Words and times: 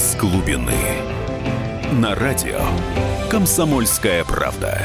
Из 0.00 0.16
глубины. 0.16 0.72
На 1.92 2.14
радио 2.14 2.58
«Комсомольская 3.28 4.24
правда». 4.24 4.80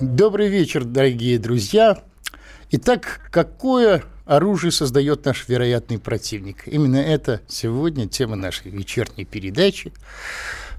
Добрый 0.00 0.48
вечер, 0.48 0.84
дорогие 0.84 1.38
друзья. 1.38 1.98
Итак, 2.70 3.28
какое 3.30 4.04
оружие 4.24 4.72
создает 4.72 5.26
наш 5.26 5.46
вероятный 5.46 5.98
противник? 5.98 6.66
Именно 6.66 7.02
это 7.02 7.42
сегодня 7.46 8.08
тема 8.08 8.34
нашей 8.34 8.70
вечерней 8.70 9.26
передачи. 9.26 9.92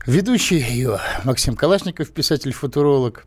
Ведущий 0.07 0.57
ее 0.57 0.99
Максим 1.23 1.55
Калашников, 1.55 2.09
писатель-футуролог. 2.09 3.25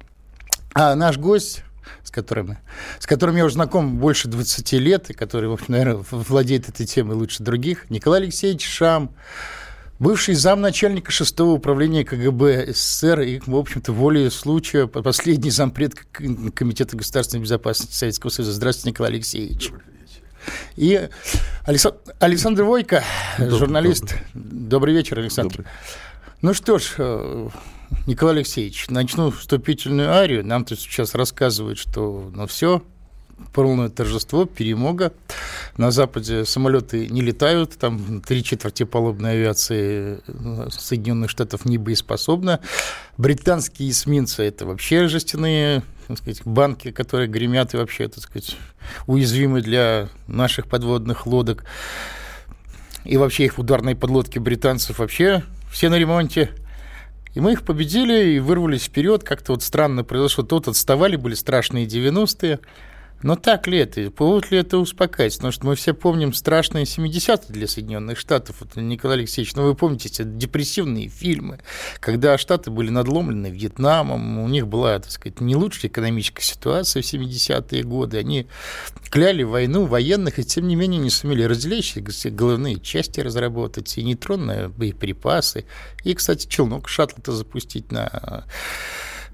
А 0.75 0.97
наш 0.97 1.17
гость 1.17 1.63
с 2.03 2.11
которым, 2.11 2.59
с 2.99 3.07
которым 3.07 3.37
я 3.37 3.45
уже 3.45 3.55
знаком 3.55 3.99
больше 3.99 4.29
20 4.29 4.73
лет, 4.73 5.11
и 5.11 5.13
который, 5.13 5.49
в 5.49 5.53
общем, 5.53 5.67
наверное, 5.69 6.05
владеет 6.11 6.69
этой 6.69 6.87
темой 6.87 7.17
лучше 7.17 7.43
других, 7.43 7.91
Николай 7.91 8.23
Алексеевич 8.23 8.67
Шам, 8.67 9.15
бывший 9.99 10.35
замначальника 10.35 11.13
6 11.13 11.41
управления 11.41 12.05
КГБ 12.05 12.73
СССР 12.73 13.21
и, 13.21 13.41
в 13.47 13.57
общем-то, 13.57 13.93
волей 13.93 14.31
случая, 14.31 14.87
последний 14.87 15.51
зампред 15.51 15.95
Комитета 15.95 16.97
государственной 16.97 17.43
безопасности 17.43 17.95
Советского 17.95 18.31
Союза. 18.31 18.53
Здравствуйте, 18.53 18.91
Николай 18.91 19.13
Алексеевич. 19.13 19.71
И 20.77 21.09
Александр, 21.65 21.99
Александр 22.19 22.63
Войко, 22.65 23.05
журналист. 23.39 24.15
Добрый. 24.33 24.69
добрый 24.69 24.95
вечер, 24.95 25.19
Александр. 25.19 25.59
Добрый. 25.59 25.73
Ну 26.43 26.55
что 26.55 26.79
ж, 26.79 26.95
э, 26.97 27.49
Николай 28.07 28.37
Алексеевич, 28.37 28.89
начну 28.89 29.31
вступительную 29.31 30.11
арию. 30.11 30.43
Нам 30.43 30.65
тут 30.65 30.81
сейчас 30.81 31.15
рассказывают, 31.15 31.79
что 31.79 32.31
ну 32.35 32.47
все, 32.47 32.83
полное 33.53 33.91
торжество, 33.91 34.47
перемога. 34.47 35.13
На 35.77 35.91
Западе 35.91 36.47
самолеты 36.47 37.09
не 37.09 37.21
летают, 37.21 37.77
там 37.77 38.23
три 38.23 38.43
четверти 38.43 38.85
палубной 38.85 39.33
авиации 39.33 40.21
э, 40.27 40.69
Соединенных 40.71 41.29
Штатов 41.29 41.67
не 41.67 41.77
боеспособна. 41.77 42.61
Британские 43.19 43.91
эсминцы– 43.91 44.43
это 44.45 44.65
вообще 44.65 45.09
жестяные 45.09 45.83
так 46.09 46.17
сказать, 46.17 46.41
банки, 46.47 46.91
которые 46.91 47.29
гремят 47.29 47.75
и 47.75 47.77
вообще, 47.77 48.09
так 48.09 48.25
сказать, 48.25 48.57
уязвимы 49.07 49.61
для 49.61 50.09
наших 50.27 50.69
подводных 50.69 51.27
лодок. 51.27 51.65
И 53.05 53.19
вообще 53.19 53.45
их 53.45 53.59
ударные 53.59 53.95
подлодки 53.95 54.39
британцев 54.39 55.01
вообще 55.01 55.45
все 55.71 55.89
на 55.89 55.99
ремонте. 55.99 56.51
И 57.35 57.41
мы 57.41 57.53
их 57.53 57.63
победили 57.63 58.33
и 58.35 58.39
вырвались 58.41 58.85
вперед. 58.85 59.23
Как-то 59.23 59.53
вот 59.53 59.63
странно 59.63 60.03
произошло. 60.03 60.45
Тут 60.45 60.69
отставали, 60.69 61.17
были 61.17 61.35
страшные 61.35 61.87
90-е. 61.87 62.59
Но 63.23 63.37
так 63.37 63.67
ли 63.67 63.79
это? 63.79 64.11
Повод 64.11 64.51
ли 64.51 64.59
это 64.59 64.79
успокаивать? 64.79 65.37
Потому 65.37 65.53
что 65.53 65.67
мы 65.67 65.75
все 65.75 65.93
помним 65.93 66.33
страшные 66.33 66.85
70-е 66.85 67.39
для 67.49 67.67
Соединенных 67.67 68.19
Штатов. 68.19 68.57
Вот, 68.61 68.77
Николай 68.77 69.19
Алексеевич, 69.19 69.55
ну 69.55 69.65
вы 69.65 69.75
помните 69.75 70.09
эти 70.09 70.23
депрессивные 70.23 71.09
фильмы, 71.09 71.61
когда 72.01 72.39
Штаты 72.39 72.71
были 72.71 72.91
надломлены 72.91 73.49
Вьетнамом, 73.49 74.39
у 74.39 74.49
них 74.49 74.67
была, 74.67 74.99
так 74.99 75.11
сказать, 75.11 75.41
не 75.41 75.55
лучшая 75.55 75.91
экономическая 75.91 76.43
ситуация 76.43 77.03
в 77.03 77.07
70-е 77.07 77.83
годы. 77.83 78.19
Они 78.19 78.47
кляли 79.11 79.43
войну 79.43 79.85
военных 79.85 80.39
и, 80.39 80.45
тем 80.45 80.67
не 80.69 80.77
менее, 80.77 81.01
не 81.01 81.11
сумели 81.11 81.43
разделяющие 81.43 82.03
головные 82.31 82.81
части 82.81 83.21
разработать, 83.21 83.99
и 83.99 84.03
нейтронные 84.03 84.69
боеприпасы, 84.69 85.65
и, 86.05 86.15
кстати, 86.15 86.47
челнок 86.47 86.89
шаттл-то 86.89 87.33
запустить 87.33 87.93
на 87.93 88.45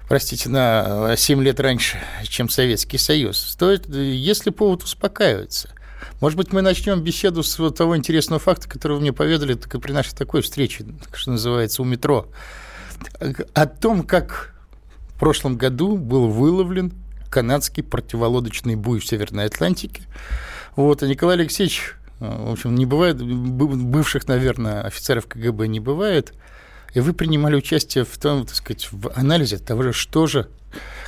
простите, 0.07 0.49
на 0.49 1.15
7 1.15 1.43
лет 1.43 1.59
раньше, 1.59 1.99
чем 2.23 2.49
Советский 2.49 2.97
Союз. 2.97 3.37
Стоит, 3.37 3.87
если 3.89 4.49
повод 4.49 4.83
успокаивается. 4.83 5.69
Может 6.21 6.37
быть, 6.37 6.53
мы 6.53 6.61
начнем 6.61 7.01
беседу 7.01 7.43
с 7.43 7.59
вот 7.59 7.77
того 7.77 7.97
интересного 7.97 8.39
факта, 8.39 8.69
который 8.69 8.93
вы 8.93 9.01
мне 9.01 9.13
поведали 9.13 9.53
так 9.53 9.79
при 9.81 9.91
нашей 9.91 10.15
такой 10.15 10.41
встрече, 10.41 10.85
что 11.13 11.31
называется, 11.31 11.81
у 11.81 11.85
метро. 11.85 12.27
О 13.53 13.65
том, 13.65 14.03
как 14.03 14.53
в 15.09 15.19
прошлом 15.19 15.57
году 15.57 15.97
был 15.97 16.27
выловлен 16.27 16.93
канадский 17.29 17.83
противолодочный 17.83 18.75
буй 18.75 18.99
в 18.99 19.05
Северной 19.05 19.45
Атлантике. 19.45 20.03
Вот, 20.75 21.03
а 21.03 21.07
Николай 21.07 21.35
Алексеевич, 21.35 21.95
в 22.19 22.51
общем, 22.51 22.75
не 22.75 22.85
бывает, 22.85 23.21
бывших, 23.21 24.27
наверное, 24.27 24.81
офицеров 24.81 25.27
КГБ 25.27 25.67
не 25.67 25.79
бывает– 25.79 26.33
и 26.93 26.99
вы 26.99 27.13
принимали 27.13 27.55
участие 27.55 28.03
в 28.05 28.17
том, 28.17 28.45
так 28.45 28.55
сказать, 28.55 28.89
в 28.91 29.11
анализе 29.15 29.57
того 29.57 29.91
что 29.91 30.27
же, 30.27 30.49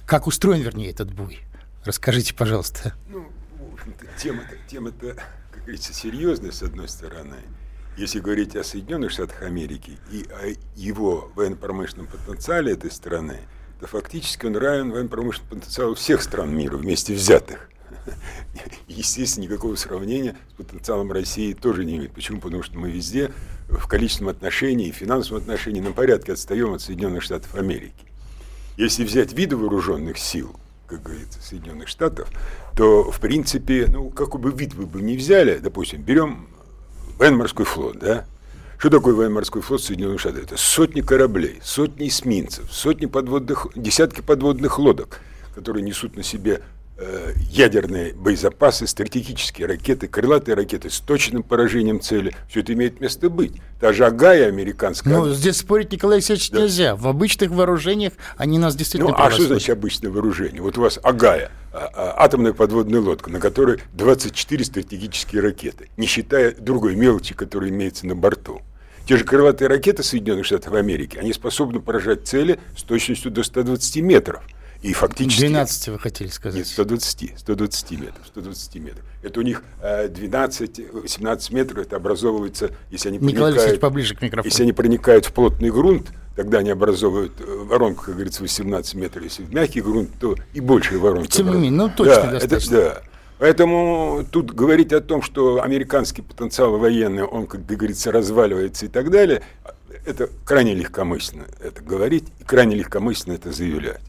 как 0.06 0.28
устроен, 0.28 0.62
вернее, 0.62 0.90
этот 0.90 1.13
буй. 1.13 1.40
Расскажите, 1.85 2.34
пожалуйста. 2.34 2.94
Ну, 3.09 3.28
в 3.59 3.73
общем-то, 3.73 4.06
тема-то, 4.18 4.56
тема-то, 4.68 5.16
как 5.51 5.62
говорится, 5.62 5.94
серьезная, 5.94 6.51
с 6.51 6.62
одной 6.62 6.89
стороны. 6.89 7.38
Если 7.97 8.19
говорить 8.19 8.56
о 8.56 8.63
Соединенных 8.63 9.12
Штатах 9.12 9.41
Америки 9.41 9.97
и 10.12 10.25
о 10.31 10.56
его 10.75 11.31
военно-промышленном 11.35 12.07
потенциале 12.07 12.73
этой 12.73 12.91
страны, 12.91 13.41
то 13.79 13.88
фактически 13.88 14.45
он 14.45 14.56
равен 14.56 14.91
военно-промышленному 14.91 15.59
потенциалу 15.59 15.95
всех 15.95 16.22
стран 16.22 16.56
мира 16.56 16.78
вместе 16.78 17.13
взятых. 17.13 17.69
Естественно, 18.88 19.45
никакого 19.45 19.75
сравнения 19.75 20.35
с 20.51 20.53
потенциалом 20.53 21.11
России 21.11 21.53
тоже 21.53 21.85
не 21.85 21.97
имеет. 21.97 22.11
Почему? 22.11 22.39
Потому 22.39 22.63
что 22.63 22.77
мы 22.77 22.91
везде 22.91 23.31
в 23.67 23.88
количественном 23.88 24.31
отношении 24.31 24.88
и 24.88 24.91
финансовом 24.91 25.41
отношении 25.41 25.81
на 25.81 25.91
порядке 25.91 26.33
отстаем 26.33 26.73
от 26.73 26.81
Соединенных 26.81 27.23
Штатов 27.23 27.53
Америки. 27.55 27.94
Если 28.77 29.03
взять 29.03 29.33
виды 29.33 29.57
вооруженных 29.57 30.17
сил, 30.17 30.55
как 30.88 31.03
говорится, 31.03 31.41
Соединенных 31.41 31.88
Штатов, 31.88 32.29
то, 32.75 33.11
в 33.11 33.19
принципе, 33.19 33.88
ну, 33.88 34.09
какой 34.09 34.41
бы 34.41 34.51
вид 34.51 34.73
вы 34.73 34.85
бы 34.85 35.01
не 35.01 35.17
взяли, 35.17 35.59
допустим, 35.59 36.01
берем 36.01 36.47
военно-морской 37.17 37.66
флот, 37.66 38.00
да, 38.00 38.25
что 38.79 38.89
такое 38.89 39.13
военно-морской 39.13 39.61
флот 39.61 39.83
Соединенных 39.83 40.21
Штатов? 40.21 40.44
Это 40.44 40.57
сотни 40.57 41.01
кораблей, 41.01 41.59
сотни 41.61 42.07
эсминцев, 42.07 42.71
сотни 42.71 43.06
подводных, 43.06 43.67
десятки 43.75 44.21
подводных 44.21 44.79
лодок, 44.79 45.19
которые 45.53 45.83
несут 45.83 46.16
на 46.16 46.23
себе 46.23 46.61
ядерные 47.50 48.14
боезапасы, 48.14 48.88
стратегические 48.88 49.68
ракеты, 49.68 50.08
крылатые 50.08 50.56
ракеты 50.56 50.90
с 50.90 51.00
точным 51.00 51.44
поражением 51.44 52.02
цели. 52.02 52.36
Все 52.50 52.60
это 52.62 52.74
имеет 52.74 53.00
место 53.00 53.30
быть. 53.30 53.54
Даже 53.80 54.06
Агая 54.06 54.48
американская... 54.48 55.14
Ну, 55.14 55.34
здесь 55.34 55.58
спорить, 55.58 55.92
Николай 55.92 56.18
Алексеевич, 56.18 56.52
да. 56.52 56.62
нельзя. 56.62 56.96
В 56.96 57.08
обычных 57.08 57.52
вооружениях 57.52 58.14
они 58.38 58.60
нас 58.60 58.76
действительно 58.76 59.12
Ну, 59.12 59.18
а 59.18 59.32
что 59.32 59.44
значит 59.44 59.70
обычное 59.70 60.12
вооружение? 60.12 60.62
Вот 60.62 60.78
у 60.78 60.82
вас 60.82 61.00
Агая, 61.02 61.52
а, 61.72 61.90
а, 61.94 62.24
атомная 62.24 62.54
подводная 62.54 63.00
лодка, 63.00 63.30
на 63.30 63.40
которой 63.40 63.80
24 63.94 64.66
стратегические 64.66 65.42
ракеты, 65.42 65.90
не 65.98 66.08
считая 66.08 66.52
другой 66.52 66.96
мелочи, 66.96 67.34
которая 67.34 67.70
имеется 67.70 68.08
на 68.08 68.16
борту. 68.16 68.62
Те 69.06 69.18
же 69.18 69.24
крылатые 69.24 69.70
ракеты 69.70 70.04
Соединенных 70.04 70.46
Штатов 70.46 70.74
Америки, 70.74 71.18
они 71.18 71.34
способны 71.34 71.80
поражать 71.80 72.28
цели 72.28 72.60
с 72.78 72.84
точностью 72.84 73.31
до 73.31 73.44
120 73.44 74.04
метров. 74.04 74.44
И 74.81 74.94
фактически... 74.94 75.41
12 75.41 75.88
вы 75.90 76.00
хотели 76.00 76.29
сказать. 76.29 76.57
Нет, 76.57 76.67
120, 76.67 77.34
120 77.38 77.91
метров, 77.91 78.28
120 78.28 78.75
метров. 78.75 79.06
Это 79.22 79.40
у 79.40 79.44
них 79.44 79.63
12-17 79.81 81.53
метров, 81.53 81.85
это 81.85 81.97
образовывается, 81.97 82.72
если 82.89 83.09
они 83.09 83.18
Николай 83.18 83.53
проникают... 83.53 83.81
поближе 83.81 84.16
к 84.16 84.22
микрофону. 84.22 84.50
Если 84.50 84.63
они 84.63 84.72
проникают 84.72 85.25
в 85.25 85.34
плотный 85.34 85.69
грунт, 85.69 86.12
тогда 86.38 86.59
они 86.59 86.69
образовывают 86.69 87.34
э, 87.39 87.44
воронку, 87.45 88.06
как 88.06 88.13
говорится, 88.16 88.41
18 88.41 88.95
метров. 88.95 89.23
Если 89.23 89.44
в 89.44 89.53
мягкий 89.53 89.81
грунт, 89.81 90.12
то 90.18 90.35
и 90.53 90.62
большие 90.62 90.97
воронки. 90.97 91.29
Тем 91.29 91.47
не 91.47 91.56
менее, 91.56 91.72
ну 91.72 91.89
точно 91.89 92.23
да, 92.23 92.31
достаточно. 92.31 92.75
Это, 92.75 92.94
да. 92.95 93.01
Поэтому 93.39 94.25
тут 94.31 94.53
говорить 94.53 94.94
о 94.94 95.01
том, 95.01 95.22
что 95.22 95.62
американский 95.62 96.22
потенциал 96.22 96.78
военный, 96.78 97.23
он, 97.23 97.47
как 97.47 97.66
говорится, 97.66 98.12
разваливается 98.12 98.85
и 98.85 98.89
так 98.89 99.12
далее, 99.12 99.44
это 100.06 100.29
крайне 100.45 100.73
легкомысленно 100.73 101.45
это 101.62 101.81
говорить 101.81 102.25
и 102.39 102.44
крайне 102.44 102.75
легкомысленно 102.75 103.34
это 103.34 103.51
заявлять. 103.51 104.01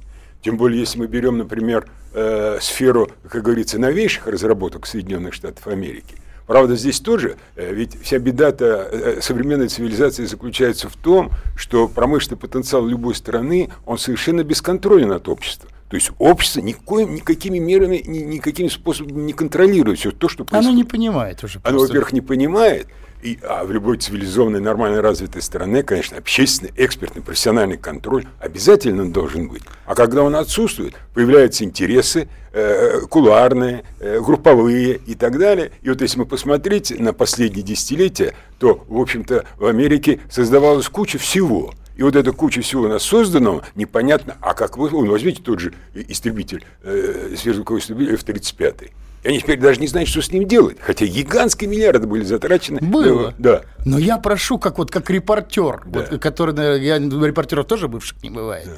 Тем 0.43 0.57
более, 0.57 0.81
если 0.81 0.99
мы 0.99 1.07
берем, 1.07 1.39
например, 1.39 1.87
э, 2.15 2.59
сферу, 2.61 3.11
как 3.29 3.43
говорится, 3.43 3.79
новейших 3.79 4.27
разработок 4.27 4.87
Соединенных 4.87 5.35
Штатов 5.35 5.67
Америки. 5.67 6.17
Правда, 6.47 6.75
здесь 6.75 6.99
тоже, 6.99 7.37
э, 7.55 7.73
ведь 7.73 8.01
вся 8.03 8.19
беда-то 8.19 8.89
э, 8.91 9.21
современной 9.21 9.69
цивилизации 9.69 10.25
заключается 10.25 10.89
в 10.89 10.97
том, 10.97 11.31
что 11.55 11.87
промышленный 11.87 12.39
потенциал 12.39 12.85
любой 12.87 13.15
страны, 13.15 13.71
он 13.87 13.99
совершенно 13.99 14.43
бесконтролен 14.43 15.13
от 15.13 15.29
общества. 15.29 15.69
То 15.89 15.97
есть 15.97 16.11
общество 16.19 16.61
никоим, 16.61 17.15
никакими 17.15 17.59
мерами, 17.59 18.03
ни, 18.05 18.19
никакими 18.19 18.69
способами 18.69 19.23
не 19.23 19.33
контролирует 19.33 19.99
все 19.99 20.11
то, 20.11 20.29
что 20.29 20.45
происходит. 20.45 20.69
Оно 20.69 20.77
не 20.77 20.85
понимает 20.85 21.45
уже. 21.45 21.61
Оно, 21.63 21.81
во-первых, 21.81 22.13
не 22.13 22.21
понимает, 22.21 22.89
и, 23.23 23.39
а 23.43 23.65
в 23.65 23.73
любой 23.73 23.99
цивилизованной, 23.99 24.61
нормально 24.61 25.03
развитой 25.03 25.43
стране, 25.43 25.83
конечно, 25.83 26.19
общественный, 26.19 26.73
экспертный, 26.77 27.23
профессиональный 27.23 27.77
контроль 27.77 28.27
обязательно 28.39 29.11
должен 29.11 29.49
быть. 29.49 29.63
А 29.87 29.95
когда 29.95 30.23
он 30.23 30.35
отсутствует, 30.37 30.95
появляются 31.15 31.65
интересы 31.65 32.29
э, 32.53 33.01
кулуарные, 33.09 33.85
э, 33.99 34.21
групповые 34.21 35.01
и 35.07 35.15
так 35.15 35.39
далее. 35.39 35.73
И 35.83 35.89
вот 35.89 36.01
если 36.01 36.19
мы 36.19 36.27
посмотреть 36.27 36.99
на 36.99 37.13
последние 37.13 37.63
десятилетия, 37.63 38.35
то, 38.59 38.85
в 38.89 38.99
общем-то, 38.99 39.45
в 39.59 39.67
Америке 39.67 40.21
создавалась 40.31 40.89
куча 40.89 41.19
всего. 41.19 41.75
И 41.97 42.03
вот 42.03 42.17
эта 42.17 42.33
куча 42.33 42.63
всего 42.63 42.85
у 42.85 42.89
нас 42.89 43.03
созданного, 43.03 43.63
непонятно, 43.75 44.37
а 44.41 44.55
как 44.55 44.79
вы, 44.79 44.89
ну, 44.91 45.05
возьмите 45.11 45.43
тот 45.43 45.61
же 45.61 45.75
истребитель, 45.95 46.65
э, 46.83 47.35
сверхзвуковой 47.37 47.81
истребитель 47.81 48.15
F-35. 48.15 48.91
И 49.23 49.29
они 49.29 49.39
теперь 49.41 49.59
даже 49.61 49.81
не 49.81 49.87
знают, 49.87 50.09
что 50.09 50.23
с 50.23 50.33
ним 50.33 50.47
делать. 50.49 50.79
Хотя 50.81 51.05
гигантские 51.05 51.69
миллиарды 51.69 52.07
были 52.07 52.25
затрачены. 52.25 52.81
Было. 52.81 53.35
Да. 53.39 53.63
Но 53.85 53.99
я 53.99 54.17
прошу, 54.17 54.59
как 54.59 54.79
вот 54.79 54.91
как 54.91 55.11
репортер, 55.11 55.83
Да. 55.85 56.07
вот, 56.11 56.21
который, 56.21 56.55
наверное, 56.55 56.81
я 56.81 56.99
репортеров 56.99 57.67
тоже 57.67 57.89
бывших 57.89 58.23
не 58.23 58.31
бывает. 58.31 58.69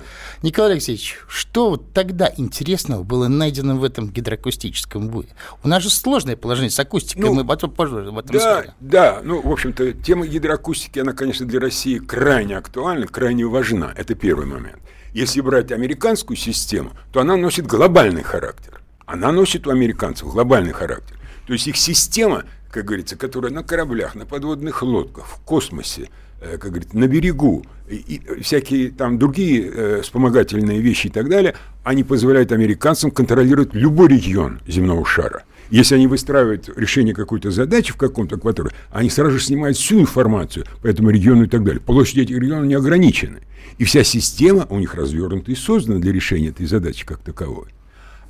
Николай 0.42 0.72
Алексеевич, 0.72 1.18
что 1.28 1.70
вот 1.70 1.92
тогда 1.92 2.30
интересного 2.36 3.04
было 3.04 3.28
найдено 3.28 3.76
в 3.76 3.84
этом 3.84 4.08
гидроакустическом 4.10 5.08
буе? 5.08 5.28
У 5.62 5.68
нас 5.68 5.82
же 5.82 5.90
сложное 5.90 6.36
положение 6.36 6.70
с 6.70 6.78
акустикой, 6.80 7.24
Ну, 7.24 7.34
мы 7.34 7.44
потом 7.44 7.70
позже 7.70 8.08
об 8.08 8.18
этом 8.18 8.36
Да, 8.36 8.64
да, 8.80 9.20
ну, 9.22 9.40
в 9.40 9.50
общем-то, 9.50 9.92
тема 9.92 10.26
гидроакустики, 10.26 10.98
она, 10.98 11.12
конечно, 11.12 11.46
для 11.46 11.60
России 11.60 11.98
крайне 11.98 12.56
актуальна, 12.56 13.06
крайне 13.06 13.46
важна. 13.46 13.92
Это 13.96 14.16
первый 14.16 14.46
момент. 14.46 14.78
Если 15.12 15.40
брать 15.40 15.70
американскую 15.70 16.36
систему, 16.36 16.90
то 17.12 17.20
она 17.20 17.36
носит 17.36 17.66
глобальный 17.66 18.22
характер. 18.22 18.81
Она 19.06 19.32
носит 19.32 19.66
у 19.66 19.70
американцев 19.70 20.28
глобальный 20.28 20.72
характер. 20.72 21.16
То 21.46 21.52
есть 21.52 21.66
их 21.66 21.76
система, 21.76 22.44
как 22.70 22.84
говорится, 22.84 23.16
которая 23.16 23.52
на 23.52 23.62
кораблях, 23.62 24.14
на 24.14 24.26
подводных 24.26 24.82
лодках, 24.82 25.26
в 25.26 25.40
космосе, 25.44 26.08
э, 26.40 26.58
как 26.58 26.70
говорится, 26.70 26.96
на 26.96 27.06
берегу, 27.06 27.64
и, 27.88 27.96
и 27.96 28.40
всякие 28.40 28.90
там 28.90 29.18
другие 29.18 29.70
э, 29.70 30.00
вспомогательные 30.02 30.80
вещи 30.80 31.08
и 31.08 31.10
так 31.10 31.28
далее, 31.28 31.54
они 31.84 32.04
позволяют 32.04 32.52
американцам 32.52 33.10
контролировать 33.10 33.74
любой 33.74 34.08
регион 34.08 34.60
земного 34.66 35.04
шара. 35.04 35.44
Если 35.70 35.94
они 35.94 36.06
выстраивают 36.06 36.68
решение 36.76 37.14
какой-то 37.14 37.50
задачи 37.50 37.92
в 37.92 37.96
каком-то 37.96 38.36
акватории, 38.36 38.72
они 38.90 39.08
сразу 39.08 39.38
же 39.38 39.44
снимают 39.44 39.76
всю 39.76 40.00
информацию 40.00 40.66
по 40.82 40.86
этому 40.86 41.10
региону 41.10 41.44
и 41.44 41.48
так 41.48 41.64
далее. 41.64 41.80
Площади 41.80 42.20
этих 42.20 42.36
регионов 42.36 42.66
не 42.66 42.74
ограничены. 42.74 43.40
И 43.78 43.84
вся 43.84 44.04
система 44.04 44.66
у 44.68 44.78
них 44.78 44.94
развернута 44.94 45.50
и 45.50 45.54
создана 45.54 45.98
для 45.98 46.12
решения 46.12 46.48
этой 46.48 46.66
задачи 46.66 47.06
как 47.06 47.20
таковой. 47.20 47.68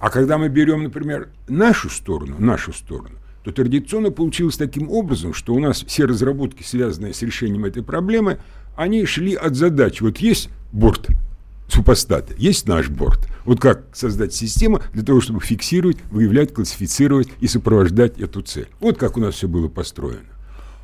А 0.02 0.10
когда 0.10 0.36
мы 0.36 0.48
берем, 0.48 0.82
например, 0.82 1.28
нашу 1.46 1.88
сторону, 1.88 2.34
нашу 2.40 2.72
сторону, 2.72 3.14
то 3.44 3.52
традиционно 3.52 4.10
получилось 4.10 4.56
таким 4.56 4.90
образом, 4.90 5.32
что 5.32 5.54
у 5.54 5.60
нас 5.60 5.84
все 5.84 6.06
разработки, 6.06 6.64
связанные 6.64 7.14
с 7.14 7.22
решением 7.22 7.66
этой 7.66 7.84
проблемы, 7.84 8.38
они 8.74 9.06
шли 9.06 9.34
от 9.34 9.54
задач. 9.54 10.00
Вот 10.00 10.18
есть 10.18 10.50
борт 10.72 11.06
супостата, 11.68 12.34
есть 12.36 12.66
наш 12.66 12.88
борт. 12.88 13.28
Вот 13.44 13.60
как 13.60 13.84
создать 13.92 14.34
систему 14.34 14.82
для 14.92 15.04
того, 15.04 15.20
чтобы 15.20 15.38
фиксировать, 15.38 15.98
выявлять, 16.10 16.52
классифицировать 16.52 17.28
и 17.38 17.46
сопровождать 17.46 18.18
эту 18.18 18.40
цель. 18.42 18.66
Вот 18.80 18.98
как 18.98 19.16
у 19.16 19.20
нас 19.20 19.36
все 19.36 19.46
было 19.46 19.68
построено. 19.68 20.26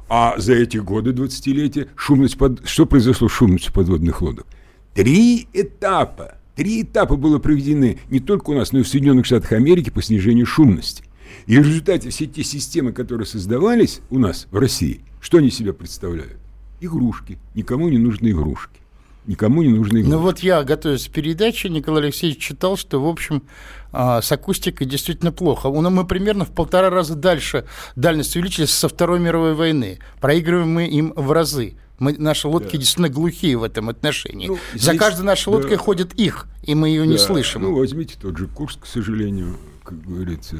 А 0.09 0.35
за 0.39 0.53
эти 0.53 0.77
годы 0.77 1.11
20-летия 1.11 1.89
шумность 1.97 2.39
под... 2.39 2.69
что 2.69 2.87
произошло 2.87 3.29
с 3.29 3.33
шумностью 3.33 3.73
подводных 3.73 4.23
лодок? 4.23 4.47
Три 4.95 5.49
этапа. 5.53 6.38
Три 6.59 6.83
этапа 6.83 7.15
было 7.15 7.39
проведены 7.39 8.01
не 8.11 8.19
только 8.19 8.51
у 8.51 8.55
нас, 8.55 8.73
но 8.73 8.81
и 8.81 8.83
в 8.83 8.89
Соединенных 8.89 9.27
Штатах 9.27 9.53
Америки 9.53 9.91
по 9.91 10.03
снижению 10.03 10.45
шумности. 10.45 11.05
И 11.47 11.57
в 11.57 11.65
результате 11.65 12.11
все 12.11 12.27
те 12.27 12.43
системы, 12.43 12.91
которые 12.91 13.29
создавались 13.29 14.01
у 14.11 14.19
нас 14.19 14.49
в 14.51 14.59
России, 14.59 15.03
что 15.21 15.39
они 15.39 15.53
себя 15.53 15.73
представляют? 15.73 16.37
Игрушки. 16.81 17.39
Никому 17.55 17.89
не 17.89 17.99
нужны 17.99 18.33
игрушки. 18.33 18.81
Никому 19.29 19.63
не 19.63 19.69
нужны 19.69 19.99
игрушки. 19.99 20.11
Ну 20.11 20.19
вот 20.19 20.41
я, 20.41 20.65
готовясь 20.65 21.07
к 21.07 21.13
передаче, 21.13 21.69
Николай 21.69 22.03
Алексеевич 22.03 22.39
читал, 22.41 22.77
что, 22.77 23.01
в 23.01 23.07
общем, 23.07 23.45
а, 23.93 24.21
с 24.21 24.33
акустикой 24.33 24.89
действительно 24.89 25.31
плохо. 25.31 25.69
У 25.69 25.81
нас 25.81 25.93
Мы 25.93 26.05
примерно 26.09 26.45
в 26.45 26.51
полтора 26.51 26.91
раза 26.91 27.15
дальше 27.15 27.67
дальность 27.95 28.35
увеличились 28.35 28.71
со 28.71 28.89
Второй 28.89 29.21
мировой 29.21 29.55
войны. 29.55 30.01
Проигрываем 30.21 30.75
мы 30.75 30.89
им 30.89 31.13
в 31.15 31.31
разы. 31.31 31.77
Мы, 31.99 32.13
наши 32.17 32.47
лодки 32.47 32.77
действительно 32.77 33.09
глухие 33.09 33.57
в 33.57 33.65
этом 33.65 33.89
отношении. 33.89 34.49
Ну, 34.49 34.59
За 34.75 34.79
здесь- 34.91 34.99
каждой 34.99 35.23
нашей 35.25 35.49
лодкой 35.49 35.77
да. 35.77 35.83
ходит 35.83 36.15
их, 36.15 36.47
и 36.63 36.75
мы 36.75 36.89
ее 36.89 37.07
не 37.07 37.17
Да, 37.17 37.19
слышим. 37.19 37.63
Ну, 37.63 37.75
возьмите 37.75 38.15
тот 38.21 38.37
же 38.39 38.47
курс, 38.47 38.77
к 38.81 38.87
сожалению, 38.87 39.57
как 39.83 40.01
говорится. 40.03 40.57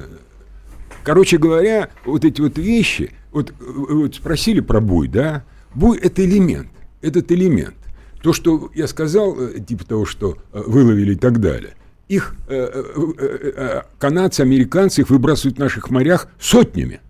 Короче 1.05 1.39
говоря, 1.39 1.91
вот 2.05 2.25
эти 2.25 2.41
вот 2.41 2.59
вещи, 2.59 3.13
вот, 3.31 3.53
вот 3.61 4.15
спросили 4.17 4.61
про 4.61 4.81
буй, 4.81 5.07
да? 5.09 5.45
Буй– 5.75 5.99
это 6.03 6.25
элемент, 6.25 6.71
этот 7.03 7.31
элемент. 7.31 7.77
То, 8.23 8.33
что 8.33 8.71
я 8.75 8.89
сказал, 8.89 9.41
э, 9.41 9.61
типа 9.61 9.85
того, 9.85 10.05
что 10.07 10.39
э, 10.53 10.61
выловили 10.67 11.13
и 11.13 11.17
так 11.17 11.41
далее, 11.41 11.75
их 12.09 12.35
э, 12.49 13.83
канадцы, 13.99 14.41
американцы 14.41 15.03
их 15.03 15.11
выбрасывают 15.11 15.57
в 15.57 15.61
наших 15.61 15.91
морях 15.91 16.29
сотнями. 16.41 17.01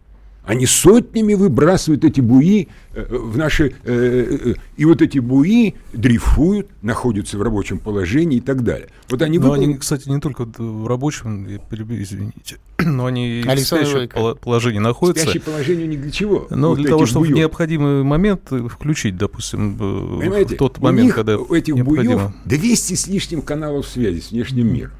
Они 0.49 0.65
сотнями 0.65 1.35
выбрасывают 1.35 2.05
эти 2.05 2.23
буи 2.23 2.69
э, 2.95 3.05
в 3.11 3.37
наши... 3.37 3.75
э, 3.85 4.39
э, 4.47 4.55
и 4.79 4.85
вот 4.87 5.03
эти 5.03 5.19
буи 5.19 5.75
дрейфуют, 5.93 6.69
находятся 6.81 7.37
в 7.37 7.43
рабочем 7.43 7.79
положении 7.79 8.39
и 8.39 8.41
так 8.41 8.65
далее. 8.65 8.89
Вот 9.11 9.21
они, 9.21 9.39
Но 9.39 9.53
они, 9.53 9.75
кстати, 9.77 10.09
не 10.09 10.21
только 10.21 10.47
в 10.56 10.87
рабочем, 10.87 11.47
я 11.47 11.59
перебью, 11.59 12.03
извините, 12.03 12.56
но 12.79 13.05
они 13.05 13.41
и 13.41 13.43
в 13.43 13.49
Александр 13.50 13.87
спящем 13.89 14.09
пола- 14.09 14.35
положении 14.37 14.79
находятся. 14.79 15.25
Спящее 15.25 15.43
положение 15.43 15.87
ни 15.87 15.97
для 15.97 16.11
чего. 16.11 16.47
Но 16.49 16.71
Вот 16.71 16.79
для 16.79 16.89
того, 16.89 17.05
чтобы 17.05 17.27
в 17.27 17.29
буев. 17.29 17.37
необходимый 17.37 18.03
момент 18.03 18.50
включить, 18.71 19.19
допустим, 19.19 19.77
Понимаете, 19.77 20.55
в 20.55 20.59
тот 20.59 20.79
у 20.79 20.83
момент, 20.83 21.05
них, 21.09 21.15
когда 21.15 21.37
у 21.37 21.53
этих 21.55 21.75
необходимо. 21.75 22.15
буев 22.17 22.33
200 22.47 22.95
с 22.95 23.06
лишним 23.06 23.43
каналов 23.43 23.87
связи 23.87 24.21
с 24.21 24.31
внешним 24.31 24.73
миром. 24.73 24.93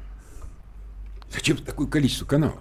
Зачем 1.33 1.57
такое 1.57 1.87
количество 1.87 2.25
каналов? 2.27 2.59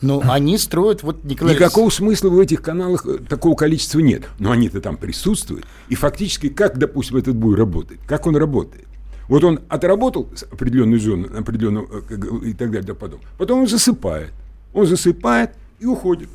Ну, 0.00 0.22
они 0.28 0.58
строят, 0.58 1.02
вот 1.02 1.24
Николай 1.24 1.54
Никакого 1.54 1.90
смысла 1.90 2.28
в 2.28 2.38
этих 2.38 2.62
каналах 2.62 3.06
э, 3.06 3.18
такого 3.18 3.54
количества 3.54 4.00
нет. 4.00 4.24
Но 4.38 4.50
они-то 4.50 4.80
там 4.80 4.96
присутствуют. 4.96 5.66
И 5.88 5.94
фактически, 5.94 6.48
как, 6.48 6.78
допустим, 6.78 7.16
этот 7.16 7.36
буй 7.36 7.56
работает? 7.56 8.00
Как 8.06 8.26
он 8.26 8.36
работает? 8.36 8.86
Вот 9.28 9.42
он 9.42 9.60
отработал 9.68 10.28
определенную 10.50 11.00
зону, 11.00 11.28
определенную, 11.36 11.88
э, 12.10 12.48
и 12.48 12.52
так 12.52 12.70
далее, 12.70 12.88
да 12.88 12.94
потом. 12.94 13.20
Потом 13.38 13.60
он 13.60 13.66
засыпает. 13.66 14.32
Он 14.72 14.86
засыпает 14.86 15.52
и 15.78 15.86
уходит. 15.86 16.28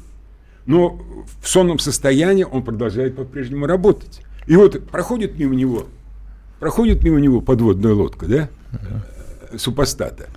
Но 0.66 1.02
в 1.42 1.48
сонном 1.48 1.80
состоянии 1.80 2.44
он 2.44 2.64
продолжает 2.64 3.16
по-прежнему 3.16 3.66
работать. 3.66 4.22
И 4.48 4.56
вот 4.56 4.88
проходит 4.88 5.38
мимо 5.38 5.56
него, 5.56 5.86
проходит 6.60 7.04
мимо 7.04 7.20
него 7.20 7.42
подводная 7.42 7.94
лодка, 7.94 8.26
да, 8.26 8.50
э, 9.52 9.58
супостата. 9.58 10.28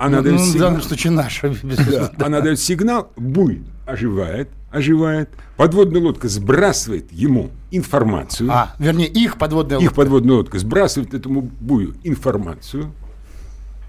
Она 0.00 0.18
Ну, 0.18 0.22
дает 0.24 0.40
в 0.40 0.44
сигнал. 0.46 0.68
данном 0.70 0.82
случае 0.82 1.10
наша. 1.12 1.54
Да, 2.16 2.26
она 2.26 2.40
дает 2.40 2.58
сигнал, 2.58 3.12
буй 3.16 3.62
оживает, 3.86 4.48
оживает. 4.70 5.28
Подводная 5.58 6.00
лодка 6.00 6.28
сбрасывает 6.28 7.12
ему 7.12 7.50
информацию. 7.70 8.50
А, 8.50 8.74
вернее, 8.78 9.08
их 9.08 9.36
подводная 9.36 9.76
Их 9.78 9.82
лодка. 9.90 9.96
подводная 9.96 10.36
лодка 10.36 10.58
сбрасывает 10.58 11.12
этому 11.12 11.42
бую 11.60 11.96
информацию. 12.02 12.92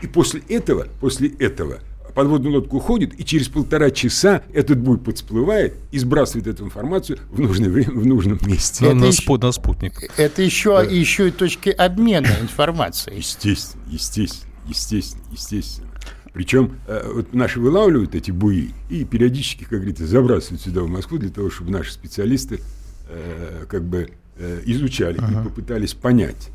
И 0.02 0.08
после 0.08 0.42
этого, 0.50 0.88
после 1.00 1.30
этого 1.30 1.80
подводная 2.14 2.52
лодка 2.52 2.74
уходит, 2.76 3.18
и 3.18 3.24
через 3.24 3.48
полтора 3.48 3.90
часа 3.90 4.42
этот 4.54 4.80
буй 4.80 4.98
подсплывает 4.98 5.76
и 5.92 5.98
сбрасывает 6.00 6.46
эту 6.48 6.66
информацию 6.66 7.20
в 7.30 7.40
нужное 7.40 7.70
время, 7.70 7.92
в 7.92 8.06
нужном 8.06 8.38
месте. 8.46 8.84
На, 8.84 8.88
Это 8.90 8.96
на 8.98 9.06
еще- 9.06 9.24
спу- 9.26 9.38
на 9.42 9.52
спутник. 9.54 9.94
Это 10.18 10.42
еще, 10.42 10.86
еще 10.92 11.30
и 11.30 11.32
точки 11.32 11.70
обмена 11.70 12.28
информацией. 12.42 13.16
Естественно, 13.20 13.82
естественно, 13.90 14.52
естественно, 14.68 15.24
естественно. 15.32 15.88
Причем 16.34 16.78
э, 16.88 17.12
вот 17.14 17.34
наши 17.34 17.60
вылавливают 17.60 18.16
эти 18.16 18.32
буи 18.32 18.72
и 18.90 19.04
периодически, 19.04 19.64
как 19.64 19.80
говорится, 19.80 20.08
забрасывают 20.08 20.62
сюда 20.62 20.82
в 20.82 20.88
Москву 20.88 21.18
для 21.18 21.30
того, 21.30 21.50
чтобы 21.50 21.72
наши 21.72 21.92
специалисты 21.92 22.62
э, 23.10 23.66
как 23.68 23.84
бы 23.84 24.10
э, 24.38 24.62
изучали 24.66 25.18
и 25.18 25.44
попытались 25.44 25.94
понять. 25.94 26.50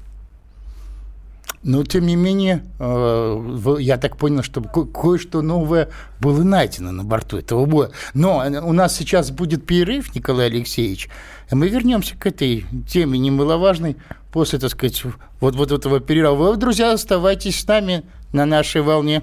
Но, 1.62 1.82
тем 1.84 2.06
не 2.06 2.16
менее, 2.16 2.64
э, 2.78 3.76
я 3.80 3.98
так 3.98 4.16
понял, 4.16 4.42
что 4.42 4.62
ко- 4.62 4.84
кое-что 4.86 5.42
новое 5.42 5.88
было 6.20 6.42
найдено 6.42 6.92
на 6.92 7.02
борту 7.02 7.38
этого 7.38 7.66
боя. 7.66 7.90
Но 8.14 8.44
у 8.62 8.72
нас 8.72 8.96
сейчас 8.96 9.30
будет 9.30 9.66
перерыв, 9.66 10.14
Николай 10.14 10.46
Алексеевич, 10.46 11.08
и 11.50 11.54
мы 11.54 11.68
вернемся 11.68 12.16
к 12.16 12.24
этой 12.26 12.64
теме 12.88 13.18
немаловажной 13.18 13.96
после, 14.32 14.58
так 14.58 14.70
сказать, 14.70 15.02
вот, 15.40 15.56
вот 15.56 15.72
этого 15.72 15.98
перерыва. 16.00 16.34
Вы, 16.52 16.56
друзья, 16.56 16.92
оставайтесь 16.92 17.60
с 17.60 17.66
нами 17.66 18.04
на 18.32 18.46
нашей 18.46 18.82
волне. 18.82 19.22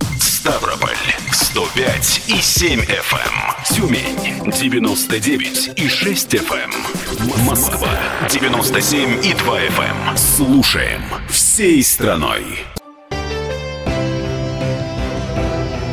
Ставрополь 0.41 0.97
105 1.31 2.23
и 2.25 2.41
7 2.41 2.79
FM. 2.79 3.75
Тюмень 3.75 4.51
99 4.51 5.73
и 5.75 5.87
6 5.87 6.33
FM. 6.33 7.45
Москва 7.45 7.91
97 8.27 9.23
и 9.23 9.35
2 9.35 9.59
FM. 9.59 10.17
Слушаем 10.17 11.03
всей 11.29 11.83
страной. 11.83 12.43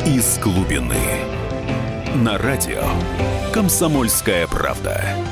Из 0.07 0.39
глубины. 0.39 0.95
На 2.15 2.39
радио 2.39 2.83
«Комсомольская 3.53 4.47
правда». 4.47 5.28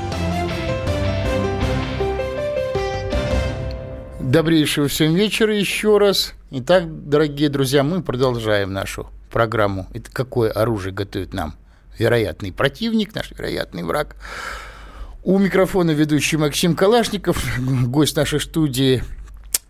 Добрейшего 4.28 4.90
всем 4.90 5.16
вечера 5.16 5.56
еще 5.56 6.00
раз. 6.00 6.34
Итак, 6.52 7.08
дорогие 7.08 7.48
друзья, 7.48 7.82
мы 7.82 8.04
продолжаем 8.04 8.74
нашу 8.74 9.08
программу. 9.32 9.88
Это 9.94 10.12
какое 10.12 10.52
оружие 10.52 10.92
готовит 10.94 11.34
нам 11.34 11.56
вероятный 11.98 12.52
противник, 12.52 13.16
наш 13.16 13.32
вероятный 13.32 13.84
враг. 13.84 14.18
У 15.24 15.38
микрофона 15.38 15.92
ведущий 15.92 16.36
Максим 16.36 16.76
Калашников, 16.76 17.42
гость 17.88 18.18
нашей 18.18 18.42
студии 18.42 19.02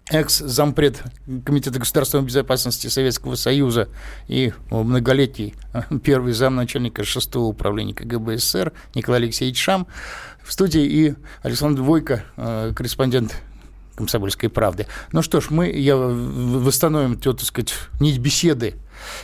экс-зампред 0.10 1.04
Комитета 1.46 1.78
государственной 1.78 2.26
безопасности 2.26 2.88
Советского 2.88 3.36
Союза 3.36 3.90
и 4.28 4.54
многолетний 4.72 5.54
первый 6.04 6.34
замначальника 6.34 7.04
6 7.04 7.36
управления 7.36 7.94
КГБ 7.94 8.40
СССР 8.40 8.74
Николай 8.96 9.20
Алексеевич 9.22 9.62
Шам. 9.62 9.86
В 10.44 10.52
студии 10.52 10.82
и 10.84 11.14
Александр 11.44 11.84
Войко, 11.84 12.24
э, 12.38 12.72
корреспондент 12.76 13.36
«Комсомольской 13.98 14.50
правды». 14.50 14.86
Ну 15.12 15.22
что 15.22 15.42
ж, 15.42 15.50
мы 15.50 15.70
я, 15.70 15.98
восстановим, 15.98 17.18
так 17.18 17.42
сказать, 17.42 17.74
нить 18.00 18.20
беседы. 18.20 18.76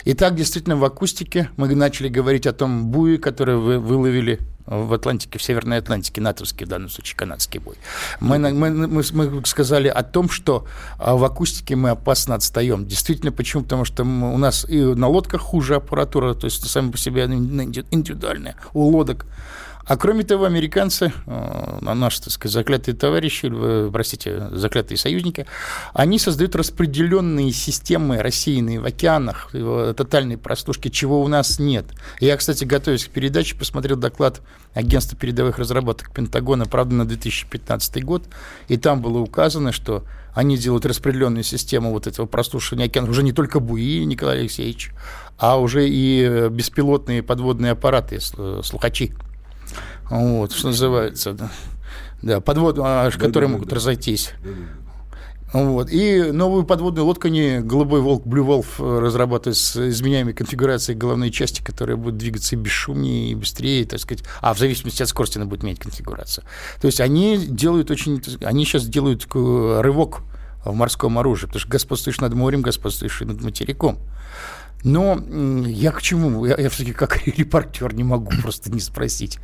Итак, 0.06 0.36
действительно, 0.36 0.75
в 0.75 0.84
акустике 0.84 1.50
мы 1.58 1.74
начали 1.74 2.10
говорить 2.10 2.48
о 2.48 2.53
том 2.53 2.88
буе, 2.88 3.18
который 3.18 3.56
вы 3.56 3.80
выловили 3.80 4.39
в 4.65 4.94
Атлантике, 4.94 5.39
в 5.39 5.44
Северной 5.44 5.77
Атлантике, 5.77 6.22
натовский, 6.22 6.65
в 6.65 6.70
данном 6.70 6.89
случае 6.89 7.18
канадский 7.18 7.60
бой. 7.60 7.75
Мы, 8.20 8.39
мы, 8.39 8.70
мы, 8.72 9.03
мы 9.12 9.46
сказали 9.46 9.89
о 9.89 10.03
том, 10.03 10.30
что 10.30 10.65
а, 10.98 11.15
в 11.15 11.24
акустике 11.24 11.75
мы 11.75 11.89
опасно 11.89 12.36
отстаем. 12.36 12.86
Действительно, 12.86 13.32
почему? 13.32 13.63
Потому 13.63 13.84
что 13.86 14.03
у 14.03 14.38
нас 14.38 14.65
и 14.68 14.82
на 14.82 15.08
лодках 15.08 15.42
хуже 15.42 15.75
аппаратура, 15.75 16.34
то 16.34 16.46
есть 16.46 16.68
сами 16.70 16.92
по 16.92 16.98
себе 16.98 17.25
индивидуальная. 17.25 18.56
У 18.74 18.84
лодок 18.84 19.25
а 19.86 19.98
кроме 19.98 20.24
того, 20.24 20.46
американцы, 20.46 21.12
э, 21.25 21.78
наши, 21.82 22.22
так 22.22 22.32
сказать, 22.32 22.54
заклятые 22.54 22.96
товарищи, 22.96 23.50
э, 23.52 23.90
простите, 23.92 24.48
заклятые 24.52 24.98
союзники, 24.98 25.46
они 25.94 26.20
создают 26.20 26.56
распределенные 26.56 27.52
системы, 27.52 28.22
рассеянные 28.22 28.80
в 28.80 28.86
океанах, 28.86 29.52
тотальной 29.52 30.38
прослушки, 30.38 30.90
чего 30.90 31.22
у 31.22 31.28
нас 31.28 31.60
нет. 31.60 31.86
Я, 32.20 32.38
кстати, 32.38 32.63
готовясь 32.63 33.06
к 33.06 33.10
передаче, 33.10 33.56
посмотрел 33.56 33.98
доклад 33.98 34.42
Агентства 34.74 35.18
передовых 35.18 35.60
разработок 35.60 36.13
Пентагона, 36.13 36.66
правда, 36.66 36.96
на 36.96 37.06
2015 37.06 38.04
год, 38.04 38.24
и 38.70 38.78
там 38.78 39.02
было 39.02 39.20
указано, 39.20 39.72
что 39.72 40.06
они 40.34 40.58
делают 40.58 40.86
распределенную 40.86 41.44
систему 41.44 41.92
вот 41.92 42.08
этого 42.08 42.25
прослушивания 42.25 42.86
океанов, 42.86 43.12
уже 43.12 43.24
не 43.24 43.34
только 43.34 43.60
буи, 43.60 44.04
Николай 44.06 44.40
Алексеевич, 44.40 44.92
а 45.38 45.60
уже 45.60 45.88
и 45.88 46.48
беспилотные 46.50 47.22
подводные 47.22 47.74
аппараты, 47.74 48.20
э, 48.38 48.62
слухачи. 48.63 49.13
Вот, 50.10 50.52
что 50.52 50.68
называется, 50.68 51.34
да. 51.34 51.52
Да, 52.22 52.40
подвод, 52.40 52.78
а, 52.80 53.10
да, 53.10 53.18
которые 53.18 53.50
да, 53.50 53.54
могут 53.54 53.70
да, 53.70 53.76
разойтись. 53.76 54.32
Да, 54.44 54.50
да. 54.52 54.84
Вот. 55.54 55.92
И 55.92 56.32
новую 56.32 56.64
подводную 56.64 57.06
лодку 57.06 57.28
они, 57.28 57.60
«Голубой 57.60 58.02
волк», 58.02 58.26
«Блю 58.26 58.44
Волф» 58.44 58.80
разрабатывают 58.80 59.56
с 59.56 59.78
изменяемой 59.90 60.34
конфигурацией 60.34 60.98
головной 60.98 61.30
части, 61.30 61.62
которая 61.62 61.96
будет 61.96 62.18
двигаться 62.18 62.56
и 62.56 62.60
бесшумнее, 62.60 63.32
и 63.32 63.36
быстрее, 63.36 63.86
так 63.86 64.00
сказать. 64.00 64.24
А 64.42 64.56
в 64.56 64.58
зависимости 64.58 65.04
от 65.04 65.10
скорости 65.10 65.38
она 65.38 65.46
будет 65.46 65.62
менять 65.62 65.80
конфигурацию. 65.80 66.44
То 66.82 66.88
есть 66.88 67.00
они 67.00 67.38
делают 67.38 67.92
очень... 67.92 68.20
Они 68.44 68.66
сейчас 68.66 68.86
делают 68.86 69.28
рывок 69.32 70.22
в 70.66 70.74
морском 70.74 71.20
оружии, 71.20 71.46
потому 71.46 71.60
что 71.60 71.70
господствуешь 71.70 72.20
над 72.20 72.34
морем, 72.34 72.64
господствуешь 72.64 73.20
над 73.20 73.42
материком. 73.42 74.00
Но 74.84 75.18
я 75.66 75.92
к 75.92 76.02
чему? 76.02 76.46
Я, 76.46 76.56
я 76.58 76.70
все-таки 76.70 76.94
как 76.94 77.25
репортер 77.28 77.94
не 77.94 78.04
могу 78.04 78.32
просто 78.42 78.72
не 78.72 78.80
спросить. 78.80 79.40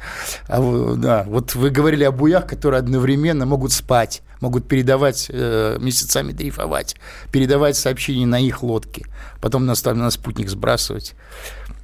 А, 0.48 0.96
да, 0.96 1.24
вот 1.28 1.56
вы 1.56 1.70
говорили 1.70 2.04
о 2.04 2.12
буях, 2.12 2.48
которые 2.48 2.80
одновременно 2.80 3.46
могут 3.46 3.72
спать, 3.72 4.22
могут 4.42 4.68
передавать, 4.68 5.28
э, 5.30 5.78
месяцами 5.80 6.32
дрейфовать, 6.32 6.96
передавать 7.32 7.78
сообщения 7.78 8.26
на 8.26 8.40
их 8.40 8.64
лодке, 8.64 9.06
потом 9.42 9.66
на, 9.66 9.74
на 9.94 10.12
спутник 10.12 10.50
сбрасывать. 10.50 11.16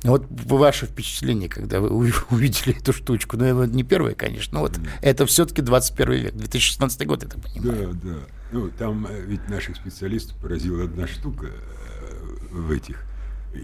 Вот 0.03 0.25
ваше 0.29 0.85
впечатление, 0.85 1.49
когда 1.49 1.79
вы 1.79 1.89
увидели 2.29 2.77
эту 2.79 2.93
штучку, 2.93 3.37
ну, 3.37 3.45
это 3.63 3.73
не 3.73 3.83
первое, 3.83 4.13
конечно, 4.13 4.55
но 4.55 4.61
вот 4.61 4.77
mm. 4.77 4.87
это 5.01 5.25
все-таки 5.25 5.61
21 5.61 6.13
век, 6.13 6.35
2016 6.35 7.07
год, 7.07 7.23
это 7.23 7.39
понимаю. 7.39 7.93
Да, 8.03 8.09
да. 8.09 8.17
Ну, 8.51 8.69
там 8.69 9.07
э, 9.09 9.21
ведь 9.21 9.47
наших 9.49 9.77
специалистов 9.77 10.37
поразила 10.37 10.83
одна 10.83 11.07
штука 11.07 11.47
э, 11.47 12.35
в 12.51 12.71
этих 12.71 13.04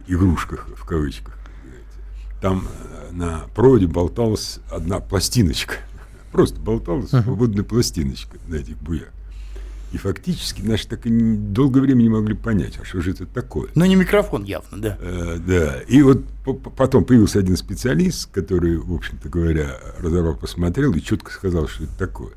игрушках, 0.08 0.68
в 0.76 0.86
кавычках. 0.86 1.38
Там 2.42 2.68
э, 2.68 3.12
на 3.12 3.46
проводе 3.54 3.88
болталась 3.88 4.60
одна 4.70 5.00
пластиночка. 5.00 5.76
Просто 6.32 6.60
болталась 6.60 7.10
свободная 7.10 7.64
пластиночка 7.64 8.38
на 8.48 8.56
этих 8.56 8.78
буях. 8.78 9.10
И 9.92 9.98
фактически 9.98 10.62
наши 10.62 10.88
так 10.88 11.06
и 11.06 11.10
долгое 11.10 11.82
время 11.82 12.04
не 12.04 12.10
могли 12.10 12.34
понять, 12.34 12.80
а 12.82 12.86
что 12.86 13.02
же 13.02 13.12
это 13.12 13.26
такое. 13.26 13.70
Но 13.76 13.86
не 13.86 13.96
микрофон 13.96 14.44
явно, 14.46 14.82
да. 14.82 14.98
Э, 15.02 15.38
да. 15.46 15.82
И 15.82 16.02
вот 16.02 16.24
потом 16.78 17.04
появился 17.04 17.40
один 17.40 17.58
специалист, 17.58 18.32
который, 18.32 18.78
в 18.78 18.94
общем-то 18.94 19.28
говоря, 19.28 19.78
разобрал, 20.00 20.36
посмотрел 20.36 20.94
и 20.94 21.02
четко 21.02 21.32
сказал, 21.32 21.68
что 21.68 21.84
это 21.84 21.98
такое. 21.98 22.32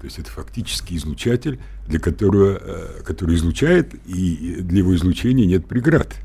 То 0.00 0.04
есть 0.04 0.18
это 0.18 0.30
фактически 0.30 0.94
излучатель, 0.94 1.60
для 1.86 2.00
которого, 2.00 2.58
э, 2.60 3.02
который 3.04 3.36
излучает, 3.36 3.94
и 4.06 4.56
для 4.60 4.78
его 4.78 4.94
излучения 4.96 5.46
нет 5.46 5.66
преград. 5.66 6.16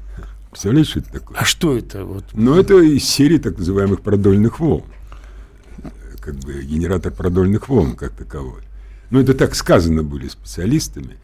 Представляете, 0.52 0.90
что 0.92 1.00
это 1.00 1.12
такое? 1.12 1.38
А 1.38 1.46
что 1.46 1.78
это? 1.78 2.06
Вот? 2.06 2.26
Ну, 2.34 2.56
это 2.56 2.80
из 2.80 3.06
серии 3.06 3.38
так 3.38 3.58
называемых 3.58 4.02
продольных 4.02 4.60
волн. 4.60 4.84
Как 6.20 6.36
бы 6.36 6.62
генератор 6.62 7.12
продольных 7.12 7.70
волн 7.70 7.96
как 7.96 8.12
таковой. 8.12 8.62
Ну, 9.10 9.20
это 9.20 9.34
так 9.34 9.56
сказано 9.56 10.04
были 10.04 10.28
специалистами. 10.28 11.18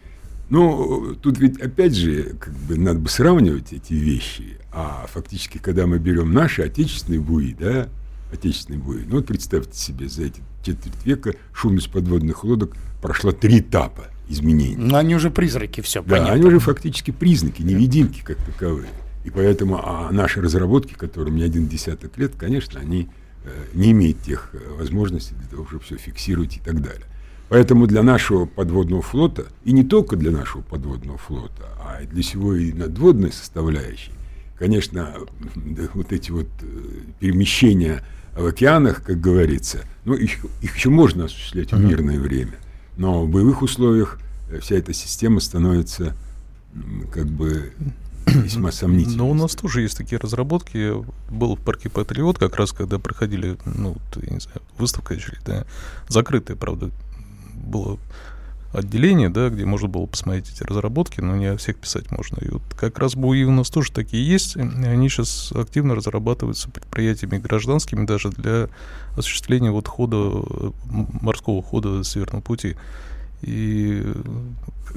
Но 0.50 1.14
тут 1.22 1.40
ведь, 1.40 1.60
опять 1.60 1.94
же, 1.94 2.36
как 2.40 2.54
бы 2.54 2.78
надо 2.78 3.00
бы 3.00 3.10
сравнивать 3.10 3.74
эти 3.74 3.94
вещи. 3.94 4.58
А 4.72 5.06
фактически, 5.12 5.58
когда 5.58 5.88
мы 5.88 6.00
берем 6.00 6.32
наши 6.32 6.62
отечественные 6.62 7.20
буи, 7.20 7.54
да, 7.54 7.90
отечественные 8.32 8.80
буи, 8.80 9.04
ну 9.06 9.18
вот 9.18 9.28
представьте 9.28 9.78
себе, 9.78 10.08
за 10.08 10.24
эти 10.24 10.42
четверть 10.64 11.06
века 11.06 11.36
шумность 11.54 11.92
подводных 11.92 12.46
лодок 12.46 12.76
прошла 13.02 13.34
три 13.34 13.60
этапа 13.60 14.06
изменений. 14.30 14.78
Но 14.78 14.98
они 14.98 15.16
уже 15.16 15.32
призраки, 15.32 15.82
все 15.82 16.02
да, 16.02 16.12
понятно. 16.12 16.34
они 16.34 16.46
уже 16.46 16.60
фактически 16.60 17.12
признаки, 17.12 17.62
невидимки 17.62 18.22
как 18.24 18.38
таковые. 18.38 18.88
И 19.28 19.30
поэтому 19.30 19.78
а 19.84 20.10
наши 20.10 20.40
разработки, 20.40 20.94
которым 20.94 21.36
не 21.36 21.44
один 21.44 21.68
десяток 21.68 22.18
лет, 22.18 22.32
конечно, 22.38 22.80
они 22.80 23.10
э, 23.44 23.50
не 23.74 23.92
имеют 23.92 24.22
тех 24.22 24.52
э, 24.54 24.58
возможностей 24.80 25.36
для 25.36 25.50
того, 25.50 25.68
чтобы 25.68 25.84
все 25.84 25.98
фиксировать 25.98 26.56
и 26.56 26.60
так 26.62 26.82
далее. 26.82 27.04
Поэтому 27.50 27.88
для 27.88 28.04
нашего 28.04 28.46
подводного 28.46 29.02
флота, 29.02 29.48
и 29.66 29.74
не 29.74 29.84
только 29.84 30.16
для 30.16 30.32
нашего 30.32 30.62
подводного 30.62 31.18
флота, 31.18 31.66
а 31.78 32.06
для 32.06 32.24
всего 32.24 32.56
и 32.56 32.72
надводной 32.72 33.34
составляющей, 33.34 34.14
конечно, 34.58 35.14
вот 35.94 36.14
эти 36.14 36.32
вот 36.32 36.48
э, 36.62 36.66
перемещения 37.20 38.06
в 38.34 38.46
океанах, 38.46 39.04
как 39.04 39.20
говорится, 39.20 39.80
ну, 40.06 40.14
их, 40.14 40.38
их 40.62 40.74
еще 40.74 40.90
можно 40.90 41.26
осуществлять 41.26 41.74
в 41.74 41.80
мирное 41.82 42.18
время, 42.18 42.56
но 42.96 43.26
в 43.26 43.30
боевых 43.30 43.62
условиях 43.62 44.20
вся 44.62 44.78
эта 44.78 44.94
система 44.94 45.42
становится 45.42 46.16
как 47.12 47.26
бы 47.26 47.74
весьма 48.44 48.72
сомнительно. 48.72 49.18
Но 49.18 49.30
у 49.30 49.34
нас 49.34 49.56
тоже 49.56 49.82
есть 49.82 49.98
такие 49.98 50.20
разработки. 50.20 50.94
Был 51.30 51.56
в 51.56 51.60
парке 51.60 51.90
Патриот, 51.90 52.38
как 52.38 52.56
раз 52.56 52.72
когда 52.72 53.00
проходили, 53.00 53.58
ну, 53.66 53.96
я 54.16 54.34
не 54.34 54.40
знаю, 54.40 54.62
выставка 54.78 55.14
очередь, 55.14 55.42
да, 55.46 55.66
закрытая, 56.10 56.58
правда, 56.58 56.92
было 57.54 57.98
отделение, 58.74 59.30
да, 59.30 59.50
где 59.50 59.66
можно 59.66 59.88
было 59.88 60.06
посмотреть 60.06 60.52
эти 60.52 60.64
разработки, 60.64 61.22
но 61.22 61.36
не 61.36 61.48
о 61.48 61.58
всех 61.58 61.78
писать 61.78 62.12
можно. 62.12 62.38
И 62.42 62.50
вот 62.50 62.62
как 62.76 63.00
раз 63.00 63.16
БУИ 63.16 63.44
у 63.44 63.52
нас 63.52 63.70
тоже 63.70 63.92
такие 63.92 64.28
есть, 64.28 64.56
и 64.56 64.60
они 64.60 65.10
сейчас 65.10 65.52
активно 65.54 65.96
разрабатываются 65.96 66.70
предприятиями 66.70 67.38
гражданскими 67.38 68.06
даже 68.06 68.30
для 68.30 68.70
осуществления 69.16 69.72
вот 69.72 69.88
хода, 69.88 70.44
морского 70.86 71.64
хода 71.64 72.04
Северного 72.04 72.42
пути. 72.42 72.76
И 73.41 74.03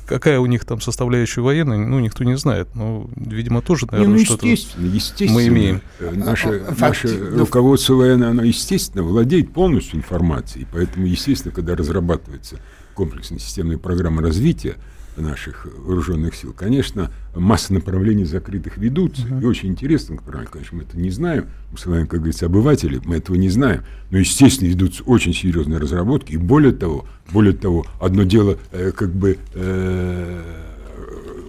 какая 0.07 0.41
у 0.41 0.47
них 0.47 0.65
там 0.65 0.81
составляющая 0.81 1.41
военная, 1.41 1.79
ну, 1.79 2.01
никто 2.01 2.25
не 2.25 2.37
знает. 2.37 2.69
Но, 2.75 3.09
видимо, 3.17 3.63
тоже, 3.63 3.87
наверное, 3.91 4.19
ну, 4.19 4.25
что-то 4.25 4.47
естественно, 4.47 5.33
мы 5.33 5.47
имеем. 5.49 5.83
Э, 5.99 6.11
наше, 6.13 6.65
наше 6.79 7.31
руководство 7.37 7.95
военное, 7.95 8.31
оно, 8.31 8.43
естественно, 8.43 9.03
владеет 9.03 9.53
полностью 9.53 9.99
информацией. 9.99 10.67
Поэтому, 10.73 11.07
естественно, 11.07 11.55
когда 11.55 11.77
разрабатывается 11.77 12.57
комплексная 12.95 13.39
системная 13.39 13.79
программа 13.79 14.23
развития, 14.23 14.77
наших 15.21 15.67
вооруженных 15.77 16.35
сил. 16.35 16.53
Конечно, 16.53 17.11
масса 17.35 17.73
направлений 17.73 18.25
закрытых 18.25 18.77
ведутся, 18.77 19.23
uh-huh. 19.23 19.43
и 19.43 19.45
очень 19.47 19.69
интересно, 19.69 20.17
конечно, 20.17 20.79
мы 20.79 20.83
это 20.85 20.99
не 20.99 21.11
знаем, 21.11 21.47
мы 21.71 21.79
с 21.79 21.87
вами, 21.87 22.07
как 22.07 22.21
говорится, 22.21 22.47
обыватели, 22.47 23.01
мы 23.05 23.17
этого 23.17 23.37
не 23.37 23.49
знаем, 23.49 23.85
но, 24.11 24.19
естественно, 24.19 24.69
ведутся 24.69 25.03
очень 25.05 25.35
серьезные 25.35 25.79
разработки, 25.79 26.33
и 26.33 26.37
более 26.37 26.73
того, 26.73 27.07
более 27.31 27.55
того, 27.55 27.87
одно 28.01 28.25
дело, 28.25 28.59
э, 28.73 28.93
как 28.93 29.15
бы, 29.15 29.39
э, 29.55 30.43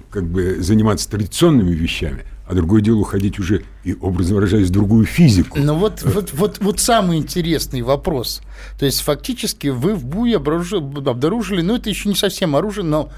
как 0.10 0.26
бы 0.26 0.62
заниматься 0.62 1.10
традиционными 1.10 1.72
вещами, 1.72 2.26
а 2.52 2.54
другое 2.54 2.82
дело 2.82 3.00
уходить 3.00 3.40
уже, 3.40 3.64
и 3.86 3.96
образно 4.02 4.36
выражаясь, 4.36 4.68
в 4.68 4.72
другую 4.72 5.06
физику. 5.06 5.58
Ну 5.58 5.74
вот, 5.76 6.02
вот, 6.04 6.34
вот, 6.34 6.58
вот 6.60 6.80
самый 6.82 7.18
интересный 7.18 7.82
вопрос. 7.82 8.42
То 8.78 8.86
есть 8.86 9.00
фактически 9.00 9.68
вы 9.70 9.96
в 9.96 10.06
Буе 10.06 10.36
обнаружили, 10.36 11.10
обнаружили, 11.10 11.62
ну 11.62 11.78
это 11.78 11.90
еще 11.90 12.10
не 12.10 12.16
совсем 12.16 12.58
оружие, 12.58 12.84
но 12.84 13.10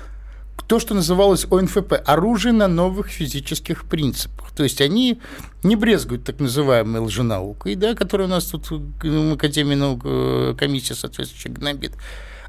то, 0.68 0.80
что 0.80 0.94
называлось 0.94 1.46
ОНФП– 1.50 1.94
оружие 2.06 2.54
на 2.54 2.68
новых 2.68 3.08
физических 3.08 3.86
принципах. 3.86 4.52
То 4.52 4.64
есть 4.64 4.82
они 4.82 5.20
не 5.64 5.76
брезгуют 5.76 6.24
так 6.24 6.40
называемой 6.40 7.02
лженаукой, 7.02 7.76
да, 7.76 7.96
которая 7.96 8.28
у 8.28 8.32
нас 8.32 8.46
тут 8.46 8.70
в 8.72 9.34
Академии 9.34 9.76
наук 9.76 10.02
э, 10.06 10.56
комиссия 10.58 10.96
соответствующая 10.96 11.50
гнобит. 11.50 11.94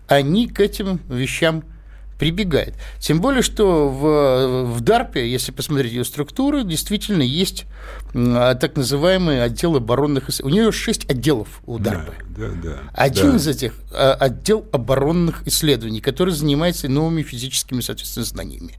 Они 0.07 0.49
к 0.49 0.61
этим 0.61 1.01
вещам 1.09 1.65
прибегает. 2.19 2.75
Тем 2.99 3.21
более, 3.21 3.43
что 3.43 3.89
в, 3.89 4.75
в 4.75 4.81
ДАРПе, 4.81 5.31
если 5.31 5.53
посмотреть 5.53 5.93
ее 5.93 6.05
структуру, 6.05 6.63
действительно 6.63 7.23
есть 7.23 7.65
а, 8.15 8.55
так 8.55 8.77
называемый 8.77 9.43
отдел 9.43 9.77
оборонных 9.77 10.29
исследований. 10.29 10.61
У 10.61 10.63
нее 10.63 10.73
шесть 10.73 11.11
отделов 11.11 11.61
у 11.67 11.79
ДАРПа. 11.79 12.15
Да, 12.37 12.49
да, 12.49 12.55
да. 12.63 12.79
Один 12.93 13.33
да. 13.33 13.37
из 13.37 13.49
этих 13.49 13.75
а, 13.93 14.15
отдел 14.15 14.65
оборонных 14.73 15.47
исследований, 15.47 16.01
который 16.01 16.33
занимается 16.33 16.89
новыми 16.89 17.23
физическими, 17.23 17.81
соответственно, 17.81 18.25
знаниями. 18.25 18.79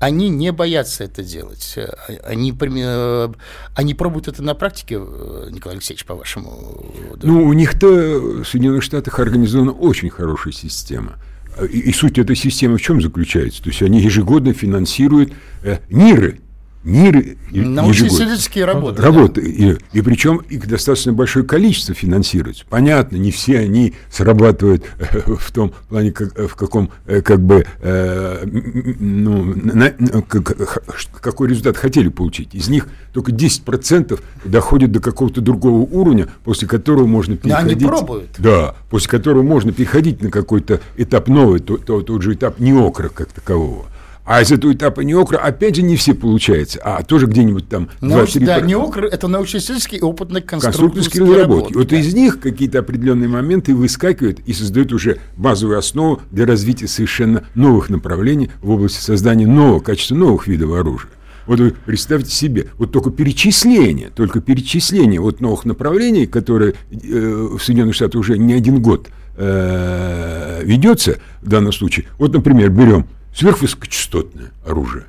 Они 0.00 0.28
не 0.28 0.52
боятся 0.52 1.04
это 1.04 1.24
делать. 1.24 1.76
Они, 2.22 2.56
э, 2.56 3.28
они 3.74 3.94
пробуют 3.94 4.28
это 4.28 4.44
на 4.44 4.54
практике, 4.54 5.00
э, 5.00 5.48
Николай 5.50 5.76
Алексеевич, 5.76 6.04
по-вашему? 6.04 6.94
Ну, 7.20 7.44
у 7.44 7.52
них-то 7.52 7.86
в 7.88 8.44
Соединенных 8.44 8.84
Штатах 8.84 9.18
организована 9.18 9.72
очень 9.72 10.10
хорошая 10.10 10.52
система– 10.52 11.16
и, 11.66 11.78
и 11.78 11.92
суть 11.92 12.18
этой 12.18 12.36
системы 12.36 12.78
в 12.78 12.82
чем 12.82 13.00
заключается? 13.00 13.62
То 13.62 13.70
есть 13.70 13.82
они 13.82 14.00
ежегодно 14.00 14.52
финансируют 14.52 15.32
э, 15.62 15.78
НИРы, 15.90 16.40
НИРы 16.88 17.36
Научно-исследовательские 17.50 18.64
работы. 18.64 19.02
Работы. 19.02 19.40
Да. 19.42 19.48
И, 19.48 19.76
и 19.92 20.02
причем 20.02 20.38
их 20.48 20.66
достаточно 20.66 21.12
большое 21.12 21.44
количество 21.44 21.94
финансируется. 21.94 22.64
Понятно, 22.68 23.16
не 23.16 23.30
все 23.30 23.58
они 23.58 23.94
срабатывают 24.10 24.84
э, 24.98 25.20
в 25.36 25.52
том 25.52 25.72
плане, 25.88 26.12
как, 26.12 26.36
в 26.36 26.54
каком, 26.56 26.90
э, 27.06 27.22
как 27.22 27.40
бы, 27.40 27.66
э, 27.80 28.44
ну, 28.46 29.54
на, 29.54 29.90
как, 30.22 30.82
какой 31.20 31.48
результат 31.48 31.76
хотели 31.76 32.08
получить. 32.08 32.54
Из 32.54 32.68
них 32.68 32.88
только 33.12 33.32
10% 33.32 34.20
доходят 34.44 34.92
до 34.92 35.00
какого-то 35.00 35.40
другого 35.40 35.80
уровня, 35.80 36.28
после 36.44 36.68
которого 36.68 37.06
можно 37.06 37.36
переходить... 37.36 37.80
Но 37.80 37.88
они 37.88 37.98
пробуют. 37.98 38.30
Да, 38.38 38.74
после 38.90 39.10
которого 39.10 39.42
можно 39.42 39.72
переходить 39.72 40.22
на 40.22 40.30
какой-то 40.30 40.80
этап 40.96 41.28
новый, 41.28 41.60
тот, 41.60 41.84
тот, 41.84 42.06
тот 42.06 42.22
же 42.22 42.34
этап 42.34 42.58
неокра 42.58 43.08
как 43.08 43.32
такового. 43.32 43.86
А 44.28 44.42
из 44.42 44.52
этого 44.52 44.74
этапа 44.74 45.00
неокра, 45.00 45.38
опять 45.38 45.76
же, 45.76 45.82
не 45.82 45.96
все 45.96 46.12
получается, 46.12 46.80
а 46.84 47.02
тоже 47.02 47.24
где-нибудь 47.24 47.66
там... 47.66 47.88
Науч, 48.02 48.34
да, 48.34 48.60
неокр– 48.60 49.04
это 49.06 49.26
научно-исследовательские 49.26 50.02
опытные 50.02 50.42
конструкторские 50.42 51.24
разработки. 51.24 51.72
Вот 51.72 51.88
да. 51.88 51.96
из 51.96 52.12
них 52.12 52.38
какие-то 52.38 52.80
определенные 52.80 53.30
моменты 53.30 53.74
выскакивают 53.74 54.40
и 54.40 54.52
создают 54.52 54.92
уже 54.92 55.16
базовую 55.38 55.78
основу 55.78 56.20
для 56.30 56.44
развития 56.44 56.88
совершенно 56.88 57.44
новых 57.54 57.88
направлений 57.88 58.50
в 58.60 58.68
области 58.68 59.00
создания 59.00 59.46
нового, 59.46 59.80
качества 59.80 60.14
новых 60.14 60.46
видов 60.46 60.72
оружия. 60.72 61.10
Вот 61.46 61.60
вы 61.60 61.72
представьте 61.86 62.30
себе, 62.30 62.66
вот 62.76 62.92
только 62.92 63.10
перечисление, 63.10 64.10
только 64.14 64.42
перечисление 64.42 65.22
вот 65.22 65.40
новых 65.40 65.64
направлений, 65.64 66.26
которые 66.26 66.74
э, 66.90 67.48
в 67.58 67.58
Соединенных 67.60 67.94
Штатах 67.94 68.20
уже 68.20 68.36
не 68.36 68.52
один 68.52 68.82
год 68.82 69.08
э, 69.38 70.60
ведется 70.64 71.16
в 71.40 71.48
данном 71.48 71.72
случае. 71.72 72.04
Вот, 72.18 72.34
например, 72.34 72.68
берем 72.68 73.06
сверхвысокочастотное 73.34 74.50
оружие. 74.64 75.06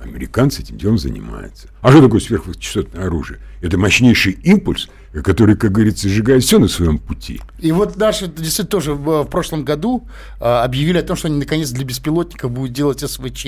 Американцы 0.00 0.62
этим 0.62 0.78
делом 0.78 0.98
занимаются. 0.98 1.68
А 1.80 1.92
что 1.92 2.02
такое 2.02 2.20
сверхвысокочастотное 2.20 3.06
оружие? 3.06 3.38
Это 3.60 3.78
мощнейший 3.78 4.32
импульс, 4.32 4.88
который, 5.22 5.56
как 5.56 5.72
говорится, 5.72 6.08
сжигает 6.08 6.42
все 6.42 6.58
на 6.58 6.68
своем 6.68 6.98
пути. 6.98 7.40
И 7.60 7.70
вот 7.70 7.96
наши 7.96 8.26
действительно 8.26 8.66
тоже 8.66 8.94
в, 8.94 9.24
прошлом 9.26 9.64
году 9.64 10.06
а, 10.40 10.64
объявили 10.64 10.98
о 10.98 11.02
том, 11.02 11.16
что 11.16 11.28
они 11.28 11.38
наконец 11.38 11.70
для 11.70 11.84
беспилотников 11.84 12.50
будут 12.50 12.72
делать 12.72 13.00
СВЧ 13.00 13.46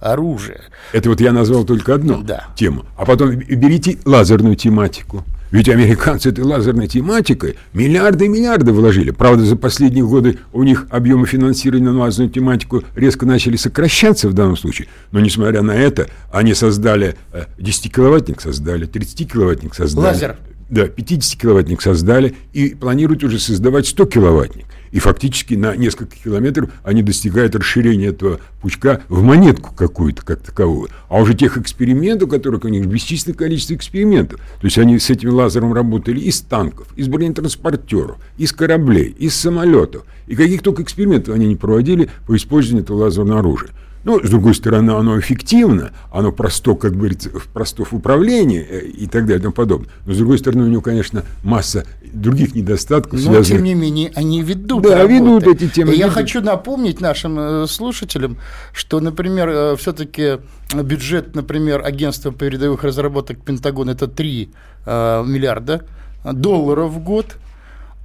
оружие. 0.00 0.60
Это 0.92 1.08
вот 1.08 1.20
я 1.20 1.32
назвал 1.32 1.64
только 1.64 1.94
одну 1.94 2.22
да. 2.22 2.46
тему. 2.54 2.86
А 2.96 3.04
потом 3.04 3.34
берите 3.34 3.98
лазерную 4.04 4.54
тематику. 4.54 5.24
Ведь 5.50 5.68
американцы 5.68 6.28
этой 6.28 6.44
лазерной 6.44 6.88
тематикой 6.88 7.56
миллиарды 7.72 8.26
и 8.26 8.28
миллиарды 8.28 8.72
вложили. 8.72 9.10
Правда, 9.10 9.44
за 9.44 9.56
последние 9.56 10.04
годы 10.04 10.38
у 10.52 10.62
них 10.62 10.86
объемы 10.90 11.26
финансирования 11.26 11.90
на 11.90 11.98
лазерную 11.98 12.30
тематику 12.30 12.82
резко 12.94 13.24
начали 13.24 13.56
сокращаться 13.56 14.28
в 14.28 14.34
данном 14.34 14.56
случае. 14.56 14.88
Но, 15.10 15.20
несмотря 15.20 15.62
на 15.62 15.72
это, 15.72 16.08
они 16.30 16.54
создали 16.54 17.16
10-киловаттник, 17.58 18.38
э, 18.38 18.42
создали 18.42 18.86
30-киловаттник, 18.86 19.74
создали. 19.74 20.04
Лазер. 20.04 20.36
Да, 20.68 20.84
50-киловаттник 20.84 21.80
создали 21.80 22.34
и 22.52 22.74
планируют 22.74 23.24
уже 23.24 23.38
создавать 23.38 23.86
100-киловаттник. 23.86 24.66
И 24.90 24.98
фактически 24.98 25.54
на 25.54 25.76
несколько 25.76 26.16
километров 26.16 26.70
они 26.82 27.02
достигают 27.02 27.54
расширения 27.54 28.06
этого 28.06 28.40
пучка 28.60 29.02
в 29.08 29.22
монетку 29.22 29.74
какую-то, 29.74 30.24
как 30.24 30.40
таковую. 30.40 30.90
А 31.08 31.20
уже 31.20 31.34
тех 31.34 31.56
экспериментов, 31.58 32.30
которых 32.30 32.64
у 32.64 32.68
них 32.68 32.86
бесчисленное 32.86 33.36
количество 33.36 33.74
экспериментов. 33.74 34.40
То 34.60 34.66
есть 34.66 34.78
они 34.78 34.98
с 34.98 35.10
этим 35.10 35.30
лазером 35.30 35.72
работали 35.72 36.20
из 36.20 36.40
танков, 36.40 36.88
из 36.96 37.08
бронетранспортеров, 37.08 38.16
из 38.36 38.52
кораблей, 38.52 39.14
из 39.18 39.34
самолетов. 39.34 40.04
И 40.26 40.34
каких 40.34 40.62
только 40.62 40.82
экспериментов 40.82 41.34
они 41.34 41.46
не 41.46 41.56
проводили 41.56 42.10
по 42.26 42.36
использованию 42.36 42.84
этого 42.84 42.98
лазерного 42.98 43.40
оружия. 43.40 43.70
Ну, 44.04 44.22
с 44.24 44.30
другой 44.30 44.54
стороны, 44.54 44.92
оно 44.92 45.18
эффективно, 45.18 45.90
оно 46.10 46.32
просто, 46.32 46.74
как 46.74 46.96
говорится, 46.96 47.30
просто 47.52 47.84
в 47.84 47.92
управлении 47.92 48.60
э, 48.60 48.86
и 48.86 49.06
так 49.06 49.22
далее 49.22 49.38
и 49.38 49.42
тому 49.42 49.54
подобное. 49.54 49.90
Но, 50.06 50.14
с 50.14 50.16
другой 50.16 50.38
стороны, 50.38 50.64
у 50.64 50.68
него, 50.68 50.80
конечно, 50.80 51.24
масса 51.42 51.84
других 52.12 52.54
недостатков. 52.54 53.14
Но, 53.14 53.32
связанных... 53.32 53.46
тем 53.46 53.64
не 53.64 53.74
менее, 53.74 54.12
они 54.14 54.42
ведут 54.42 54.82
Да, 54.82 54.98
работы. 54.98 55.14
ведут 55.14 55.46
эти 55.46 55.68
темы. 55.68 55.94
И 55.94 55.98
я 55.98 56.10
хочу 56.10 56.40
напомнить 56.40 57.00
нашим 57.00 57.38
э, 57.38 57.66
слушателям, 57.66 58.38
что, 58.72 59.00
например, 59.00 59.48
э, 59.48 59.76
все-таки 59.76 60.38
бюджет, 60.74 61.34
например, 61.34 61.84
агентства 61.84 62.32
передовых 62.32 62.84
разработок 62.84 63.42
Пентагона– 63.42 63.90
это 63.92 64.06
3 64.06 64.50
миллиарда 64.86 65.84
долларов 66.24 66.92
в 66.92 66.98
год– 67.00 67.36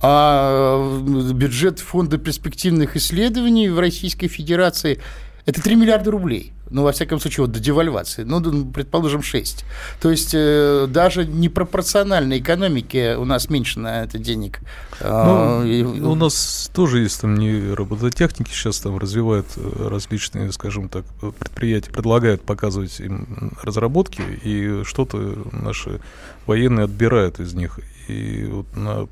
а 0.06 0.99
бюджет 1.34 1.79
Фонда 1.79 2.17
перспективных 2.17 2.97
исследований 2.97 3.69
в 3.69 3.79
Российской 3.79 4.27
Федерации 4.27 4.99
это 5.45 5.62
3 5.62 5.75
миллиарда 5.75 6.12
рублей. 6.12 6.53
Ну, 6.69 6.84
во 6.84 6.91
всяком 6.91 7.19
случае, 7.19 7.45
вот 7.45 7.53
до 7.53 7.60
девальвации. 7.60 8.23
Ну, 8.23 8.65
предположим, 8.65 9.21
6. 9.21 9.63
То 10.01 10.10
есть 10.10 10.32
э, 10.34 10.88
даже 10.89 11.23
непропорциональной 11.23 12.39
экономике 12.39 13.15
у 13.17 13.25
нас 13.25 13.49
меньше 13.49 13.79
на 13.79 14.03
это 14.03 14.17
денег. 14.17 14.62
А, 14.99 15.60
ну, 15.60 15.65
и, 15.65 15.84
у 15.84 16.15
нас 16.15 16.71
тоже 16.73 17.01
есть 17.01 17.21
там 17.21 17.36
не 17.36 17.73
робототехники, 17.73 18.49
сейчас 18.49 18.79
там 18.79 18.97
развивают 18.97 19.45
э, 19.56 19.88
различные, 19.88 20.51
скажем 20.51 20.89
так, 20.89 21.06
предприятия, 21.38 21.91
предлагают 21.91 22.41
показывать 22.41 22.99
им 23.01 23.51
разработки, 23.62 24.21
и 24.43 24.84
что-то 24.84 25.17
наши 25.51 25.99
военные 26.47 26.86
отбирают 26.86 27.39
из 27.39 27.53
них. 27.53 27.79
И 28.08 28.45
вот 28.49 28.75
на 28.75 29.08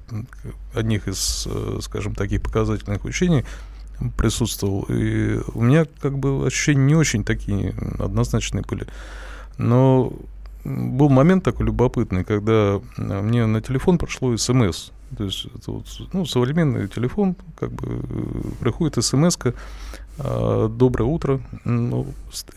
одних 0.73 1.07
из, 1.07 1.47
э, 1.49 1.79
скажем, 1.81 2.15
таких 2.15 2.41
показательных 2.41 3.05
учений 3.05 3.45
присутствовал. 4.17 4.85
И 4.89 5.39
у 5.53 5.61
меня 5.61 5.85
как 6.01 6.17
бы 6.17 6.45
ощущения 6.45 6.85
не 6.85 6.95
очень 6.95 7.23
такие 7.23 7.73
однозначные 7.99 8.63
были. 8.67 8.87
Но 9.57 10.13
был 10.63 11.09
момент 11.09 11.43
такой 11.43 11.65
любопытный, 11.65 12.23
когда 12.23 12.79
мне 12.97 13.45
на 13.45 13.61
телефон 13.61 13.97
прошло 13.97 14.35
смс. 14.37 14.91
То 15.17 15.25
есть 15.25 15.45
это 15.55 15.71
вот, 15.71 15.85
ну, 16.13 16.25
современный 16.25 16.87
телефон, 16.87 17.35
как 17.59 17.71
бы 17.71 18.01
приходит 18.59 19.03
смс 19.03 19.37
-ка, 19.37 19.53
Доброе 20.17 21.05
утро. 21.05 21.41
Ну, 21.65 22.05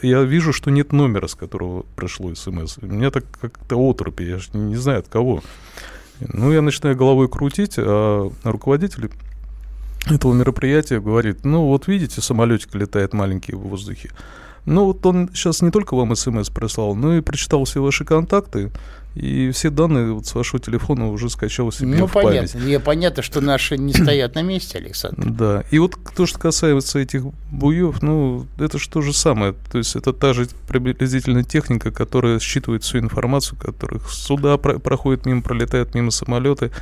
я 0.03 0.23
вижу, 0.23 0.53
что 0.53 0.71
нет 0.71 0.93
номера, 0.93 1.29
с 1.29 1.35
которого 1.35 1.87
пришло 1.97 2.35
смс. 2.35 2.79
У 2.83 2.87
меня 2.87 3.11
так 3.11 3.25
как-то 3.41 3.77
оторопи, 3.77 4.25
я 4.25 4.39
же 4.39 4.51
не 4.55 4.77
знаю 4.77 4.99
от 5.01 5.09
кого. 5.09 5.43
Ну, 6.21 6.53
я 6.53 6.63
начинаю 6.63 6.97
головой 6.97 7.29
крутить, 7.29 7.75
а 7.79 8.31
руководитель 8.45 9.11
этого 10.07 10.33
мероприятия 10.33 11.01
говорит, 11.01 11.45
ну 11.45 11.67
вот 11.67 11.89
видите, 11.89 12.21
самолетик 12.21 12.75
летает 12.75 13.13
маленький 13.13 13.55
в 13.55 13.61
воздухе. 13.61 14.11
Ну 14.67 14.87
вот 14.87 15.05
он 15.05 15.31
сейчас 15.35 15.61
не 15.63 15.71
только 15.71 15.95
вам 15.95 16.15
смс 16.17 16.49
прислал, 16.49 16.95
но 16.95 17.17
и 17.17 17.21
прочитал 17.21 17.65
все 17.65 17.83
ваши 17.83 18.05
контакты, 18.05 18.71
и 19.15 19.51
все 19.53 19.71
данные 19.71 20.13
вот 20.13 20.27
с 20.27 20.35
вашего 20.35 20.59
телефона 20.59 21.09
уже 21.09 21.31
скачал 21.31 21.71
себе 21.71 21.99
ну, 21.99 22.07
в 22.07 22.13
понятно. 22.13 22.49
память. 22.49 22.55
Ну, 22.55 22.81
понятно, 22.81 23.23
что 23.23 23.41
наши 23.41 23.79
не 23.79 23.93
стоят 23.93 24.35
на 24.35 24.43
месте, 24.43 24.79
Александр. 24.79 25.31
Да, 25.31 25.65
и 25.71 25.79
вот 25.79 25.97
то, 26.17 26.27
что 26.27 26.39
касается 26.39 26.99
этих 26.99 27.25
буев, 27.53 28.03
ну, 28.03 28.47
это 28.59 28.79
же 28.79 28.89
то 28.89 29.03
же 29.03 29.13
самое. 29.13 29.55
То 29.71 29.79
есть 29.79 29.95
это 29.95 30.13
та 30.13 30.33
же 30.33 30.49
приблизительная 30.67 31.45
техника, 31.45 31.93
которая 31.93 32.41
считывает 32.41 32.83
всю 32.83 32.99
информацию, 32.99 33.57
которых 33.59 34.11
суда 34.11 34.57
про- 34.57 34.81
проходят 34.81 35.27
мимо, 35.27 35.43
пролетают 35.43 35.95
мимо 35.95 36.11
самолеты, 36.11 36.73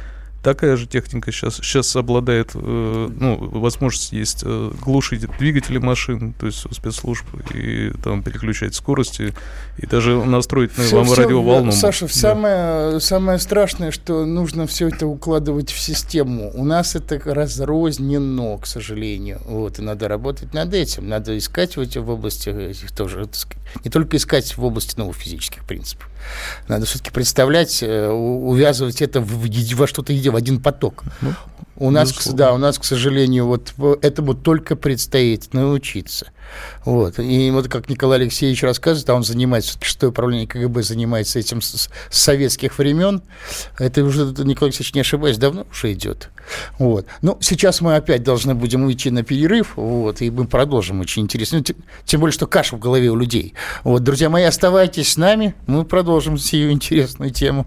такая 0.42 0.76
же 0.76 0.86
техника 0.86 1.32
сейчас, 1.32 1.56
сейчас 1.56 1.94
обладает, 1.96 2.50
э, 2.54 2.58
ну, 2.58 3.36
возможность 3.36 4.12
есть 4.12 4.42
э, 4.44 4.72
глушить 4.80 5.26
двигатели 5.38 5.78
машин, 5.78 6.34
то 6.34 6.46
есть 6.46 6.66
у 6.66 6.74
спецслужб, 6.74 7.24
и 7.54 7.92
там 8.02 8.22
переключать 8.22 8.74
скорости, 8.74 9.34
и 9.78 9.86
даже 9.86 10.22
настроить 10.24 10.76
на 10.76 10.84
вам 10.96 11.12
радиоволну. 11.12 11.72
Саша, 11.72 12.06
да. 12.06 12.12
самое, 12.12 13.00
самое 13.00 13.38
страшное, 13.38 13.90
что 13.90 14.24
нужно 14.24 14.66
все 14.66 14.88
это 14.88 15.06
укладывать 15.06 15.70
в 15.70 15.78
систему. 15.78 16.50
У 16.54 16.64
нас 16.64 16.96
это 16.96 17.20
разрознено, 17.24 18.58
к 18.58 18.66
сожалению. 18.66 19.40
Вот, 19.44 19.78
и 19.78 19.82
надо 19.82 20.08
работать 20.08 20.52
над 20.54 20.74
этим. 20.74 21.08
Надо 21.08 21.36
искать 21.38 21.76
в, 21.76 21.80
эти, 21.80 21.98
в 21.98 22.10
области 22.10 22.48
этих 22.48 22.92
тоже, 22.92 23.28
не 23.84 23.90
только 23.90 24.16
искать 24.16 24.56
в 24.56 24.64
области 24.64 24.98
новых 24.98 25.16
физических 25.16 25.64
принципов. 25.64 26.08
Надо 26.68 26.86
все-таки 26.86 27.10
представлять, 27.10 27.82
э, 27.82 28.08
увязывать 28.08 29.02
это 29.02 29.20
в, 29.20 29.48
во 29.74 29.86
что-то 29.86 30.12
в 30.32 30.36
один 30.36 30.60
поток. 30.60 31.04
Ну, 31.20 31.32
у 31.76 31.90
нас, 31.90 32.28
да, 32.28 32.52
у 32.52 32.58
нас, 32.58 32.78
к 32.78 32.84
сожалению, 32.84 33.46
вот 33.46 33.72
этому 34.02 34.34
только 34.34 34.76
предстоит 34.76 35.52
научиться. 35.54 36.30
Вот. 36.84 37.18
И 37.18 37.50
вот 37.50 37.68
как 37.68 37.88
Николай 37.88 38.20
Алексеевич 38.20 38.62
рассказывает, 38.62 39.08
а 39.10 39.14
он 39.14 39.24
занимается, 39.24 39.78
шестое 39.80 40.10
управление 40.10 40.46
КГБ 40.46 40.82
занимается 40.82 41.38
этим 41.38 41.60
с, 41.62 41.88
с 41.88 41.90
советских 42.10 42.78
времен. 42.78 43.22
Это 43.78 44.04
уже, 44.04 44.26
Николай 44.26 44.68
Алексеевич, 44.68 44.94
не 44.94 45.00
ошибаюсь, 45.00 45.38
давно 45.38 45.66
уже 45.70 45.92
идет. 45.92 46.28
Вот. 46.78 47.06
Ну, 47.22 47.38
сейчас 47.40 47.80
мы 47.80 47.96
опять 47.96 48.22
должны 48.22 48.54
будем 48.54 48.84
уйти 48.84 49.10
на 49.10 49.22
перерыв, 49.22 49.72
вот, 49.76 50.20
и 50.20 50.30
мы 50.30 50.46
продолжим 50.46 51.00
очень 51.00 51.22
интересно. 51.22 51.58
Ну, 51.58 51.64
тем, 51.64 51.76
тем 52.04 52.20
более, 52.20 52.34
что 52.34 52.46
каша 52.46 52.76
в 52.76 52.80
голове 52.80 53.10
у 53.10 53.16
людей. 53.16 53.54
Вот, 53.82 54.04
друзья 54.04 54.28
мои, 54.28 54.44
оставайтесь 54.44 55.12
с 55.12 55.16
нами, 55.16 55.54
мы 55.66 55.84
продолжим 55.84 56.38
сию 56.38 56.70
интересную 56.70 57.30
тему. 57.30 57.66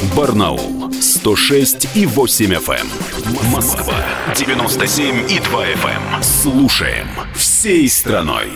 Эм. 0.00 0.16
Барнаул 0.16 0.92
106 0.92 1.96
и 1.96 2.06
8 2.06 2.54
FM. 2.54 2.86
Эм. 2.86 3.50
Москва 3.50 3.94
97 4.34 5.30
и 5.30 5.38
2 5.38 5.66
FM. 5.66 6.22
Слушаем 6.22 7.08
всей 7.34 7.88
страной. 7.88 8.48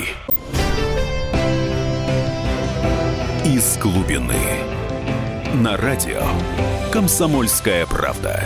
Из 3.44 3.76
глубины. 3.78 4.34
На 5.54 5.76
радио 5.76 6.22
«Комсомольская 6.90 7.86
правда». 7.86 8.42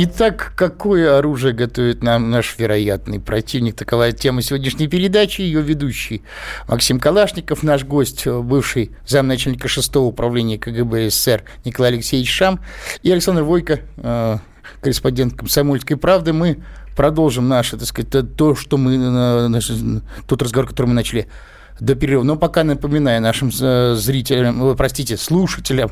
Итак, 0.00 0.52
какое 0.54 1.18
оружие 1.18 1.52
готовит 1.52 2.04
нам 2.04 2.30
наш 2.30 2.56
вероятный 2.56 3.18
противник? 3.18 3.74
Такова 3.74 4.12
тема 4.12 4.42
сегодняшней 4.42 4.86
передачи. 4.86 5.40
Ее 5.40 5.60
ведущий 5.60 6.22
Максим 6.68 7.00
Калашников, 7.00 7.64
наш 7.64 7.82
гость, 7.82 8.24
бывший 8.24 8.92
замначальника 9.04 9.66
6 9.66 9.96
управления 9.96 10.56
КГБ 10.56 11.10
СССР 11.10 11.42
Николай 11.64 11.94
Алексеевич 11.94 12.30
Шам 12.30 12.60
и 13.02 13.10
Александр 13.10 13.42
Войко, 13.42 13.80
э, 13.96 14.36
корреспондент 14.80 15.34
«Комсомольской 15.34 15.96
правды». 15.96 16.32
Мы 16.32 16.62
продолжим 16.96 17.48
наше, 17.48 17.76
так 17.76 17.88
сказать, 17.88 18.36
то, 18.36 18.54
что 18.54 18.76
мы, 18.76 18.94
э, 18.94 20.00
тот 20.28 20.40
разговор, 20.40 20.68
который 20.68 20.86
мы 20.86 20.94
начали 20.94 21.26
до 21.80 21.94
перерыва. 21.94 22.22
Но 22.22 22.36
пока 22.36 22.64
напоминаю 22.64 23.20
нашим 23.22 23.50
э, 23.60 23.94
зрителям, 23.96 24.76
простите, 24.76 25.16
слушателям, 25.16 25.90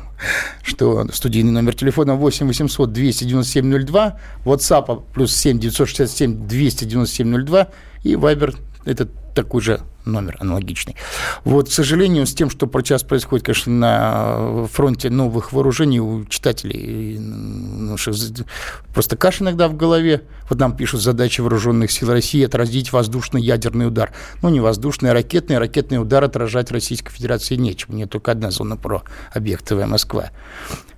что 0.63 1.07
студийный 1.13 1.51
номер 1.51 1.75
телефона 1.75 2.15
8 2.15 2.47
800 2.47 2.91
297 2.91 3.85
02, 3.85 4.17
WhatsApp 4.45 5.03
плюс 5.13 5.35
7 5.35 5.59
967 5.59 6.47
297 6.47 7.45
02 7.45 7.67
и 8.03 8.13
Viber 8.13 8.55
это 8.85 9.07
такой 9.37 9.61
же 9.61 9.81
номер 10.03 10.35
аналогичный. 10.39 10.95
Вот, 11.43 11.69
к 11.69 11.71
сожалению, 11.71 12.25
с 12.25 12.33
тем, 12.33 12.49
что 12.49 12.67
сейчас 12.81 13.03
происходит, 13.03 13.45
конечно, 13.45 13.71
на 13.71 14.67
фронте 14.67 15.11
новых 15.11 15.53
вооружений 15.53 15.99
у 15.99 16.25
читателей 16.25 17.19
ну, 17.19 17.97
просто 18.93 19.15
каша 19.15 19.43
иногда 19.43 19.67
в 19.67 19.75
голове. 19.75 20.23
Вот 20.49 20.57
нам 20.57 20.75
пишут 20.75 21.01
задачи 21.01 21.41
вооруженных 21.41 21.91
сил 21.91 22.09
России 22.09 22.43
отразить 22.43 22.91
воздушный 22.91 23.43
ядерный 23.43 23.87
удар. 23.87 24.11
Ну, 24.41 24.49
не 24.49 24.59
воздушный, 24.59 25.11
а 25.11 25.13
ракетный. 25.13 25.59
Ракетный 25.59 26.01
удар 26.01 26.23
отражать 26.23 26.71
Российской 26.71 27.11
Федерации 27.11 27.55
нечем. 27.55 27.95
Нет 27.95 28.09
только 28.09 28.31
одна 28.31 28.49
зона 28.49 28.75
про 28.75 29.03
объекты 29.31 29.75
Москва. 29.85 30.31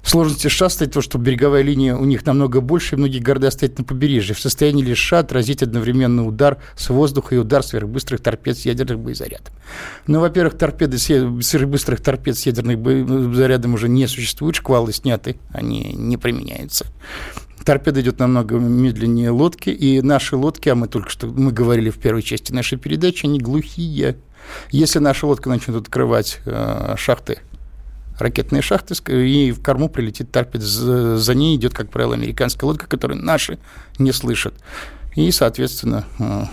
Сложности 0.10 0.48
США 0.48 0.70
стоит 0.70 0.94
то, 0.94 1.02
что 1.02 1.20
береговая 1.20 1.62
линия 1.62 1.96
у 1.96 2.04
них 2.04 2.26
намного 2.26 2.62
больше, 2.62 2.96
и 2.96 2.98
многие 2.98 3.20
города 3.20 3.52
стоят 3.52 3.78
на 3.78 3.84
побережье. 3.84 4.34
В 4.34 4.40
состоянии 4.40 4.84
ли 4.84 4.96
США 4.96 5.20
отразить 5.20 5.62
одновременно 5.62 6.26
удар 6.26 6.58
с 6.76 6.90
воздуха 6.90 7.36
и 7.36 7.38
удар 7.38 7.62
сверхбыстрых 7.62 8.20
торпед 8.20 8.58
с 8.58 8.66
ядерным 8.66 9.04
боезарядом? 9.04 9.54
Ну, 10.08 10.20
во-первых, 10.20 10.58
торпеды 10.58 10.98
сверхбыстрых 10.98 12.02
торпед 12.02 12.36
с 12.40 12.48
ядерным 12.48 13.36
зарядом 13.36 13.76
уже 13.76 13.88
не 13.88 14.08
существует, 14.08 14.56
шквалы 14.56 14.94
сняты, 14.94 15.36
они 15.54 15.94
не 15.94 16.18
применяются. 16.18 16.88
Торпеда 17.64 18.02
идет 18.02 18.18
намного 18.18 18.56
медленнее 18.56 19.30
лодки, 19.30 19.70
и 19.70 20.02
наши 20.02 20.36
лодки, 20.36 20.70
а 20.70 20.76
мы 20.76 20.88
только 20.88 21.12
что 21.12 21.28
мы 21.28 21.52
говорили 21.52 21.92
в 21.92 22.00
первой 22.00 22.24
части 22.24 22.52
нашей 22.52 22.80
передачи, 22.80 23.28
они 23.28 23.38
глухие. 23.38 24.18
Если 24.72 24.98
наша 24.98 25.28
лодка 25.28 25.50
начнет 25.50 25.76
открывать 25.76 26.40
э, 26.48 26.96
шахты 26.98 27.42
ракетные 28.20 28.62
шахты, 28.62 28.96
и 29.12 29.52
в 29.52 29.62
корму 29.62 29.90
прилетит 29.90 30.32
торпед. 30.32 30.62
За 30.62 31.34
ней 31.34 31.56
идет, 31.56 31.74
как 31.74 31.90
правило, 31.90 32.16
американская 32.16 32.68
лодка, 32.68 32.88
которую 32.88 33.24
наши 33.24 33.60
не 33.98 34.12
слышат. 34.12 34.54
И, 35.16 35.32
соответственно, 35.32 36.06
э, 36.20 36.44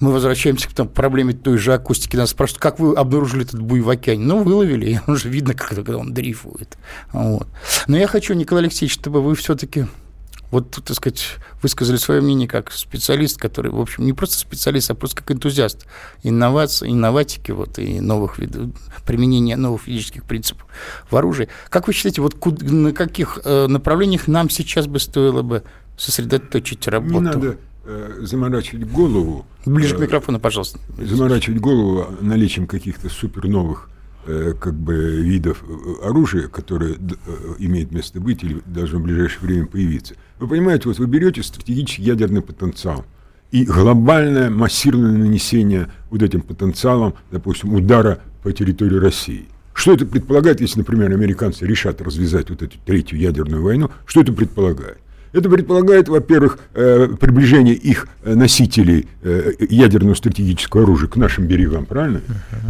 мы 0.00 0.12
возвращаемся 0.12 0.68
к 0.68 0.72
там, 0.72 0.88
проблеме 0.88 1.34
той 1.34 1.58
же 1.58 1.74
акустики. 1.74 2.16
Нас 2.16 2.30
спрашивают, 2.30 2.62
как 2.62 2.78
вы 2.78 2.94
обнаружили 2.94 3.44
этот 3.44 3.60
буй 3.60 3.80
в 3.80 3.90
океане? 3.90 4.24
Ну, 4.24 4.42
выловили, 4.42 4.90
и 4.90 5.10
уже 5.10 5.28
видно, 5.28 5.54
когда 5.54 5.96
он 5.96 6.12
дрейфует. 6.14 6.78
Вот. 7.12 7.48
Но 7.86 7.96
я 7.96 8.06
хочу, 8.06 8.34
Николай 8.34 8.64
Алексеевич, 8.64 8.94
чтобы 8.94 9.22
вы 9.22 9.34
все-таки 9.34 9.86
вот, 10.50 10.70
так 10.70 10.96
сказать, 10.96 11.36
высказали 11.62 11.96
свое 11.96 12.20
мнение 12.20 12.48
как 12.48 12.72
специалист, 12.72 13.38
который, 13.38 13.70
в 13.70 13.80
общем, 13.80 14.06
не 14.06 14.12
просто 14.12 14.38
специалист, 14.38 14.90
а 14.90 14.94
просто 14.94 15.18
как 15.18 15.30
энтузиаст 15.30 15.86
инноваций, 16.22 16.90
инноватики 16.90 17.50
вот, 17.50 17.78
и 17.78 18.00
новых 18.00 18.38
видов, 18.38 18.70
применения 19.06 19.56
новых 19.56 19.82
физических 19.82 20.24
принципов 20.24 20.66
в 21.10 21.16
оружии. 21.16 21.48
Как 21.68 21.86
вы 21.86 21.92
считаете, 21.92 22.22
вот 22.22 22.34
куда, 22.34 22.64
на 22.66 22.92
каких 22.92 23.38
э, 23.44 23.66
направлениях 23.66 24.26
нам 24.26 24.48
сейчас 24.48 24.86
бы 24.86 24.98
стоило 25.00 25.42
бы 25.42 25.62
сосредоточить 25.96 26.88
работу? 26.88 27.14
Не 27.14 27.20
надо 27.20 27.58
э, 27.84 28.18
заморачивать 28.22 28.90
голову. 28.90 29.44
Ближе 29.66 29.94
э, 29.94 29.98
к 29.98 30.00
микрофону, 30.00 30.40
пожалуйста. 30.40 30.78
Заморачивать 30.96 31.60
голову 31.60 32.06
наличием 32.20 32.66
каких-то 32.66 33.10
супер 33.10 33.48
новых 33.48 33.88
Э, 33.88 33.97
как 34.60 34.74
бы 34.74 35.22
видов 35.22 35.64
э, 35.66 36.06
оружия, 36.06 36.48
которое 36.48 36.92
э, 36.92 36.96
имеет 37.58 37.92
место 37.92 38.20
быть 38.20 38.42
или 38.42 38.60
должно 38.66 38.98
в 38.98 39.02
ближайшее 39.02 39.40
время 39.40 39.66
появиться. 39.66 40.14
Вы 40.38 40.48
понимаете, 40.48 40.88
вот 40.88 40.98
вы 40.98 41.06
берете 41.06 41.42
стратегический 41.42 42.02
ядерный 42.02 42.42
потенциал 42.42 43.04
и 43.50 43.64
глобальное 43.64 44.50
массированное 44.50 45.18
нанесение 45.18 45.88
вот 46.10 46.22
этим 46.22 46.42
потенциалом, 46.42 47.14
допустим, 47.30 47.74
удара 47.74 48.18
по 48.42 48.52
территории 48.52 48.98
России. 48.98 49.46
Что 49.72 49.92
это 49.92 50.04
предполагает, 50.06 50.60
если, 50.60 50.80
например, 50.80 51.12
американцы 51.12 51.64
решат 51.64 52.02
развязать 52.02 52.50
вот 52.50 52.62
эту 52.62 52.76
третью 52.84 53.18
ядерную 53.18 53.62
войну? 53.62 53.90
Что 54.06 54.20
это 54.20 54.32
предполагает? 54.32 54.98
Это 55.32 55.48
предполагает, 55.50 56.08
во-первых, 56.08 56.58
э, 56.74 57.08
приближение 57.20 57.74
их 57.74 58.08
э, 58.22 58.34
носителей 58.34 59.08
э, 59.22 59.52
ядерного 59.68 60.14
стратегического 60.14 60.82
оружия 60.82 61.08
к 61.08 61.16
нашим 61.16 61.46
берегам, 61.46 61.86
правильно? 61.86 62.20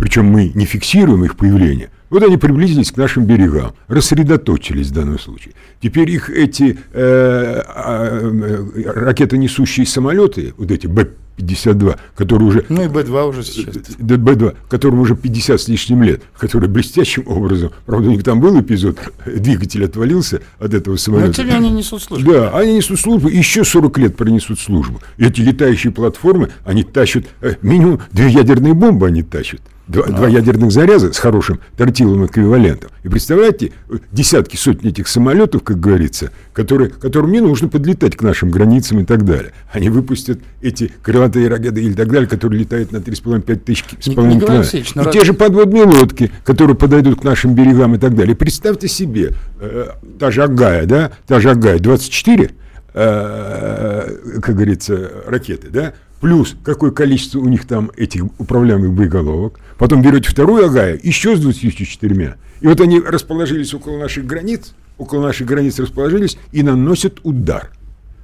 Причем 0.01 0.27
мы 0.27 0.51
не 0.55 0.65
фиксируем 0.65 1.25
их 1.25 1.37
появление. 1.37 1.91
Вот 2.11 2.23
они 2.23 2.39
приблизились 2.39 2.91
к 2.91 2.97
нашим 2.97 3.27
берегам, 3.27 3.75
рассредоточились 3.87 4.89
в 4.89 4.95
данном 4.95 5.19
случае. 5.19 5.55
Теперь 5.81 6.11
их 6.11 6.31
эти 6.31 6.79
э, 6.93 7.63
э, 7.67 8.83
ракетонесущие 8.87 9.87
самолеты, 9.87 10.55
вот 10.57 10.71
эти 10.71 10.87
Б 10.87 11.09
52, 11.39 11.97
который 12.17 12.43
уже... 12.43 12.65
Ну 12.69 12.83
и 12.83 12.89
Б-2 12.89 13.29
уже 13.29 13.45
сейчас. 13.45 13.77
Б-2, 13.99 14.57
которому 14.69 15.03
уже 15.03 15.15
50 15.15 15.61
с 15.61 15.69
лишним 15.69 16.03
лет, 16.03 16.23
который 16.37 16.69
блестящим 16.69 17.23
образом, 17.27 17.71
правда, 17.87 18.09
у 18.09 18.11
них 18.11 18.25
там 18.25 18.41
был 18.41 18.61
эпизод, 18.61 18.99
двигатель 19.25 19.85
отвалился 19.85 20.43
от 20.59 20.75
этого 20.75 20.97
самолета. 20.97 21.29
Но 21.29 21.33
тем 21.33 21.57
они 21.57 21.71
несут 21.71 22.03
службу. 22.03 22.33
Да, 22.33 22.51
они 22.51 22.75
несут 22.75 22.99
службу, 22.99 23.29
еще 23.29 23.65
40 23.65 23.99
лет 23.99 24.17
пронесут 24.17 24.59
службу. 24.59 25.01
Эти 25.17 25.41
летающие 25.41 25.93
платформы, 25.93 26.51
они 26.65 26.83
тащат, 26.83 27.25
э, 27.41 27.55
минимум 27.63 28.01
две 28.13 28.29
ядерные 28.29 28.75
бомбы 28.75 29.07
они 29.07 29.23
тащат. 29.23 29.61
Два, 29.89 30.05
а. 30.05 30.13
два 30.13 30.29
ядерных 30.29 30.71
заряда 30.71 31.13
с 31.13 31.19
хорошим 31.19 31.61
тортиловым 31.77 32.27
эквивалентом. 32.27 32.91
И 33.03 33.09
представляете, 33.09 33.73
десятки, 34.13 34.57
сотни 34.57 34.91
этих 34.91 35.09
самолетов, 35.09 35.63
как 35.63 35.81
говорится, 35.81 36.31
которые, 36.53 36.91
которым 36.91 37.33
не 37.33 37.41
нужно 37.41 37.69
подлетать 37.69 38.17
к 38.17 38.23
нашим 38.23 38.51
границам 38.51 39.01
и 39.01 39.05
так 39.05 39.25
далее. 39.25 39.53
Они 39.73 39.89
выпустят 39.89 40.41
эти 40.61 40.93
крылатые 41.03 41.49
ракеты 41.49 41.83
или 41.83 41.95
так 41.95 42.11
далее, 42.11 42.29
которые 42.29 42.61
летают 42.61 42.93
на 42.93 42.99
3,5-5 42.99 43.57
тысяч 43.57 43.85
с 44.01 44.11
половиной 44.13 44.41
километров. 44.41 44.75
И 44.75 45.11
те 45.11 45.25
же 45.25 45.33
подводные 45.33 45.85
лодки, 45.85 46.31
которые 46.45 46.77
подойдут 46.77 47.21
к 47.21 47.25
нашим 47.25 47.55
берегам 47.55 47.95
и 47.95 47.99
так 47.99 48.15
далее. 48.15 48.37
Представьте 48.37 48.89
себе, 48.89 49.35
э, 49.61 49.89
та 50.19 50.31
же 50.31 50.43
Агая, 50.43 50.87
да, 50.87 51.13
та 51.27 51.41
же 51.41 51.51
Агая, 51.51 51.79
24, 51.79 52.51
э, 52.95 54.39
как 54.41 54.55
говорится, 54.55 55.11
ракеты, 55.27 55.69
да, 55.71 55.95
плюс 56.21 56.57
какое 56.65 56.91
количество 56.91 57.39
у 57.39 57.49
них 57.49 57.67
там 57.67 57.91
этих 57.97 58.25
управляемых 58.39 58.93
боеголовок, 58.93 59.61
потом 59.79 60.03
берете 60.03 60.31
вторую 60.31 60.67
Агаю, 60.67 60.99
еще 61.03 61.37
с 61.37 61.41
24, 61.41 62.37
и 62.61 62.67
вот 62.67 62.81
они 62.81 63.01
расположились 63.01 63.73
около 63.75 63.99
наших 63.99 64.27
границ, 64.27 64.75
около 64.97 65.23
наших 65.23 65.47
границ 65.47 65.79
расположились 65.79 66.39
и 66.53 66.63
наносят 66.63 67.21
удар. 67.23 67.71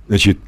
Значит, 0.08 0.38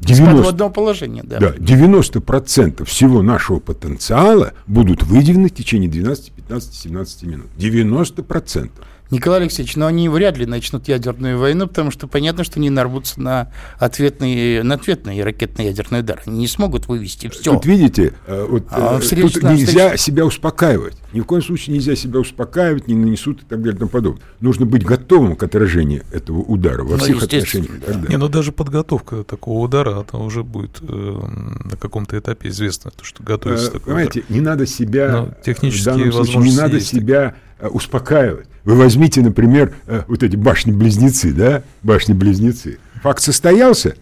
90, 0.00 0.68
положения, 0.70 1.22
да. 1.24 1.38
Да, 1.38 1.54
90% 1.54 2.84
всего 2.84 3.22
нашего 3.22 3.60
потенциала 3.60 4.52
будут 4.66 5.02
выделены 5.02 5.48
в 5.48 5.54
течение 5.54 5.88
12, 5.88 6.32
15, 6.32 6.74
17 6.74 7.22
минут. 7.22 7.46
90%. 7.56 8.70
Николай 9.10 9.42
Алексеевич, 9.42 9.76
но 9.76 9.86
они 9.86 10.08
вряд 10.08 10.36
ли 10.36 10.46
начнут 10.46 10.88
ядерную 10.88 11.38
войну, 11.38 11.66
потому 11.68 11.90
что 11.90 12.08
понятно, 12.08 12.44
что 12.44 12.58
они 12.58 12.70
нарвутся 12.70 13.20
на 13.20 13.52
ответный, 13.78 14.62
на 14.62 14.74
ответный 14.74 15.22
ракетный 15.22 15.66
ядерный 15.66 16.00
удар. 16.00 16.22
Они 16.26 16.38
не 16.40 16.48
смогут 16.48 16.88
вывести 16.88 17.28
все. 17.28 17.52
Тут 17.52 17.66
видите, 17.66 18.14
э, 18.26 18.46
вот, 18.48 18.64
а, 18.70 18.98
э, 18.98 19.20
тут 19.20 19.42
нельзя 19.44 19.86
встреч... 19.86 20.00
себя 20.00 20.26
успокаивать. 20.26 20.96
Ни 21.12 21.20
в 21.20 21.24
коем 21.24 21.42
случае 21.42 21.74
нельзя 21.74 21.94
себя 21.94 22.18
успокаивать, 22.18 22.88
не 22.88 22.94
нанесут 22.94 23.42
и 23.42 23.46
так 23.46 23.60
далее 23.60 23.76
и 23.76 23.78
тому 23.78 23.90
подобное. 23.90 24.22
Нужно 24.40 24.66
быть 24.66 24.84
готовым 24.84 25.36
к 25.36 25.42
отражению 25.42 26.02
этого 26.12 26.38
удара 26.40 26.82
во 26.82 26.96
ну, 26.96 26.98
всех 26.98 27.22
отношениях. 27.22 27.70
Да. 27.86 28.08
Не, 28.08 28.16
ну 28.16 28.28
даже 28.28 28.52
подготовка 28.52 29.22
такого 29.22 29.64
удара, 29.64 30.02
это 30.02 30.16
уже 30.18 30.42
будет 30.42 30.78
э, 30.82 30.84
на 30.86 31.76
каком-то 31.76 32.18
этапе 32.18 32.48
известно, 32.48 32.90
то, 32.90 33.04
что 33.04 33.22
готовится 33.22 33.68
э, 33.68 33.72
такой 33.72 33.86
Понимаете, 33.86 34.20
удар. 34.20 34.32
не 34.32 34.40
надо 34.40 34.66
себя, 34.66 35.12
Но 35.12 35.34
технические 35.44 35.94
в 35.94 35.96
данном 35.96 36.12
случае, 36.12 36.38
не 36.42 36.56
надо 36.56 36.80
себя 36.80 37.36
успокаивать. 37.60 38.46
Вы 38.64 38.74
возьмите, 38.74 39.20
например, 39.20 39.74
э, 39.86 40.02
вот 40.08 40.22
эти 40.22 40.36
башни-близнецы, 40.36 41.32
да, 41.32 41.62
башни-близнецы. 41.82 42.78
Факт 43.02 43.22
состоялся, 43.22 43.94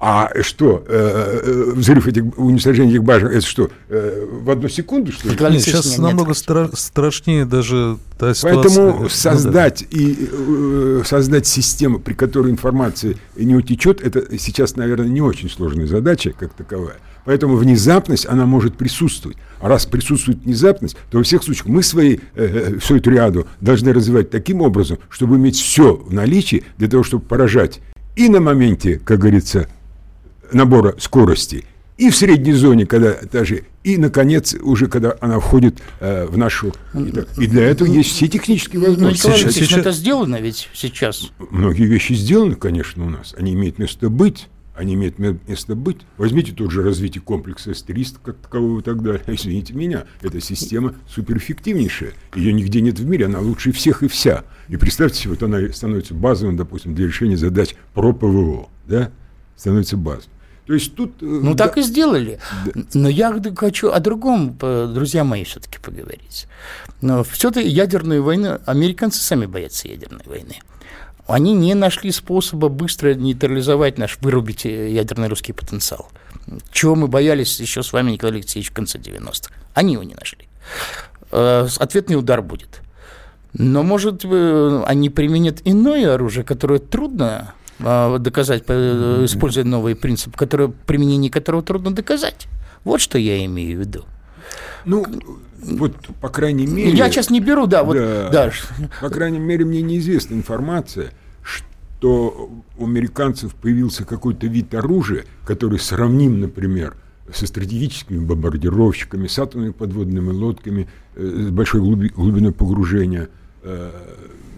а 0.00 0.30
что, 0.42 0.84
э, 0.86 1.72
взрыв 1.74 2.06
этих, 2.06 2.38
уничтожение 2.38 2.94
этих 2.94 3.04
башен, 3.04 3.28
это 3.28 3.46
что, 3.46 3.70
в 3.88 4.50
одну 4.50 4.68
секунду, 4.68 5.10
что 5.10 5.28
ли? 5.28 5.36
Нет, 5.54 5.62
сейчас 5.62 5.86
нет, 5.86 5.98
намного 5.98 6.28
нет. 6.28 6.36
Стра- 6.36 6.76
страшнее 6.76 7.44
даже 7.44 7.98
та 8.18 8.32
ситуация. 8.32 8.62
Поэтому 8.62 9.08
создать, 9.08 9.86
ну, 9.90 9.98
да. 9.98 10.04
и, 10.04 10.28
э, 10.30 11.02
создать 11.04 11.46
систему, 11.46 11.98
при 11.98 12.14
которой 12.14 12.52
информация 12.52 13.16
не 13.36 13.56
утечет, 13.56 14.00
это 14.00 14.38
сейчас, 14.38 14.76
наверное, 14.76 15.08
не 15.08 15.20
очень 15.20 15.50
сложная 15.50 15.86
задача, 15.86 16.32
как 16.38 16.52
таковая. 16.52 16.96
Поэтому 17.24 17.56
внезапность, 17.56 18.26
она 18.26 18.46
может 18.46 18.76
присутствовать. 18.76 19.36
А 19.60 19.68
раз 19.68 19.86
присутствует 19.86 20.38
внезапность, 20.44 20.96
то 21.10 21.18
во 21.18 21.24
всех 21.24 21.42
случаях 21.42 21.66
мы 21.66 21.82
свои, 21.82 22.16
э, 22.16 22.18
э, 22.34 22.78
всю 22.78 22.96
эту 22.96 23.10
ряду 23.10 23.46
должны 23.60 23.92
развивать 23.92 24.30
таким 24.30 24.60
образом, 24.60 24.98
чтобы 25.10 25.36
иметь 25.36 25.56
все 25.56 25.94
в 25.94 26.12
наличии 26.12 26.64
для 26.76 26.88
того, 26.88 27.02
чтобы 27.02 27.24
поражать 27.24 27.80
и 28.16 28.28
на 28.28 28.40
моменте, 28.40 29.00
как 29.04 29.20
говорится, 29.20 29.68
набора 30.52 30.94
скорости, 30.98 31.64
и 31.98 32.10
в 32.10 32.16
средней 32.16 32.52
зоне, 32.52 32.86
когда 32.86 33.16
даже, 33.32 33.64
и, 33.82 33.96
наконец, 33.96 34.54
уже 34.54 34.86
когда 34.86 35.16
она 35.20 35.40
входит 35.40 35.80
э, 35.98 36.26
в 36.26 36.38
нашу... 36.38 36.72
И, 36.94 37.10
так, 37.10 37.28
и 37.36 37.46
для 37.48 37.64
этого 37.64 37.88
есть 37.88 38.10
все 38.10 38.28
технические 38.28 38.80
ну, 38.80 38.86
возможности. 38.86 39.26
Но, 39.26 39.32
Николай 39.32 39.52
сейчас, 39.52 39.68
сейчас... 39.68 39.78
это 39.78 39.92
сделано 39.92 40.40
ведь 40.40 40.68
сейчас. 40.72 41.30
Многие 41.50 41.86
вещи 41.86 42.12
сделаны, 42.12 42.54
конечно, 42.54 43.04
у 43.04 43.10
нас. 43.10 43.34
Они 43.36 43.54
имеют 43.54 43.78
место 43.78 44.08
быть 44.10 44.46
они 44.78 44.94
имеют 44.94 45.18
место 45.18 45.74
быть. 45.74 45.98
Возьмите 46.16 46.52
тот 46.52 46.70
же 46.70 46.82
развитие 46.84 47.20
комплекса 47.20 47.74
С-300 47.74 48.18
как 48.22 48.36
такового 48.36 48.78
и 48.78 48.82
так 48.82 49.02
далее. 49.02 49.22
Извините 49.26 49.74
меня, 49.74 50.04
эта 50.22 50.40
система 50.40 50.94
суперэффективнейшая. 51.08 52.12
Ее 52.36 52.52
нигде 52.52 52.80
нет 52.80 52.98
в 53.00 53.04
мире, 53.04 53.26
она 53.26 53.40
лучше 53.40 53.72
всех 53.72 54.04
и 54.04 54.08
вся. 54.08 54.44
И 54.68 54.76
представьте 54.76 55.18
себе, 55.18 55.30
вот 55.30 55.42
она 55.42 55.60
становится 55.72 56.14
базовым, 56.14 56.56
допустим, 56.56 56.94
для 56.94 57.06
решения 57.08 57.36
задач 57.36 57.74
про 57.92 58.12
ПВО. 58.12 58.68
Да? 58.86 59.10
Становится 59.56 59.96
базовым. 59.96 60.30
То 60.66 60.74
есть 60.74 60.94
тут... 60.94 61.22
Э, 61.22 61.26
ну, 61.26 61.54
да, 61.54 61.66
так 61.66 61.78
и 61.78 61.82
сделали. 61.82 62.38
Да. 62.66 62.82
Но 62.94 63.08
я 63.08 63.36
хочу 63.56 63.90
о 63.90 63.98
другом, 63.98 64.56
друзья 64.58 65.24
мои, 65.24 65.42
все-таки 65.42 65.78
поговорить. 65.80 66.46
Но 67.00 67.24
все-таки 67.24 67.68
ядерную 67.68 68.22
войну, 68.22 68.58
американцы 68.64 69.20
сами 69.20 69.46
боятся 69.46 69.88
ядерной 69.88 70.22
войны 70.24 70.56
они 71.28 71.52
не 71.52 71.74
нашли 71.74 72.10
способа 72.10 72.68
быстро 72.68 73.14
нейтрализовать 73.14 73.98
наш, 73.98 74.18
вырубить 74.20 74.64
э, 74.64 74.90
ядерный 74.90 75.28
русский 75.28 75.52
потенциал. 75.52 76.08
Чего 76.72 76.94
мы 76.94 77.06
боялись 77.06 77.60
еще 77.60 77.82
с 77.82 77.92
вами, 77.92 78.12
Николай 78.12 78.36
Алексеевич, 78.36 78.70
в 78.70 78.74
конце 78.74 78.98
90-х. 78.98 79.54
Они 79.74 79.92
его 79.92 80.02
не 80.02 80.14
нашли. 80.14 80.48
Э, 81.30 81.68
ответный 81.78 82.16
удар 82.16 82.40
будет. 82.40 82.80
Но, 83.52 83.82
может, 83.82 84.24
они 84.24 85.10
применят 85.10 85.60
иное 85.64 86.14
оружие, 86.14 86.44
которое 86.44 86.78
трудно 86.78 87.54
э, 87.78 88.16
доказать, 88.18 88.62
используя 88.62 89.64
новый 89.64 89.96
принцип, 89.96 90.34
который, 90.34 90.68
применение 90.68 91.30
которого 91.30 91.62
трудно 91.62 91.94
доказать. 91.94 92.46
Вот 92.84 93.02
что 93.02 93.18
я 93.18 93.44
имею 93.44 93.76
в 93.76 93.80
виду. 93.80 94.04
Ну, 94.84 95.04
вот, 95.60 95.94
по 96.20 96.28
крайней 96.28 96.66
мере... 96.66 96.90
Я 96.90 97.10
сейчас 97.10 97.30
не 97.30 97.40
беру, 97.40 97.66
да, 97.66 97.82
вот, 97.84 97.96
да, 97.96 98.30
да. 98.30 98.52
По 99.00 99.10
крайней 99.10 99.38
мере, 99.38 99.64
мне 99.64 99.82
неизвестна 99.82 100.34
информация, 100.34 101.12
что 101.42 102.50
у 102.76 102.84
американцев 102.84 103.54
появился 103.54 104.04
какой-то 104.04 104.46
вид 104.46 104.74
оружия, 104.74 105.24
который 105.44 105.78
сравним, 105.78 106.40
например, 106.40 106.96
со 107.32 107.46
стратегическими 107.46 108.18
бомбардировщиками, 108.18 109.26
с 109.26 109.38
атомными 109.38 109.72
подводными 109.72 110.30
лодками, 110.30 110.88
э, 111.14 111.46
с 111.48 111.50
большой 111.50 111.80
глубиной 111.80 112.52
погружения, 112.52 113.28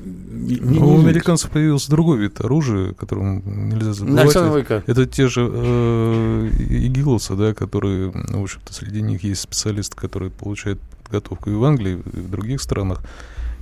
не, 0.04 0.56
не, 0.58 0.78
у 0.78 0.98
американцев 0.98 1.50
появился 1.50 1.90
другой 1.90 2.18
вид 2.18 2.40
оружия, 2.40 2.92
которым 2.94 3.68
нельзя 3.68 3.92
забывать. 3.92 4.70
Это 4.86 5.06
те 5.06 5.28
же 5.28 5.48
э, 5.52 6.50
игиловцы, 6.58 7.34
да, 7.34 7.54
которые, 7.54 8.12
ну, 8.28 8.40
в 8.40 8.42
общем-то, 8.44 8.72
среди 8.72 9.02
них 9.02 9.22
есть 9.22 9.42
специалисты, 9.42 9.96
которые 9.96 10.30
получают 10.30 10.80
подготовку 11.02 11.50
и 11.50 11.54
в 11.54 11.64
Англии, 11.64 12.02
и 12.12 12.20
в 12.20 12.30
других 12.30 12.60
странах. 12.60 13.02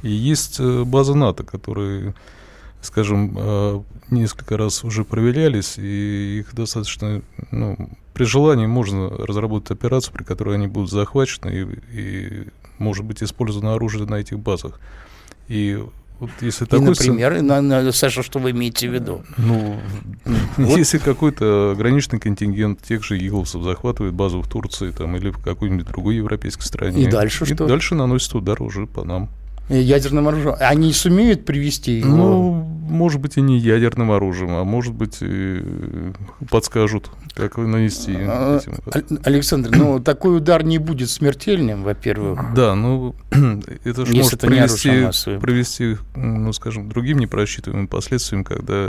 И 0.03 0.11
есть 0.11 0.61
э, 0.61 0.85
база 0.85 1.15
НАТО, 1.15 1.43
которые, 1.43 2.15
скажем, 2.83 3.35
э, 3.37 3.83
несколько 4.11 4.57
раз 4.57 4.85
уже 4.85 5.05
проверялись, 5.05 5.79
и 5.79 6.41
их 6.41 6.55
достаточно, 6.55 7.23
ну, 7.51 7.77
при 8.15 8.25
желании 8.25 8.67
можно 8.67 9.09
разработать 9.11 9.71
операцию, 9.73 10.13
при 10.13 10.25
которой 10.25 10.57
они 10.57 10.67
будут 10.67 10.91
захвачены 10.91 11.51
и, 11.93 12.01
и 12.01 12.49
может 12.79 13.05
быть 13.05 13.23
использовано 13.23 13.75
оружие 13.75 14.07
на 14.07 14.17
этих 14.17 14.39
базах. 14.39 14.81
И 15.49 15.83
вот 16.21 16.31
если 16.41 16.65
и, 16.65 16.81
например, 16.81 17.37
сын... 17.37 17.47
на, 17.47 17.61
на, 17.61 17.93
Саша, 17.93 18.23
что 18.23 18.41
вы 18.41 18.51
имеете 18.51 18.89
в 18.89 18.93
виду? 18.93 19.23
Ну, 19.37 19.77
вот. 20.57 20.77
если 20.77 20.99
какой-то 20.99 21.73
ограниченный 21.73 22.19
контингент 22.19 22.83
тех 22.83 23.05
же 23.05 23.19
иглсов 23.19 23.63
захватывает 23.63 24.15
базу 24.15 24.43
в 24.43 24.49
Турции 24.49 24.91
там, 24.91 25.17
или 25.17 25.31
в 25.31 25.39
какой-нибудь 25.39 25.87
другой 25.87 26.17
европейской 26.17 26.65
стране. 26.65 27.05
И 27.05 27.07
дальше 27.07 27.45
и 27.45 27.55
что? 27.55 27.67
дальше 27.67 27.95
наносит 27.95 28.35
удар 28.35 28.61
уже 28.63 28.87
по 28.87 29.05
нам 29.05 29.29
ядерным 29.69 30.29
оружием. 30.29 30.57
Они 30.61 30.93
сумеют 30.93 31.45
привести 31.45 31.99
его? 31.99 32.17
Ну, 32.17 32.48
может 32.89 33.21
быть, 33.21 33.37
и 33.37 33.41
не 33.41 33.59
ядерным 33.59 34.11
оружием, 34.11 34.57
а 34.57 34.65
может 34.65 34.95
быть, 34.95 35.19
и 35.21 35.63
подскажут, 36.51 37.11
как 37.35 37.57
нанести. 37.57 38.15
А, 38.19 38.61
Александр, 39.25 39.71
ну, 39.77 40.01
такой 40.01 40.39
удар 40.39 40.65
не 40.65 40.79
будет 40.79 41.11
смертельным, 41.11 41.83
во-первых. 41.83 42.55
Да, 42.55 42.75
ну, 42.75 43.15
это 43.85 44.07
же 44.07 44.15
может 44.15 44.35
это 44.35 44.47
привести, 44.47 45.39
привести, 45.39 45.97
ну, 46.17 46.53
скажем, 46.53 46.89
другим 46.89 47.19
непросчитываемым 47.19 47.89
последствиям, 47.89 48.45
когда 48.45 48.89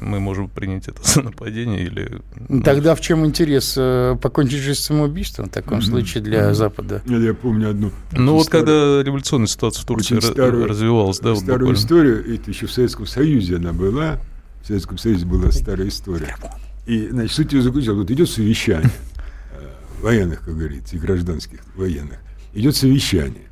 мы 0.00 0.20
можем 0.20 0.48
принять 0.48 0.88
это 0.88 1.02
за 1.04 1.22
нападение 1.22 1.84
или... 1.84 2.20
Ну, 2.48 2.62
Тогда 2.62 2.94
в 2.94 3.00
чем 3.00 3.24
интерес? 3.24 3.74
Э, 3.76 4.16
покончить 4.20 4.60
жизнь 4.60 4.80
самоубийством 4.80 5.46
в 5.46 5.50
таком 5.50 5.82
случае 5.82 6.22
для 6.22 6.52
Запада? 6.54 7.02
Я 7.06 7.34
помню 7.34 7.70
одну... 7.70 7.90
Ну, 8.12 8.34
вот 8.34 8.48
когда 8.48 9.02
революционная 9.02 9.46
ситуация 9.46 9.82
в 9.82 9.86
Турции 9.86 10.16
очень 10.16 10.26
старую, 10.26 10.66
развивалась, 10.66 11.20
да? 11.20 11.34
Старую 11.34 11.68
вот 11.68 11.76
историю, 11.76 12.34
это 12.34 12.50
еще 12.50 12.66
в 12.66 12.72
Советском 12.72 13.06
Союзе 13.06 13.35
она 13.56 13.72
была, 13.72 14.20
в 14.62 14.66
Советском 14.66 14.98
Союзе 14.98 15.26
была 15.26 15.52
старая 15.52 15.88
история. 15.88 16.36
И, 16.86 17.08
значит, 17.08 17.32
суть 17.32 17.52
ее 17.52 17.62
заключалась, 17.62 17.98
вот 17.98 18.10
идет 18.10 18.28
совещание 18.28 18.90
э, 19.52 19.68
военных, 20.00 20.40
как 20.40 20.56
говорится, 20.56 20.96
и 20.96 20.98
гражданских 20.98 21.60
военных. 21.74 22.18
Идет 22.54 22.76
совещание. 22.76 23.46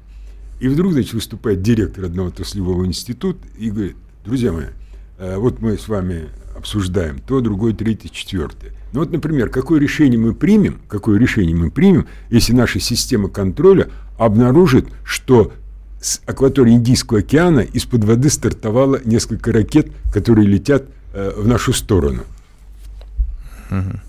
И 0.61 0.69
вдруг, 0.69 0.93
значит, 0.93 1.15
выступает 1.15 1.63
директор 1.63 2.05
одного 2.05 2.29
отраслевого 2.29 2.87
института 2.87 3.41
и 3.59 3.71
говорит, 3.71 3.97
друзья 4.25 4.53
мои, 4.53 4.67
э, 5.19 5.37
вот 5.37 5.61
мы 5.61 5.77
с 5.77 5.89
вами 5.89 6.29
обсуждаем 6.57 7.19
то, 7.19 7.41
другое, 7.41 7.75
третье, 7.75 8.09
четвертое. 8.09 8.73
Ну 8.93 9.01
вот, 9.01 9.11
например, 9.11 9.51
какое 9.51 9.81
решение 9.81 10.19
мы 10.19 10.35
примем, 10.35 10.81
какое 10.89 11.19
решение 11.19 11.57
мы 11.57 11.71
примем, 11.71 12.07
если 12.31 12.53
наша 12.53 12.79
система 12.79 13.29
контроля 13.29 13.91
обнаружит, 14.19 14.87
что 15.05 15.53
с 16.05 16.21
акватории 16.27 16.75
Индийского 16.75 17.21
океана 17.21 17.61
из-под 17.61 18.05
воды 18.05 18.29
стартовало 18.29 19.01
несколько 19.07 19.53
ракет, 19.53 19.91
которые 20.13 20.47
летят 20.47 20.85
э, 21.15 21.33
в 21.35 21.49
нашу 21.49 21.73
сторону. 21.73 22.25
Угу. 23.71 24.01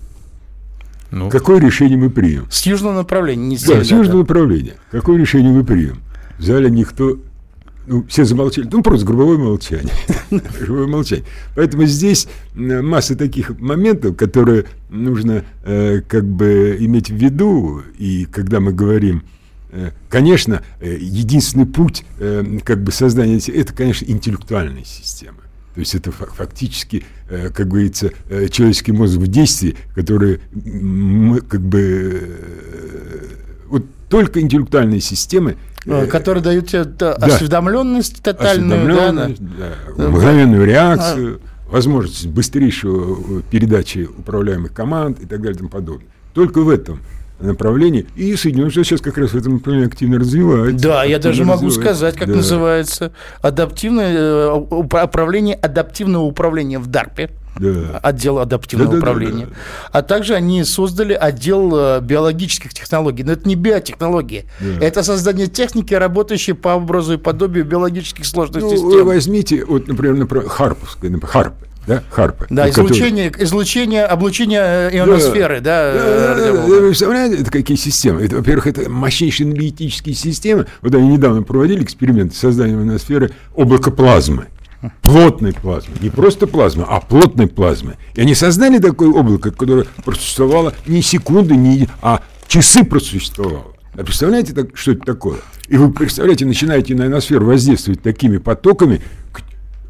Ну. 1.12 1.30
Какое 1.30 1.58
решение 1.58 1.96
мы 1.96 2.10
примем? 2.10 2.48
С 2.50 2.66
южного 2.66 2.92
направления, 2.92 3.46
не 3.46 3.56
с 3.56 3.62
Да, 3.62 3.82
с 3.82 3.90
южного 3.90 4.12
да. 4.12 4.18
направления. 4.18 4.74
Какое 4.90 5.18
решение 5.18 5.50
мы 5.50 5.64
примем? 5.64 6.00
В 6.38 6.42
зале 6.42 6.68
никто 6.68 7.16
ну, 7.86 8.04
все 8.08 8.26
замолчали. 8.26 8.68
Ну, 8.70 8.82
просто 8.82 9.06
грубовое 9.06 9.38
молчание. 9.38 9.94
грубовое 10.60 10.88
молчание. 10.88 11.24
Поэтому 11.54 11.86
здесь 11.86 12.28
масса 12.54 13.16
таких 13.16 13.58
моментов, 13.58 14.16
которые 14.16 14.66
нужно 14.90 15.44
э, 15.64 16.02
как 16.06 16.26
бы 16.26 16.76
иметь 16.78 17.08
в 17.08 17.14
виду. 17.14 17.80
И 17.96 18.26
когда 18.26 18.60
мы 18.60 18.74
говорим, 18.74 19.22
конечно, 20.08 20.62
э, 20.80 20.96
единственный 21.00 21.66
путь 21.66 22.04
э, 22.18 22.58
как 22.64 22.82
бы 22.82 22.92
создания, 22.92 23.38
это, 23.52 23.72
конечно, 23.72 24.04
интеллектуальная 24.06 24.84
система. 24.84 25.38
То 25.76 25.80
есть 25.80 25.94
это 25.94 26.10
фактически, 26.10 27.04
э, 27.28 27.50
как 27.50 27.68
говорится, 27.68 28.10
э, 28.30 28.48
человеческий 28.48 28.92
мозг 28.92 29.16
в 29.18 29.26
действии, 29.26 29.76
который 29.94 30.40
мы 30.54 31.42
как 31.42 31.60
бы... 31.60 32.22
Э, 32.22 33.18
вот 33.68 33.84
только 34.08 34.40
интеллектуальные 34.40 35.00
системы 35.00 35.56
которые 36.10 36.42
дают 36.42 36.66
тебе 36.66 36.84
да, 36.84 37.12
осведомленность 37.12 38.20
тотальную, 38.20 38.80
осведомленность, 38.80 39.40
да, 39.40 39.74
да, 39.96 40.08
мгновенную 40.08 40.64
реакцию, 40.66 41.40
а. 41.68 41.70
возможность 41.70 42.26
быстрейшего 42.26 43.42
передачи 43.42 44.08
управляемых 44.18 44.72
команд 44.72 45.20
и 45.20 45.26
так 45.26 45.38
далее 45.40 45.54
и 45.54 45.58
тому 45.58 45.70
подобное. 45.70 46.08
Только 46.34 46.62
в 46.62 46.70
этом 46.70 47.00
направлении. 47.38 48.06
И 48.16 48.34
Соединенные 48.36 48.70
Штаты 48.70 48.88
сейчас 48.88 49.00
как 49.00 49.18
раз 49.18 49.30
в 49.30 49.36
этом 49.36 49.54
направлении 49.54 49.88
активно 49.88 50.18
развиваются. 50.18 50.88
Да, 50.88 51.04
я 51.04 51.18
даже 51.18 51.44
могу 51.44 51.70
сказать, 51.70 52.16
как 52.16 52.28
да. 52.28 52.36
называется. 52.36 53.12
Адаптивное 53.42 54.14
э, 54.16 54.52
управление 54.52 55.54
адаптивного 55.56 56.24
управления 56.24 56.78
в 56.78 56.86
ДАРПе. 56.86 57.30
Да. 57.58 57.98
Отдел 58.02 58.38
адаптивного 58.38 58.92
да, 58.92 58.98
управления. 58.98 59.46
Да, 59.46 59.50
да, 59.50 59.54
да. 59.92 59.98
А 59.98 60.02
также 60.02 60.34
они 60.34 60.62
создали 60.64 61.14
отдел 61.14 61.72
э, 61.74 62.00
биологических 62.00 62.74
технологий. 62.74 63.24
Но 63.24 63.32
это 63.32 63.48
не 63.48 63.54
биотехнологии. 63.54 64.46
Да. 64.60 64.84
Это 64.84 65.02
создание 65.02 65.46
техники, 65.46 65.94
работающей 65.94 66.52
по 66.52 66.70
образу 66.70 67.14
и 67.14 67.16
подобию 67.16 67.64
биологических 67.64 68.26
сложных 68.26 68.62
ну, 68.62 68.70
систем. 68.70 68.88
Вы 68.88 69.04
возьмите, 69.04 69.64
вот, 69.64 69.88
например, 69.88 70.16
например 70.16 70.48
Харповская, 70.48 71.10
например, 71.10 71.32
Харп 71.32 71.54
да, 71.86 72.02
Харпа. 72.10 72.46
Да, 72.50 72.68
излучение, 72.68 73.30
который... 73.30 73.46
излучение, 73.46 74.04
облучение 74.04 74.60
э, 74.60 74.98
ионосферы, 74.98 75.60
да. 75.60 75.92
да, 75.92 76.00
да, 76.00 76.34
да, 76.34 76.52
да 76.52 76.62
вы 76.62 76.88
представляете, 76.88 77.42
это 77.42 77.50
какие 77.50 77.76
системы? 77.76 78.22
Это, 78.22 78.36
во-первых, 78.36 78.66
это 78.66 78.90
мощнейшие 78.90 79.46
аналитические 79.46 80.14
системы. 80.14 80.66
Вот 80.82 80.94
они 80.94 81.08
недавно 81.08 81.42
проводили 81.42 81.84
эксперимент 81.84 82.34
с 82.34 82.38
созданием 82.38 82.80
ионосферы 82.80 83.30
облака 83.54 83.90
плазмы. 83.90 84.46
Плотной 85.02 85.52
плазмы. 85.52 85.94
Не 86.00 86.10
просто 86.10 86.46
плазмы, 86.46 86.84
а 86.88 87.00
плотной 87.00 87.46
плазмы. 87.46 87.96
И 88.14 88.20
они 88.20 88.34
создали 88.34 88.78
такое 88.78 89.08
облако, 89.08 89.50
которое 89.50 89.86
просуществовало 90.04 90.74
не 90.86 91.02
секунды, 91.02 91.56
не, 91.56 91.88
а 92.02 92.22
часы 92.46 92.84
просуществовало. 92.84 93.76
А 93.94 94.04
представляете, 94.04 94.54
что 94.74 94.92
это 94.92 95.00
такое? 95.04 95.38
И 95.68 95.76
вы 95.76 95.90
представляете, 95.90 96.44
начинаете 96.44 96.94
на 96.94 97.04
ионосферу 97.04 97.46
воздействовать 97.46 98.02
такими 98.02 98.36
потоками, 98.36 99.00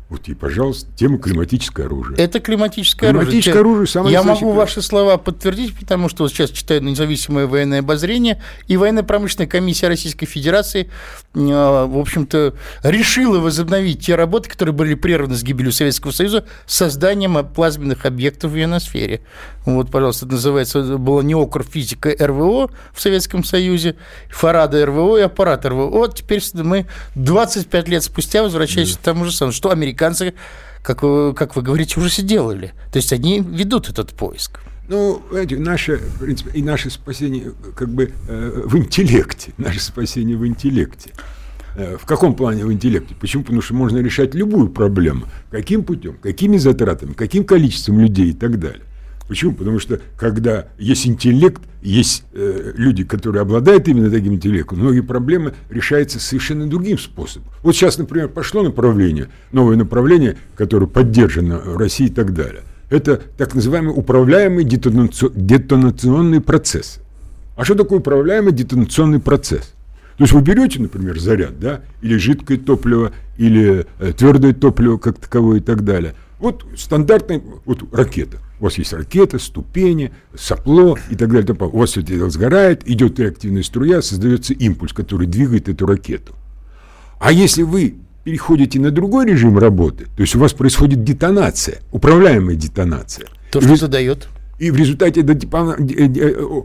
вот 0.08 0.28
и, 0.28 0.34
пожалуйста, 0.34 0.88
тема 0.94 1.18
климатическое 1.18 1.86
оружие. 1.86 2.16
Это 2.16 2.38
климатическое, 2.38 3.10
климатическое 3.10 3.54
оружие. 3.54 3.72
оружие 3.72 3.86
самое 3.88 4.12
Я 4.12 4.22
могу 4.22 4.52
ваши 4.52 4.80
слова 4.80 5.16
подтвердить, 5.16 5.76
потому 5.76 6.08
что 6.08 6.22
вот 6.22 6.32
сейчас 6.32 6.50
читаю 6.50 6.80
независимое 6.84 7.48
военное 7.48 7.80
обозрение, 7.80 8.40
и 8.68 8.76
военно-промышленная 8.76 9.48
комиссия 9.48 9.88
Российской 9.88 10.26
Федерации, 10.26 10.90
а, 11.34 11.86
в 11.86 11.98
общем-то, 11.98 12.54
решила 12.84 13.40
возобновить 13.40 14.06
те 14.06 14.14
работы, 14.14 14.48
которые 14.48 14.72
были 14.74 14.94
прерваны 14.94 15.34
с 15.34 15.42
гибелью 15.42 15.72
Советского 15.72 16.12
Союза, 16.12 16.46
созданием 16.66 17.44
плазменных 17.48 18.06
объектов 18.06 18.52
в 18.52 18.56
ионосфере. 18.60 19.22
Вот, 19.64 19.90
пожалуйста, 19.90 20.26
это 20.26 20.34
называется, 20.34 20.96
было 20.98 21.20
неокрофизика 21.22 22.14
РВО 22.16 22.70
в 22.94 23.00
Советском 23.00 23.42
Союзе, 23.42 23.96
Фарада 24.30 24.86
РВО 24.86 25.18
и 25.18 25.22
аппарат 25.22 25.66
РВО. 25.66 25.88
Вот 25.88 26.14
теперь 26.14 26.40
мы 26.54 26.86
25 27.16 27.88
лет 27.88 28.04
спустя 28.04 28.44
возвращаемся 28.44 28.94
да. 28.94 29.00
к 29.00 29.02
тому 29.02 29.24
же 29.24 29.32
самому, 29.32 29.52
что 29.52 29.70
американцы, 29.96 30.34
как 30.82 31.02
вы, 31.02 31.34
как 31.34 31.56
вы 31.56 31.62
говорите, 31.62 31.98
уже 31.98 32.10
сделали. 32.10 32.72
То 32.92 32.98
есть 32.98 33.12
они 33.12 33.40
ведут 33.40 33.88
этот 33.88 34.12
поиск. 34.12 34.60
Ну, 34.88 35.20
знаете, 35.30 35.56
наше, 35.56 35.96
в 35.96 36.20
принципе, 36.20 36.50
и 36.52 36.62
наше 36.62 36.90
спасение 36.90 37.52
как 37.74 37.88
бы 37.88 38.12
э, 38.28 38.62
в 38.64 38.76
интеллекте. 38.76 39.52
Наше 39.58 39.80
спасение 39.80 40.36
в 40.36 40.46
интеллекте. 40.46 41.10
Э, 41.76 41.96
в 42.00 42.06
каком 42.06 42.34
плане 42.34 42.64
в 42.64 42.72
интеллекте? 42.72 43.16
Почему? 43.20 43.42
Потому 43.42 43.62
что 43.62 43.74
можно 43.74 43.98
решать 43.98 44.34
любую 44.34 44.68
проблему. 44.68 45.26
Каким 45.50 45.82
путем, 45.82 46.16
какими 46.22 46.56
затратами, 46.58 47.14
каким 47.14 47.44
количеством 47.44 47.98
людей 47.98 48.30
и 48.30 48.34
так 48.34 48.60
далее. 48.60 48.82
Почему? 49.28 49.52
Потому 49.52 49.78
что 49.78 50.00
когда 50.16 50.66
есть 50.78 51.06
интеллект, 51.06 51.60
есть 51.82 52.24
э, 52.32 52.72
люди, 52.76 53.04
которые 53.04 53.42
обладают 53.42 53.88
именно 53.88 54.10
таким 54.10 54.34
интеллектом, 54.34 54.78
многие 54.78 55.00
проблемы 55.00 55.54
решаются 55.68 56.20
совершенно 56.20 56.68
другим 56.68 56.98
способом. 56.98 57.48
Вот 57.62 57.74
сейчас, 57.74 57.98
например, 57.98 58.28
пошло 58.28 58.62
направление, 58.62 59.28
новое 59.52 59.76
направление, 59.76 60.36
которое 60.54 60.86
поддержано 60.86 61.58
в 61.58 61.76
России 61.76 62.06
и 62.06 62.10
так 62.10 62.34
далее. 62.34 62.62
Это 62.88 63.20
так 63.36 63.54
называемый 63.54 63.92
управляемый 63.96 64.64
детонационный 64.64 66.40
процесс. 66.40 67.00
А 67.56 67.64
что 67.64 67.74
такое 67.74 67.98
управляемый 67.98 68.52
детонационный 68.52 69.18
процесс? 69.18 69.72
То 70.18 70.24
есть 70.24 70.32
вы 70.32 70.40
берете, 70.40 70.80
например, 70.80 71.18
заряд, 71.18 71.58
да, 71.60 71.82
или 72.00 72.16
жидкое 72.16 72.58
топливо, 72.58 73.12
или 73.36 73.86
э, 73.98 74.12
твердое 74.12 74.54
топливо 74.54 74.96
как 74.98 75.18
таковое 75.18 75.58
и 75.58 75.60
так 75.60 75.84
далее. 75.84 76.14
Вот 76.38 76.66
стандартная 76.76 77.40
вот 77.64 77.82
ракета. 77.92 78.38
У 78.60 78.64
вас 78.64 78.78
есть 78.78 78.92
ракета, 78.92 79.38
ступени, 79.38 80.12
сопло 80.34 80.98
и 81.10 81.16
так 81.16 81.30
далее. 81.30 81.56
У 81.58 81.78
вас 81.78 81.90
все 81.90 82.00
это 82.00 82.28
сгорает, 82.30 82.88
идет 82.88 83.18
реактивная 83.18 83.62
струя, 83.62 84.02
создается 84.02 84.54
импульс, 84.54 84.92
который 84.92 85.26
двигает 85.26 85.68
эту 85.68 85.86
ракету. 85.86 86.34
А 87.18 87.32
если 87.32 87.62
вы 87.62 87.96
переходите 88.24 88.80
на 88.80 88.90
другой 88.90 89.26
режим 89.26 89.58
работы, 89.58 90.06
то 90.16 90.22
есть 90.22 90.34
у 90.34 90.38
вас 90.38 90.52
происходит 90.52 91.04
детонация, 91.04 91.80
управляемая 91.92 92.56
детонация. 92.56 93.28
То, 93.50 93.60
что 93.60 93.74
это 93.74 93.88
дает? 93.88 94.28
И 94.58 94.70
в 94.70 94.76
результате 94.76 95.20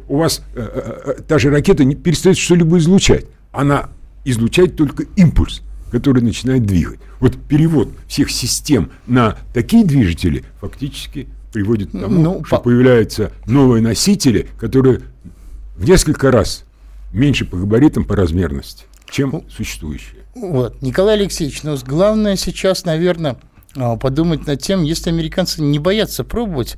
у 0.08 0.18
вас 0.18 0.42
э, 0.56 0.62
э, 0.62 1.14
э, 1.18 1.22
та 1.28 1.40
же 1.40 1.50
ракета 1.50 1.84
не 1.84 1.96
перестает 1.96 2.38
что-либо 2.38 2.78
излучать. 2.78 3.26
Она 3.52 3.90
излучает 4.24 4.76
только 4.78 5.04
импульс, 5.18 5.62
который 5.92 6.24
начинает 6.24 6.66
двигать. 6.66 7.00
Вот 7.20 7.38
перевод 7.38 7.90
всех 8.08 8.32
систем 8.32 8.92
на 9.06 9.38
такие 9.54 9.86
движители 9.86 10.44
фактически 10.60 11.28
приводит 11.52 11.90
к 11.90 12.00
тому, 12.00 12.22
ну, 12.22 12.46
что 12.46 12.58
по... 12.58 12.64
появляются 12.64 13.32
новые 13.46 13.82
носители, 13.82 14.48
которые 14.58 15.02
в 15.76 15.86
несколько 15.88 16.32
раз 16.32 16.64
меньше 17.12 17.46
по 17.46 17.58
габаритам, 17.58 18.06
по 18.06 18.16
размерности, 18.16 18.86
чем 19.10 19.32
ну, 19.32 19.46
существующие. 19.50 20.22
Вот, 20.34 20.82
Николай 20.82 21.16
Алексеевич, 21.16 21.64
но 21.64 21.72
ну, 21.72 21.78
главное 21.86 22.38
сейчас, 22.38 22.86
наверное, 22.86 23.38
а, 23.76 23.98
подумать 23.98 24.48
над 24.48 24.62
тем, 24.62 24.84
если 24.84 25.10
американцы 25.10 25.62
не 25.62 25.78
боятся 25.78 26.24
пробовать, 26.24 26.78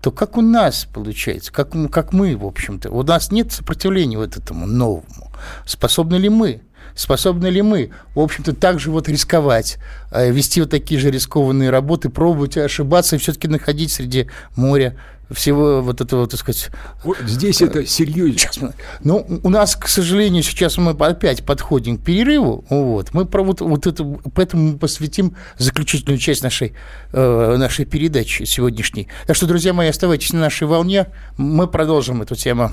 то 0.00 0.10
как 0.10 0.36
у 0.36 0.40
нас 0.40 0.86
получается, 0.92 1.52
как, 1.52 1.72
как 1.90 2.12
мы, 2.12 2.36
в 2.36 2.44
общем-то, 2.44 2.90
у 2.90 3.02
нас 3.02 3.30
нет 3.30 3.52
сопротивления 3.52 4.18
вот 4.18 4.36
этому 4.36 4.66
новому. 4.66 5.32
Способны 5.64 6.16
ли 6.16 6.28
мы? 6.28 6.62
Способны 6.98 7.46
ли 7.46 7.62
мы, 7.62 7.90
в 8.14 8.20
общем-то, 8.20 8.54
также 8.54 8.90
вот 8.90 9.08
рисковать, 9.08 9.78
э, 10.10 10.30
вести 10.30 10.60
вот 10.60 10.70
такие 10.70 11.00
же 11.00 11.10
рискованные 11.10 11.70
работы, 11.70 12.10
пробовать 12.10 12.56
ошибаться 12.56 13.16
и 13.16 13.18
все-таки 13.18 13.46
находить 13.46 13.92
среди 13.92 14.26
моря 14.56 14.96
всего 15.30 15.80
вот 15.82 16.00
этого, 16.00 16.26
так 16.26 16.40
сказать... 16.40 16.70
Вот 17.04 17.18
здесь 17.24 17.60
это 17.60 17.86
серьезно. 17.86 18.38
Сейчас, 18.38 18.58
ну, 19.04 19.40
у 19.42 19.50
нас, 19.50 19.76
к 19.76 19.86
сожалению, 19.86 20.42
сейчас 20.42 20.76
мы 20.78 20.92
опять 20.92 21.44
подходим 21.44 21.98
к 21.98 22.04
перерыву, 22.04 22.64
вот, 22.68 23.12
мы 23.12 23.26
про 23.26 23.44
вот, 23.44 23.60
вот 23.60 23.86
это, 23.86 24.04
поэтому 24.34 24.72
мы 24.72 24.78
посвятим 24.78 25.36
заключительную 25.56 26.18
часть 26.18 26.42
нашей, 26.42 26.72
э, 27.12 27.56
нашей 27.58 27.84
передачи 27.84 28.44
сегодняшней. 28.44 29.08
Так 29.26 29.36
что, 29.36 29.46
друзья 29.46 29.72
мои, 29.72 29.88
оставайтесь 29.88 30.32
на 30.32 30.40
нашей 30.40 30.66
волне, 30.66 31.06
мы 31.36 31.68
продолжим 31.68 32.22
эту 32.22 32.34
тему. 32.34 32.72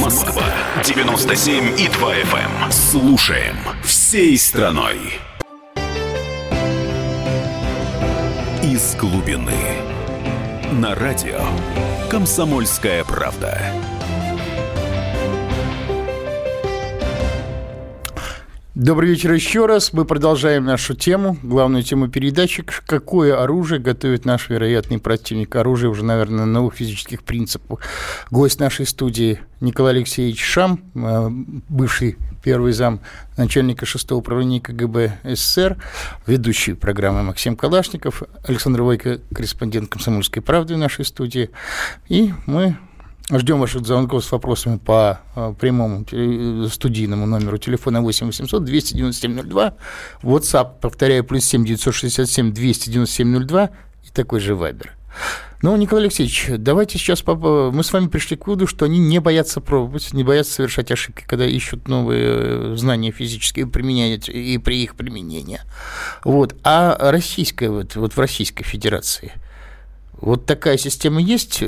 Москва 0.00 0.44
97 0.84 1.78
и 1.78 1.88
2 1.88 2.14
FM. 2.14 2.64
Эм. 2.64 2.72
Слушаем 2.72 3.56
всей 3.84 4.38
страной. 4.38 4.98
Из 8.62 8.94
глубины. 8.96 9.52
На 10.72 10.94
радио 10.94 11.40
«Комсомольская 12.10 13.04
правда». 13.04 13.60
Добрый 18.78 19.10
вечер 19.10 19.32
еще 19.32 19.66
раз. 19.66 19.92
Мы 19.92 20.04
продолжаем 20.04 20.64
нашу 20.64 20.94
тему, 20.94 21.36
главную 21.42 21.82
тему 21.82 22.06
передачи. 22.06 22.62
Какое 22.62 23.42
оружие 23.42 23.80
готовит 23.80 24.24
наш 24.24 24.48
вероятный 24.50 25.00
противник? 25.00 25.56
Оружие 25.56 25.90
уже, 25.90 26.04
наверное, 26.04 26.44
на 26.44 26.46
новых 26.46 26.74
физических 26.74 27.24
принципах. 27.24 27.80
Гость 28.30 28.60
нашей 28.60 28.86
студии 28.86 29.40
Николай 29.60 29.94
Алексеевич 29.94 30.40
Шам, 30.44 30.80
э, 30.94 31.28
бывший 31.68 32.18
первый 32.44 32.70
зам 32.70 33.00
начальника 33.36 33.84
6 33.84 34.12
управления 34.12 34.60
КГБ 34.60 35.18
СССР, 35.24 35.76
ведущий 36.28 36.74
программы 36.74 37.24
Максим 37.24 37.56
Калашников, 37.56 38.22
Александр 38.44 38.82
Войко, 38.82 39.18
корреспондент 39.34 39.90
«Комсомольской 39.90 40.40
правды» 40.40 40.76
в 40.76 40.78
нашей 40.78 41.04
студии. 41.04 41.50
И 42.08 42.32
мы 42.46 42.76
Ждем 43.30 43.60
ваших 43.60 43.86
звонков 43.86 44.24
с 44.24 44.32
вопросами 44.32 44.78
по 44.78 45.20
э, 45.36 45.54
прямому 45.60 46.06
студийному 46.70 47.26
номеру 47.26 47.58
телефона 47.58 48.00
8 48.00 48.26
800 48.26 48.64
297 48.64 49.42
02. 49.42 49.74
WhatsApp, 50.22 50.80
повторяю, 50.80 51.24
плюс 51.24 51.44
7 51.44 51.64
967 51.64 52.52
297 52.54 53.44
02 53.44 53.70
и 54.04 54.08
такой 54.14 54.40
же 54.40 54.54
Вайбер. 54.54 54.94
Ну, 55.60 55.76
Николай 55.76 56.04
Алексеевич, 56.04 56.46
давайте 56.56 56.98
сейчас 56.98 57.22
мы 57.26 57.82
с 57.82 57.92
вами 57.92 58.06
пришли 58.06 58.36
к 58.36 58.46
выводу, 58.46 58.66
что 58.66 58.86
они 58.86 58.98
не 58.98 59.18
боятся 59.18 59.60
пробовать, 59.60 60.14
не 60.14 60.24
боятся 60.24 60.54
совершать 60.54 60.90
ошибки, 60.90 61.24
когда 61.26 61.44
ищут 61.44 61.86
новые 61.86 62.28
э, 62.28 62.74
знания 62.76 63.10
физические 63.10 63.66
применять 63.66 64.30
и 64.30 64.56
при 64.56 64.82
их 64.82 64.94
применении. 64.94 65.60
Вот. 66.24 66.56
А 66.64 66.96
российская, 67.10 67.68
вот, 67.68 67.94
вот 67.96 68.16
в 68.16 68.18
Российской 68.18 68.64
Федерации– 68.64 69.32
вот 70.20 70.46
такая 70.46 70.76
система 70.78 71.20
есть, 71.20 71.62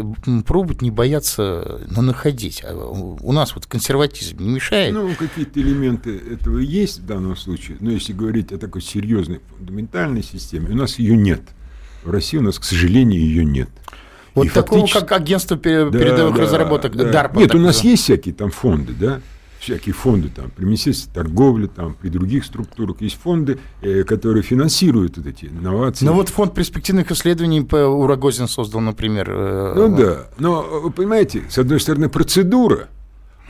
пробовать 0.44 0.82
не 0.82 0.90
бояться, 0.90 1.82
но 1.88 2.02
находить. 2.02 2.62
А 2.64 2.74
у 2.74 3.32
нас 3.32 3.54
вот 3.54 3.66
консерватизм 3.66 4.38
не 4.40 4.48
мешает. 4.48 4.92
Ну, 4.92 5.14
какие-то 5.14 5.60
элементы 5.60 6.16
этого 6.16 6.58
есть 6.58 6.98
в 6.98 7.06
данном 7.06 7.36
случае, 7.36 7.76
но 7.80 7.92
если 7.92 8.12
говорить 8.12 8.50
о 8.52 8.58
такой 8.58 8.82
серьезной 8.82 9.40
фундаментальной 9.56 10.24
системе, 10.24 10.70
у 10.70 10.74
нас 10.74 10.98
ее 10.98 11.16
нет. 11.16 11.42
В 12.02 12.10
России 12.10 12.38
у 12.38 12.42
нас, 12.42 12.58
к 12.58 12.64
сожалению, 12.64 13.20
ее 13.20 13.44
нет. 13.44 13.68
Вот 14.34 14.46
И 14.46 14.48
такого, 14.48 14.80
фактически... 14.80 15.00
как 15.00 15.20
агентство 15.20 15.56
передовых 15.56 16.36
да, 16.36 16.42
разработок 16.42 16.96
да, 16.96 17.10
DARPA. 17.10 17.38
Нет, 17.38 17.54
у 17.54 17.58
нас 17.58 17.84
есть 17.84 18.04
всякие 18.04 18.34
там 18.34 18.50
фонды, 18.50 18.94
да, 18.94 19.20
всякие 19.60 19.92
фонды 19.92 20.30
там, 20.34 20.50
при 20.50 20.64
Министерстве 20.64 21.12
торговли, 21.12 21.66
там, 21.66 21.94
при 21.94 22.08
других 22.08 22.44
структурах 22.44 23.00
есть 23.00 23.20
фонды, 23.20 23.58
э, 23.82 24.04
которые 24.04 24.42
финансируют 24.42 25.18
вот 25.18 25.26
эти 25.26 25.46
инновации. 25.46 26.06
Ну 26.06 26.14
вот 26.14 26.30
фонд 26.30 26.54
перспективных 26.54 27.10
исследований 27.12 27.60
по 27.60 27.76
Урагозин 27.76 28.48
создал, 28.48 28.80
например. 28.80 29.30
Э, 29.30 29.74
ну 29.76 29.96
да, 29.96 30.28
но 30.38 30.62
вы 30.62 30.90
понимаете, 30.90 31.44
с 31.48 31.58
одной 31.58 31.78
стороны 31.78 32.08
процедура, 32.08 32.88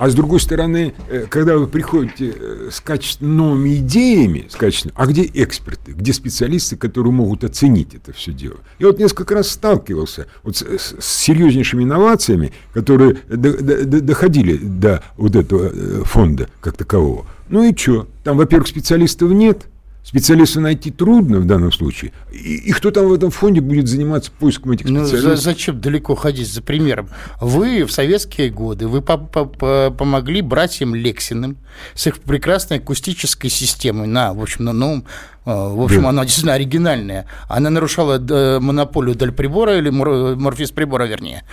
а 0.01 0.09
с 0.09 0.14
другой 0.14 0.40
стороны, 0.40 0.94
э, 1.11 1.26
когда 1.28 1.59
вы 1.59 1.66
приходите 1.66 2.34
э, 2.34 2.70
с 2.72 2.80
качественными 2.80 3.76
идеями, 3.76 4.46
с 4.48 4.57
качественными, 4.57 4.98
а 4.98 5.05
где 5.05 5.30
эксперты, 5.34 5.92
где 5.92 6.14
специалисты, 6.14 6.78
которые 6.78 7.12
могут 7.12 7.44
оценить 7.44 7.94
это 7.94 8.14
все 8.14 8.32
дело? 8.32 8.57
Я 8.78 8.86
вот 8.86 8.98
несколько 8.98 9.34
раз 9.34 9.51
сталкивался 9.51 10.26
вот 10.42 10.57
с, 10.57 10.62
с 10.62 11.05
серьезнейшими 11.05 11.84
инновациями, 11.84 12.51
которые 12.72 13.18
до, 13.28 13.59
до, 13.59 14.01
доходили 14.01 14.57
до 14.57 15.05
вот 15.18 15.36
этого 15.36 15.70
э, 15.70 16.03
фонда 16.07 16.48
как 16.62 16.78
такового. 16.78 17.26
Ну 17.51 17.62
и 17.62 17.76
что? 17.76 18.09
Там, 18.24 18.38
во-первых, 18.38 18.68
специалистов 18.68 19.30
нет– 19.32 19.66
Специалиста 20.03 20.61
найти 20.61 20.90
трудно 20.90 21.40
в 21.40 21.46
данном 21.46 21.72
случае. 21.72 22.12
И, 22.32 22.57
и 22.57 22.72
кто 22.72 22.90
там 22.90 23.07
в 23.07 23.12
этом 23.12 23.30
фонде 23.30 23.61
будет 23.61 23.86
заниматься 23.86 24.30
поиском 24.32 24.72
этих 24.72 24.86
специалистов? 24.86 25.24
Ну, 25.24 25.36
зачем 25.36 25.80
далеко 25.80 26.14
ходить 26.14 26.51
за 26.51 26.62
примером? 26.62 27.11
Вы 27.40 27.84
в 27.84 27.92
советские 27.92 28.51
годы 28.51 28.88
вы 28.88 29.03
по 29.03 29.12
-по 29.12 29.94
помогли 29.94 30.40
братьям 30.40 30.94
Лексиным 30.94 31.59
с 31.94 32.07
их 32.07 32.18
прекрасной 32.18 32.78
акустической 32.78 33.51
системой 33.51 34.07
на, 34.07 34.32
в 34.32 34.40
общем, 34.40 34.64
на 34.64 34.72
новом 34.72 35.05
в 35.45 35.82
общем, 35.82 36.03
да. 36.03 36.11
она 36.11 36.24
действительно 36.24 36.55
оригинальная. 36.55 37.26
Она 37.49 37.70
нарушала 37.70 38.20
э, 38.20 38.59
монополию 38.61 39.14
Дальприбора, 39.14 39.78
или 39.78 39.88
Морфис 39.88 40.70
прибора, 40.70 41.05
вернее. 41.05 41.45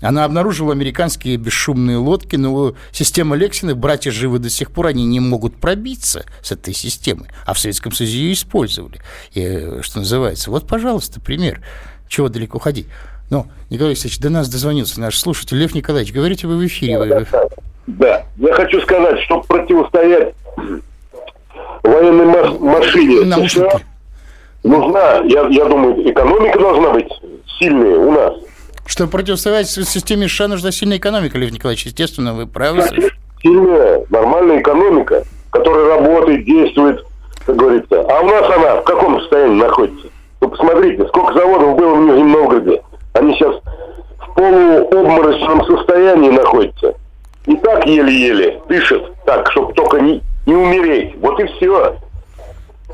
Она 0.00 0.24
обнаружила 0.24 0.72
американские 0.72 1.36
бесшумные 1.36 1.98
лодки, 1.98 2.36
но 2.36 2.74
система 2.90 3.36
Лексиных, 3.36 3.76
братья 3.76 4.10
живы 4.10 4.38
до 4.38 4.48
сих 4.48 4.70
пор, 4.70 4.86
они 4.86 5.04
не 5.04 5.20
могут 5.20 5.56
пробиться 5.56 6.24
с 6.42 6.52
этой 6.52 6.72
системы. 6.72 7.28
А 7.44 7.52
в 7.52 7.58
Советском 7.58 7.92
Союзе 7.92 8.18
ее 8.18 8.32
использовали. 8.32 9.00
И, 9.34 9.78
что 9.82 9.98
называется. 9.98 10.50
Вот, 10.50 10.66
пожалуйста, 10.66 11.20
пример. 11.20 11.60
Чего 12.08 12.28
далеко 12.30 12.58
ходить. 12.58 12.86
Ну, 13.30 13.46
Николай 13.68 13.92
Алексеевич, 13.92 14.20
до 14.20 14.30
нас 14.30 14.48
дозвонился 14.48 15.00
наш 15.00 15.18
слушатель 15.18 15.58
Лев 15.58 15.74
Николаевич. 15.74 16.14
Говорите 16.14 16.46
вы 16.46 16.56
в 16.56 16.66
эфире. 16.66 16.98
Да, 16.98 17.20
да, 17.20 17.48
да. 17.86 18.26
я 18.36 18.54
хочу 18.54 18.80
сказать, 18.80 19.20
чтобы 19.20 19.44
противостоять 19.44 20.34
военной 21.88 22.58
машине 22.58 23.48
США 23.48 23.80
нужна, 24.64 25.20
я, 25.24 25.46
я 25.48 25.64
думаю, 25.66 26.10
экономика 26.10 26.58
должна 26.58 26.90
быть 26.90 27.08
сильная 27.58 27.98
у 27.98 28.12
нас. 28.12 28.34
Чтобы 28.86 29.10
противостоять 29.10 29.68
системе 29.68 30.28
США, 30.28 30.48
нужна 30.48 30.72
сильная 30.72 30.98
экономика, 30.98 31.38
Лев 31.38 31.52
Николаевич. 31.52 31.86
Естественно, 31.86 32.34
вы 32.34 32.46
правы. 32.46 32.82
Сильная, 33.42 34.04
нормальная 34.10 34.60
экономика, 34.60 35.22
которая 35.50 35.96
работает, 35.96 36.44
действует, 36.44 37.04
как 37.46 37.56
говорится. 37.56 38.00
А 38.00 38.20
у 38.20 38.26
нас 38.26 38.44
она 38.56 38.76
в 38.76 38.84
каком 38.84 39.20
состоянии 39.20 39.60
находится? 39.60 40.08
Вы 40.40 40.48
посмотрите, 40.48 41.06
сколько 41.08 41.34
заводов 41.34 41.76
было 41.76 41.94
в 41.94 42.00
Нижнем 42.00 42.32
Новгороде. 42.32 42.82
Они 43.14 43.34
сейчас 43.34 43.54
в 44.18 44.34
полуобморочном 44.34 45.64
состоянии 45.66 46.30
находятся. 46.30 46.94
И 47.46 47.56
так 47.56 47.86
еле-еле 47.86 48.60
дышат, 48.68 49.02
так, 49.26 49.50
чтобы 49.50 49.72
только 49.74 50.00
не, 50.00 50.22
не 50.46 50.54
умереть. 50.54 51.14
Вот 51.20 51.38
и 51.40 51.46
все. 51.46 51.96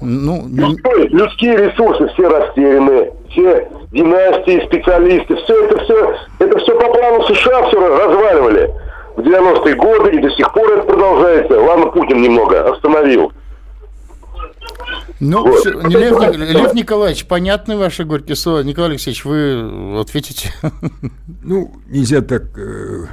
Ну, 0.00 0.46
Людской, 0.48 1.08
людские 1.08 1.56
ресурсы 1.56 2.08
все 2.14 2.28
растеряны, 2.28 3.10
все 3.30 3.68
династии, 3.92 4.64
специалисты, 4.66 5.36
все 5.36 5.64
это 5.64 5.84
все, 5.84 6.14
это 6.38 6.58
все 6.58 6.78
по 6.78 6.88
плану 6.92 7.22
США 7.26 7.68
все 7.68 7.96
разваливали 7.98 8.70
в 9.16 9.20
90-е 9.20 9.74
годы, 9.74 10.16
и 10.16 10.22
до 10.22 10.30
сих 10.30 10.52
пор 10.54 10.72
это 10.72 10.86
продолжается. 10.86 11.60
Ладно, 11.60 11.86
Путин 11.86 12.22
немного 12.22 12.72
остановил. 12.72 13.32
Ну, 15.18 15.46
вот. 15.46 15.66
Лев, 15.66 16.18
Лев 16.38 16.74
Николаевич, 16.74 17.26
понятны 17.26 17.76
ваши 17.76 18.04
горькие 18.04 18.36
слова. 18.36 18.62
Николай 18.62 18.90
Алексеевич, 18.90 19.24
вы 19.24 20.00
ответите? 20.00 20.52
Ну, 21.42 21.72
нельзя 21.88 22.20
так 22.20 22.42
э, 22.58 23.06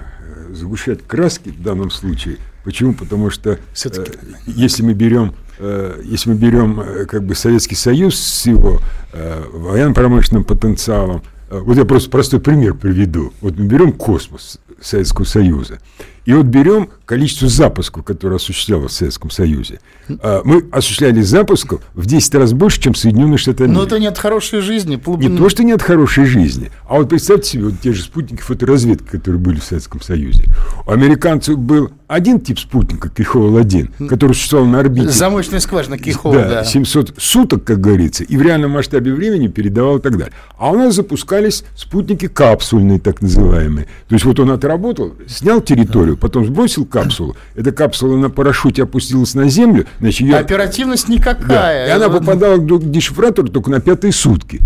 сгущать 0.51 1.05
краски 1.07 1.49
в 1.49 1.61
данном 1.61 1.89
случае. 1.89 2.37
Почему? 2.67 2.93
Потому 2.93 3.29
что 3.29 3.51
э, 3.51 4.05
если 4.45 4.83
мы 4.83 4.93
берем, 4.93 5.33
э, 5.57 6.01
если 6.03 6.31
мы 6.31 6.35
берем 6.35 6.81
э, 6.81 7.05
как 7.05 7.23
бы 7.23 7.33
Советский 7.33 7.75
Союз 7.75 8.19
с 8.19 8.45
его 8.45 8.81
э, 9.13 9.41
военно-промышленным 9.53 10.43
потенциалом, 10.43 11.23
э, 11.23 11.36
вот 11.49 11.77
я 11.77 11.85
просто 11.85 12.09
простой 12.09 12.39
пример 12.39 12.73
приведу. 12.73 13.33
Вот 13.41 13.57
мы 13.57 13.65
берем 13.65 13.93
космос 13.93 14.59
Советского 14.81 15.25
Союза. 15.25 15.79
И 16.27 16.33
вот 16.33 16.45
берем 16.45 16.89
количество 17.05 17.47
запусков, 17.47 18.03
которые 18.03 18.35
осуществлялось 18.35 18.91
в 18.91 18.95
Советском 18.95 19.29
Союзе. 19.29 19.79
А, 20.09 20.41
мы 20.43 20.65
осуществляли 20.73 21.21
запусков 21.21 21.81
в 21.93 22.05
10 22.05 22.35
раз 22.35 22.51
больше, 22.51 22.81
чем 22.81 22.95
Соединенные 22.95 23.37
Штаты 23.37 23.63
Америки. 23.63 23.79
Но 23.79 23.85
это 23.85 23.97
не 23.97 24.07
от 24.07 24.17
хорошей 24.17 24.59
жизни. 24.59 25.01
Не 25.17 25.37
то, 25.37 25.47
что 25.47 25.63
не 25.63 25.71
от 25.71 25.81
хорошей 25.81 26.25
жизни. 26.25 26.69
А 26.85 26.95
вот 26.95 27.07
представьте 27.07 27.51
себе, 27.51 27.63
вот 27.65 27.75
те 27.81 27.93
же 27.93 28.03
спутники 28.03 28.41
фоторазведки, 28.41 29.05
которые 29.05 29.39
были 29.39 29.61
в 29.61 29.63
Советском 29.63 30.01
Союзе. 30.01 30.43
У 30.85 30.91
американцев 30.91 31.57
был 31.57 31.91
один 32.07 32.41
тип 32.41 32.59
спутника, 32.59 33.09
Кихол-1, 33.09 34.07
который 34.07 34.33
существовал 34.33 34.67
на 34.67 34.79
орбите. 34.79 35.07
Замочная 35.09 35.61
скважина 35.61 35.97
Кихол, 35.97 36.33
да, 36.33 36.49
да. 36.49 36.63
700 36.65 37.15
суток, 37.17 37.63
как 37.63 37.79
говорится, 37.79 38.25
и 38.25 38.35
в 38.35 38.41
реальном 38.41 38.71
масштабе 38.71 39.13
времени 39.13 39.47
передавал 39.47 39.97
и 39.97 40.01
так 40.01 40.17
далее. 40.17 40.33
А 40.57 40.71
у 40.71 40.75
нас 40.75 40.93
запускались 41.37 41.63
спутники 41.75 42.27
капсульные, 42.27 42.99
так 42.99 43.21
называемые. 43.21 43.87
То 44.07 44.15
есть 44.15 44.25
вот 44.25 44.39
он 44.39 44.51
отработал, 44.51 45.13
снял 45.27 45.61
территорию, 45.61 46.17
потом 46.17 46.45
сбросил 46.45 46.85
капсулу. 46.85 47.35
Эта 47.55 47.71
капсула 47.71 48.17
на 48.17 48.29
парашюте 48.29 48.83
опустилась 48.83 49.33
на 49.35 49.49
землю. 49.49 49.85
Значит, 49.99 50.21
ее... 50.21 50.37
Оперативность 50.37 51.07
никакая. 51.09 51.47
Да, 51.47 51.87
и 51.87 51.89
она 51.89 52.09
попадала 52.09 52.57
к 52.57 52.91
дешифратору 52.91 53.47
только 53.49 53.69
на 53.69 53.79
пятые 53.79 54.11
сутки. 54.11 54.61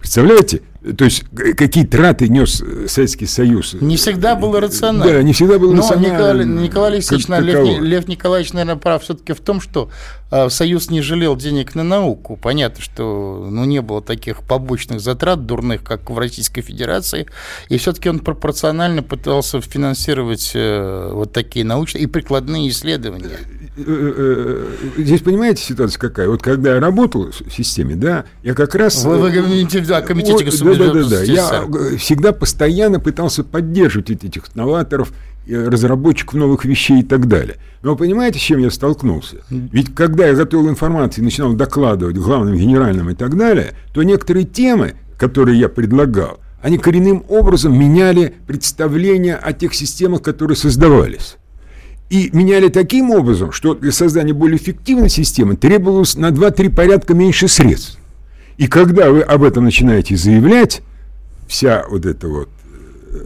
Представляете? 0.00 0.62
То 0.92 1.04
есть 1.04 1.24
какие 1.56 1.86
траты 1.86 2.28
нес 2.28 2.60
э, 2.60 2.86
Советский 2.88 3.24
Союз. 3.26 3.74
Не 3.80 3.96
всегда 3.96 4.34
было 4.34 4.60
рационально. 4.60 5.14
Да, 5.14 5.22
не 5.22 5.32
всегда 5.32 5.58
было 5.58 5.72
Но 5.72 5.78
рационально. 5.78 6.42
Николай, 6.42 6.64
Николай 6.68 6.92
Алексеевич, 6.92 7.26
как 7.26 7.42
Лев, 7.42 7.54
таково. 7.56 7.80
Лев 7.80 8.08
Николаевич, 8.08 8.52
наверное, 8.52 8.76
прав 8.76 9.02
все-таки 9.02 9.32
в 9.32 9.40
том, 9.40 9.62
что 9.62 9.88
э, 10.30 10.50
Союз 10.50 10.90
не 10.90 11.00
жалел 11.00 11.36
денег 11.36 11.74
на 11.74 11.84
науку. 11.84 12.38
Понятно, 12.40 12.82
что 12.82 13.48
ну, 13.50 13.64
не 13.64 13.80
было 13.80 14.02
таких 14.02 14.42
побочных 14.42 15.00
затрат 15.00 15.46
дурных, 15.46 15.82
как 15.82 16.10
в 16.10 16.18
Российской 16.18 16.60
Федерации. 16.60 17.26
И 17.70 17.78
все-таки 17.78 18.10
он 18.10 18.18
пропорционально 18.18 19.02
пытался 19.02 19.62
финансировать 19.62 20.52
э, 20.54 21.10
вот 21.12 21.32
такие 21.32 21.64
научные 21.64 22.04
и 22.04 22.06
прикладные 22.06 22.68
исследования. 22.68 23.38
Э, 23.76 23.82
э, 23.86 24.66
э, 24.96 25.02
Здесь 25.02 25.20
понимаете 25.22 25.62
ситуация 25.62 25.98
какая? 25.98 26.28
Вот 26.28 26.42
когда 26.42 26.74
я 26.74 26.80
работал 26.80 27.30
в 27.32 27.50
системе, 27.50 27.96
да, 27.96 28.24
я 28.42 28.54
как 28.54 28.74
раз... 28.74 29.04
Вы, 29.04 29.18
вы 29.18 29.30
говорите 29.30 29.80
о 29.80 30.02
комитете 30.02 30.32
Вот, 30.34 30.44
государственной 30.44 30.73
да, 30.78 30.92
да, 30.92 31.08
да, 31.08 31.22
Я 31.22 31.64
э, 31.92 31.96
всегда 31.96 32.32
постоянно 32.32 33.00
пытался 33.00 33.44
поддерживать 33.44 34.10
эти- 34.10 34.26
этих 34.26 34.54
новаторов, 34.54 35.12
э, 35.46 35.68
разработчиков 35.68 36.34
новых 36.34 36.64
вещей 36.64 37.00
и 37.00 37.02
так 37.02 37.28
далее. 37.28 37.56
Но 37.82 37.90
вы 37.92 37.96
понимаете, 37.96 38.38
с 38.38 38.42
чем 38.42 38.58
я 38.60 38.70
столкнулся? 38.70 39.36
Ведь 39.50 39.94
когда 39.94 40.26
я 40.26 40.34
готовил 40.34 40.68
информацию 40.70 41.22
и 41.22 41.24
начинал 41.26 41.52
докладывать 41.52 42.16
главным 42.16 42.56
генеральным 42.56 43.10
и 43.10 43.14
так 43.14 43.36
далее, 43.36 43.72
то 43.92 44.02
некоторые 44.02 44.44
темы, 44.46 44.94
которые 45.18 45.58
я 45.58 45.68
предлагал, 45.68 46.40
они 46.62 46.78
коренным 46.78 47.24
образом 47.28 47.78
меняли 47.78 48.34
представление 48.46 49.36
о 49.36 49.52
тех 49.52 49.74
системах, 49.74 50.22
которые 50.22 50.56
создавались. 50.56 51.36
И 52.10 52.30
меняли 52.32 52.68
таким 52.68 53.10
образом, 53.10 53.52
что 53.52 53.74
для 53.74 53.92
создания 53.92 54.32
более 54.32 54.56
эффективной 54.58 55.08
системы 55.10 55.56
требовалось 55.56 56.16
на 56.16 56.30
2-3 56.30 56.70
порядка 56.70 57.12
меньше 57.14 57.48
средств. 57.48 57.98
И 58.56 58.66
когда 58.68 59.10
вы 59.10 59.20
об 59.22 59.42
этом 59.42 59.64
начинаете 59.64 60.16
заявлять, 60.16 60.82
вся 61.48 61.84
вот 61.90 62.06
эта 62.06 62.28
вот 62.28 62.48
э, 63.12 63.18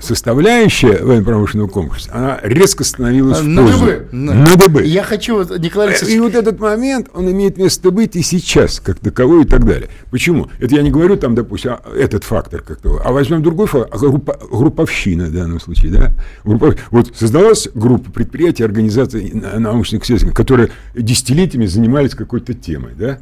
составляющая 0.00 1.02
военно-промышленного 1.02 1.68
комплекса, 1.68 2.10
она 2.12 2.38
резко 2.42 2.84
становилась 2.84 3.40
в 3.40 3.44
На 3.46 3.62
пользу. 3.62 3.84
ДБ. 3.86 4.12
На 4.12 4.56
ДБ. 4.56 4.84
Я 4.84 5.02
хочу, 5.02 5.36
вот, 5.38 5.58
Николай 5.58 5.88
И 5.88 5.90
Алексеевич, 5.90 6.20
вот 6.20 6.34
этот 6.34 6.60
момент, 6.60 7.08
он 7.14 7.30
имеет 7.32 7.58
место 7.58 7.90
быть 7.90 8.14
и 8.14 8.22
сейчас, 8.22 8.78
как 8.78 8.98
таковой 9.00 9.42
и 9.42 9.46
так 9.46 9.64
далее. 9.66 9.88
Почему? 10.10 10.48
Это 10.60 10.74
я 10.76 10.82
не 10.82 10.90
говорю 10.90 11.16
там, 11.16 11.34
допустим, 11.34 11.72
а, 11.72 11.80
этот 11.96 12.22
фактор 12.24 12.62
как 12.62 12.78
то, 12.80 13.00
а 13.04 13.10
возьмем 13.12 13.42
другой 13.42 13.66
фактор, 13.66 13.88
а 13.92 13.98
группа, 13.98 14.38
групповщина 14.50 15.24
в 15.26 15.32
данном 15.32 15.60
случае, 15.60 15.90
да? 15.92 16.12
Группа- 16.44 16.76
вот 16.90 17.12
создалась 17.16 17.68
группа 17.74 18.10
предприятий, 18.12 18.62
организаций 18.64 19.30
на- 19.34 19.58
научных 19.58 20.04
исследований, 20.04 20.32
которые 20.34 20.70
десятилетиями 20.94 21.66
занимались 21.66 22.14
какой-то 22.14 22.54
темой, 22.54 22.92
да? 22.96 23.18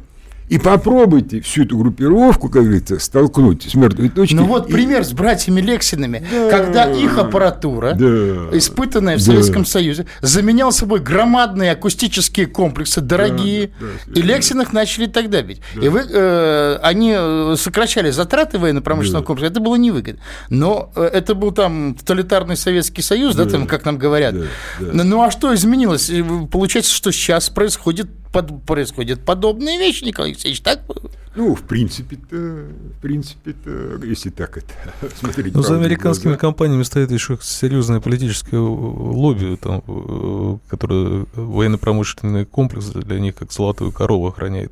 И 0.47 0.59
попробуйте 0.59 1.41
всю 1.41 1.63
эту 1.63 1.75
группировку, 1.77 2.49
как 2.49 2.63
говорится, 2.63 2.99
столкнуть 2.99 3.63
с 3.63 3.73
мертвой 3.73 4.09
точки. 4.09 4.35
Ну 4.35 4.45
вот 4.45 4.69
и- 4.69 4.71
пример 4.71 5.03
с 5.03 5.11
братьями 5.11 5.59
Лексинами, 5.59 6.23
когда 6.51 6.85
их 6.91 7.17
аппаратура, 7.17 7.93
Да. 7.93 8.55
испытанная 8.55 9.15
в 9.17 9.19
Да. 9.19 9.25
Советском 9.25 9.65
Союзе, 9.65 10.05
заменял 10.21 10.71
собой 10.71 10.99
громадные 10.99 11.71
акустические 11.71 12.45
комплексы, 12.45 13.01
дорогие, 13.01 13.71
да, 13.79 14.19
и 14.19 14.21
Лексинах 14.21 14.71
начали 14.71 15.07
тогда 15.07 15.41
бить. 15.41 15.61
И 15.81 15.89
вы, 15.89 16.01
э, 16.07 16.77
они 16.83 17.15
э, 17.17 17.55
сокращали 17.57 18.11
затраты 18.11 18.59
военно-промышленного 18.59 19.23
Да. 19.23 19.25
комплекса, 19.27 19.51
это 19.51 19.59
было 19.61 19.75
невыгодно. 19.77 20.21
Но 20.51 20.91
э, 20.95 21.05
это 21.11 21.33
был 21.33 21.53
там 21.53 21.95
тоталитарный 21.95 22.55
Советский 22.55 23.01
Союз, 23.01 23.33
да, 23.35 23.45
Да. 23.45 23.51
там, 23.51 23.65
как 23.67 23.83
нам 23.85 23.97
говорят. 23.97 24.35
Да, 24.39 24.45
да. 24.79 25.03
Ну, 25.03 25.23
а 25.23 25.31
что 25.31 25.55
изменилось? 25.55 26.09
И 26.11 26.23
Получается, 26.51 26.93
что 26.93 27.11
сейчас 27.11 27.49
происходит, 27.49 28.07
под, 28.31 28.63
происходят 28.65 29.23
подобные 29.25 29.79
вещи, 29.79 30.03
Николай 30.03 30.34
Алексеевич, 30.35 30.61
так? 30.61 30.81
Ну, 31.35 31.53
в 31.53 31.63
принципе-то, 31.63 32.35
в 32.35 33.01
принципе-то, 33.01 33.99
если 34.05 34.29
так 34.29 34.57
это 34.57 34.73
смотреть. 35.15 35.53
Ну, 35.53 35.63
за 35.63 35.75
американскими 35.75 36.31
глаза. 36.31 36.39
компаниями 36.39 36.83
стоит 36.83 37.11
еще 37.11 37.37
серьезное 37.41 37.99
политическое 37.99 38.57
лобби, 38.57 39.57
там, 39.57 39.83
э, 39.87 40.57
которое 40.69 41.25
военно-промышленный 41.33 42.45
комплекс 42.45 42.85
для 42.87 43.19
них 43.19 43.35
как 43.35 43.51
золотую 43.51 43.91
корову 43.91 44.27
охраняет. 44.27 44.71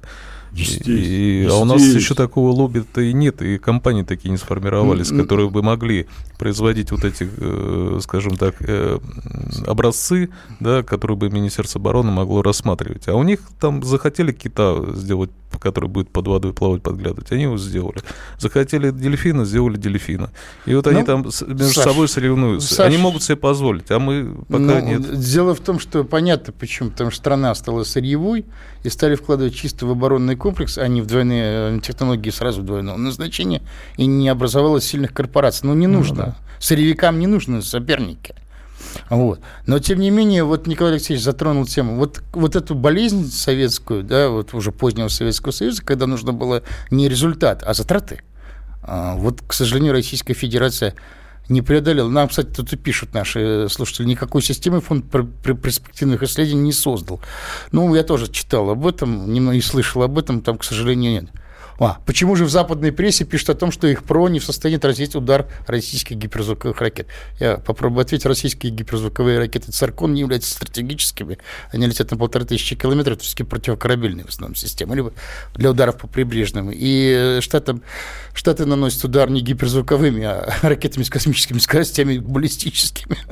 Естественно, 0.54 0.96
И- 0.98 1.48
а 1.50 1.56
у 1.56 1.66
нас 1.66 1.82
еще 1.82 2.14
такого 2.14 2.52
лобби-то 2.52 3.02
и 3.02 3.12
нет, 3.14 3.42
и 3.42 3.58
компании 3.58 4.04
такие 4.04 4.30
не 4.30 4.38
сформировались, 4.38 5.10
которые 5.10 5.50
бы 5.50 5.64
могли 5.64 6.06
производить 6.38 6.92
вот 6.92 7.04
эти, 7.04 7.28
э, 7.38 8.00
скажем 8.02 8.38
так, 8.38 8.56
э, 8.60 9.00
образцы, 9.66 10.30
да, 10.60 10.84
которые 10.84 11.18
бы 11.18 11.30
Министерство 11.30 11.80
обороны 11.80 12.12
могло 12.12 12.42
рассматривать. 12.42 13.08
А 13.08 13.16
у 13.16 13.24
них 13.24 13.40
там 13.60 13.84
захотели 13.84 14.32
кита 14.32 14.76
сделать, 14.94 15.32
который 15.60 15.88
будет 15.90 16.10
под 16.10 16.28
водой 16.28 16.54
плавать, 16.54 16.82
подглядывать, 16.84 17.32
они 17.32 17.44
его 17.44 17.58
сделали. 17.58 18.02
Захотели 18.40 18.92
дельфина, 18.92 19.46
сделали 19.46 19.78
дельфина. 19.78 20.32
И 20.66 20.74
вот 20.76 20.88
они 20.88 21.00
Ну, 21.02 21.06
там 21.06 21.32
с- 21.32 21.42
между 21.46 21.66
Саш, 21.74 21.84
собой 21.86 22.08
соревнуются. 22.08 22.74
Саш, 22.74 22.88
они 22.88 22.98
могут 22.98 23.24
себе 23.24 23.36
позволить, 23.38 23.90
а 23.92 24.00
мы 24.00 24.36
пока 24.48 24.60
Ну, 24.60 24.80
нет. 24.82 25.20
Дело 25.20 25.54
в 25.56 25.60
том, 25.60 25.80
что 25.80 26.04
понятно 26.04 26.54
почему. 26.54 26.90
Потому 26.90 27.12
что 27.12 27.20
страна 27.20 27.54
стала 27.56 27.84
сырьевой 27.84 28.46
и 28.84 28.90
стали 28.90 29.16
вкладывать 29.16 29.54
чисто 29.56 29.86
в 29.86 29.92
оборонный 29.92 30.36
комплекс, 30.44 30.78
а 30.78 30.86
не 30.90 31.02
в 31.02 31.06
двойные 31.06 31.78
э, 31.78 31.80
технологии 31.82 32.30
сразу 32.30 32.64
двойного 32.64 32.98
назначения, 32.98 33.62
и 33.96 34.06
не 34.06 34.28
образовалось 34.28 34.84
сильных 34.84 35.14
корпораций. 35.14 35.70
Ну, 35.70 35.74
не 35.74 35.88
нужно. 35.88 36.36
Сырьевикам 36.60 37.18
не 37.18 37.28
нужны 37.28 37.62
соперники. 37.62 38.36
Вот. 39.10 39.40
Но, 39.68 39.80
тем 39.80 40.00
не 40.00 40.12
менее, 40.12 40.44
вот 40.44 40.68
Николай 40.68 40.94
Алексеевич 40.94 41.24
затронул 41.24 41.66
тему. 41.66 41.96
Вот, 41.96 42.22
вот 42.34 42.58
эту 42.58 42.76
болезнь 42.76 43.32
советскую, 43.32 44.04
да, 44.04 44.28
вот 44.28 44.54
уже 44.54 44.74
позднего 44.74 45.08
Советского 45.08 45.54
Союза, 45.54 45.82
когда 45.82 46.08
нужно 46.08 46.34
было 46.34 46.62
не 46.92 47.08
результат, 47.08 47.64
а 47.66 47.74
затраты. 47.74 48.22
А, 48.82 49.16
Вот, 49.16 49.42
к 49.48 49.54
сожалению, 49.54 49.94
Российская 49.94 50.34
Федерация 50.34 50.94
не 51.50 51.62
преодолела. 51.62 52.10
Нам, 52.10 52.28
кстати, 52.30 52.48
тут 52.48 52.72
и 52.74 52.78
пишут 52.78 53.14
наши 53.14 53.68
слушатели, 53.70 54.06
никакой 54.06 54.42
системы 54.42 54.82
фонд 54.82 55.06
перспективных 55.10 56.24
исследований 56.24 56.64
не 56.64 56.72
создал. 56.72 57.22
Ну, 57.72 57.94
я 57.96 58.04
тоже 58.04 58.32
читал 58.32 58.70
об 58.70 58.86
этом, 58.86 59.32
немного 59.32 59.58
и 59.58 59.62
слышал 59.62 60.04
об 60.04 60.18
этом, 60.18 60.42
там, 60.42 60.58
к 60.58 60.64
сожалению, 60.64 61.12
нет. 61.12 61.43
А, 61.84 62.00
почему 62.06 62.36
же 62.36 62.46
в 62.46 62.50
западной 62.50 62.92
прессе 62.92 63.26
пишут 63.26 63.50
о 63.50 63.56
том, 63.56 63.72
что 63.72 63.88
их 63.88 64.04
ПРО 64.04 64.30
не 64.30 64.40
в 64.40 64.46
состоянии 64.46 64.78
отразить 64.78 65.16
удар 65.16 65.48
российских 65.68 66.16
гиперзвуковых 66.16 66.80
ракет? 66.80 67.08
Я 67.40 67.58
попробую 67.58 68.02
ответить. 68.02 68.26
Российские 68.26 68.72
гиперзвуковые 68.72 69.40
ракеты 69.40 69.72
«Циркон» 69.72 70.14
не 70.14 70.22
являются 70.22 70.52
стратегическими. 70.52 71.38
Они 71.72 71.86
летят 71.86 72.12
на 72.12 72.18
полторы 72.18 72.46
тысячи 72.46 72.76
километров, 72.76 73.18
то 73.18 73.24
есть 73.24 73.36
противокорабельные 73.48 74.26
в 74.26 74.30
основном 74.30 74.56
системы, 74.56 74.96
либо 74.96 75.14
для 75.56 75.72
ударов 75.72 75.98
по 75.98 76.08
прибрежным. 76.08 76.72
И 76.72 77.38
э, 77.38 77.42
штатам, 77.42 77.82
Штаты 78.34 78.66
наносят 78.66 79.04
удар 79.04 79.30
не 79.30 79.42
гиперзвуковыми, 79.42 80.24
а 80.24 80.54
ракетами 80.62 81.04
с 81.04 81.10
космическими 81.10 81.60
скоростями, 81.60 82.18
баллистическими. 82.20 83.18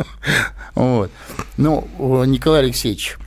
Вот. 0.73 1.11
Ну, 1.57 1.87
о, 1.99 2.23
Николай 2.23 2.61
Алексеевич, 2.61 3.17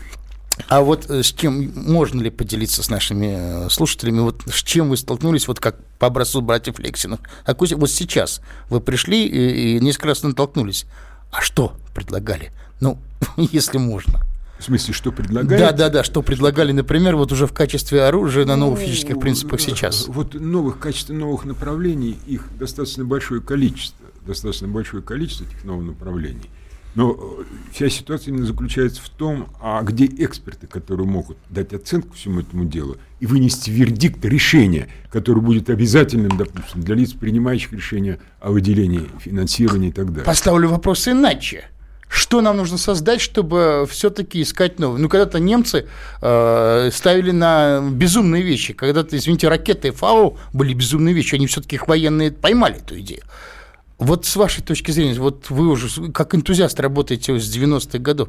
а 0.68 0.82
вот 0.82 1.10
э, 1.10 1.22
с 1.22 1.32
чем 1.32 1.72
можно 1.74 2.22
ли 2.22 2.30
поделиться 2.30 2.82
с 2.82 2.88
нашими 2.88 3.66
э, 3.66 3.70
слушателями? 3.70 4.20
Вот 4.20 4.42
с 4.46 4.62
чем 4.62 4.88
вы 4.90 4.96
столкнулись, 4.96 5.48
вот 5.48 5.60
как 5.60 5.76
по 5.98 6.06
образцу 6.06 6.40
братьев 6.40 6.78
Лексинов? 6.78 7.20
А 7.44 7.54
Кузя, 7.54 7.76
вот 7.76 7.90
сейчас 7.90 8.40
вы 8.70 8.80
пришли 8.80 9.26
и, 9.26 9.76
и 9.76 9.80
несколько 9.80 10.08
раз 10.08 10.22
натолкнулись. 10.22 10.86
А 11.32 11.40
что 11.40 11.74
предлагали? 11.94 12.52
Ну, 12.80 12.98
если 13.36 13.78
можно. 13.78 14.20
В 14.58 14.64
смысле, 14.64 14.94
что 14.94 15.10
предлагают? 15.10 15.60
Да, 15.60 15.72
да, 15.72 15.90
да, 15.90 16.04
что 16.04 16.22
предлагали, 16.22 16.72
например, 16.72 17.16
вот 17.16 17.32
уже 17.32 17.46
в 17.46 17.52
качестве 17.52 18.04
оружия 18.04 18.44
на 18.44 18.56
новых 18.56 18.78
Ну, 18.78 18.86
физических 18.86 19.18
принципах 19.18 19.60
э, 19.60 19.62
сейчас. 19.62 20.06
Вот 20.06 20.34
новых, 20.34 20.78
качеств 20.78 21.10
новых 21.10 21.44
направлений, 21.44 22.16
их 22.26 22.46
достаточно 22.58 23.04
большое 23.04 23.40
количество. 23.40 24.06
Достаточно 24.24 24.68
большое 24.68 25.02
количество 25.02 25.44
этих 25.44 25.64
новых 25.64 25.86
направлений. 25.86 26.48
Но 26.94 27.12
э, 27.12 27.44
вся 27.72 27.88
ситуация 27.90 28.32
именно 28.32 28.46
заключается 28.46 29.02
в 29.02 29.08
том, 29.08 29.48
а 29.60 29.82
где 29.82 30.06
эксперты, 30.06 30.66
которые 30.66 31.06
могут 31.06 31.36
дать 31.50 31.72
оценку 31.72 32.14
всему 32.14 32.40
этому 32.40 32.64
делу 32.64 32.96
и 33.20 33.26
вынести 33.26 33.70
вердикт, 33.70 34.24
решение, 34.24 34.88
которое 35.10 35.40
будет 35.40 35.70
обязательным, 35.70 36.36
допустим, 36.36 36.82
для 36.82 36.94
лиц, 36.94 37.12
принимающих 37.12 37.72
решения 37.72 38.20
о 38.40 38.52
выделении 38.52 39.08
финансирования 39.18 39.88
и 39.88 39.92
так 39.92 40.06
далее. 40.06 40.24
Поставлю 40.24 40.68
вопрос 40.68 41.08
иначе. 41.08 41.64
Что 42.08 42.42
нам 42.42 42.58
нужно 42.58 42.78
создать, 42.78 43.20
чтобы 43.20 43.88
все-таки 43.90 44.40
искать 44.42 44.78
новые? 44.78 45.02
Ну, 45.02 45.08
когда-то 45.08 45.40
немцы 45.40 45.86
э, 46.22 46.90
ставили 46.92 47.32
на 47.32 47.80
безумные 47.90 48.42
вещи. 48.42 48.72
Когда-то, 48.72 49.16
извините, 49.16 49.48
ракеты 49.48 49.90
ФАО 49.90 50.36
были 50.52 50.74
безумные 50.74 51.12
вещи. 51.12 51.34
Они 51.34 51.48
все-таки 51.48 51.74
их 51.74 51.88
военные 51.88 52.30
поймали 52.30 52.76
эту 52.76 53.00
идею. 53.00 53.22
Вот 53.98 54.26
с 54.26 54.36
вашей 54.36 54.62
точки 54.62 54.90
зрения, 54.90 55.18
вот 55.18 55.50
вы 55.50 55.68
уже 55.68 56.10
как 56.12 56.34
энтузиаст 56.34 56.80
работаете 56.80 57.38
с 57.38 57.56
90-х 57.56 57.98
годов, 57.98 58.28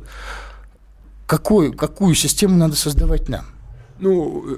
какую, 1.26 1.74
какую 1.74 2.14
систему 2.16 2.56
надо 2.56 2.76
создавать 2.76 3.30
нам? 3.30 3.46
Ну, 3.98 4.46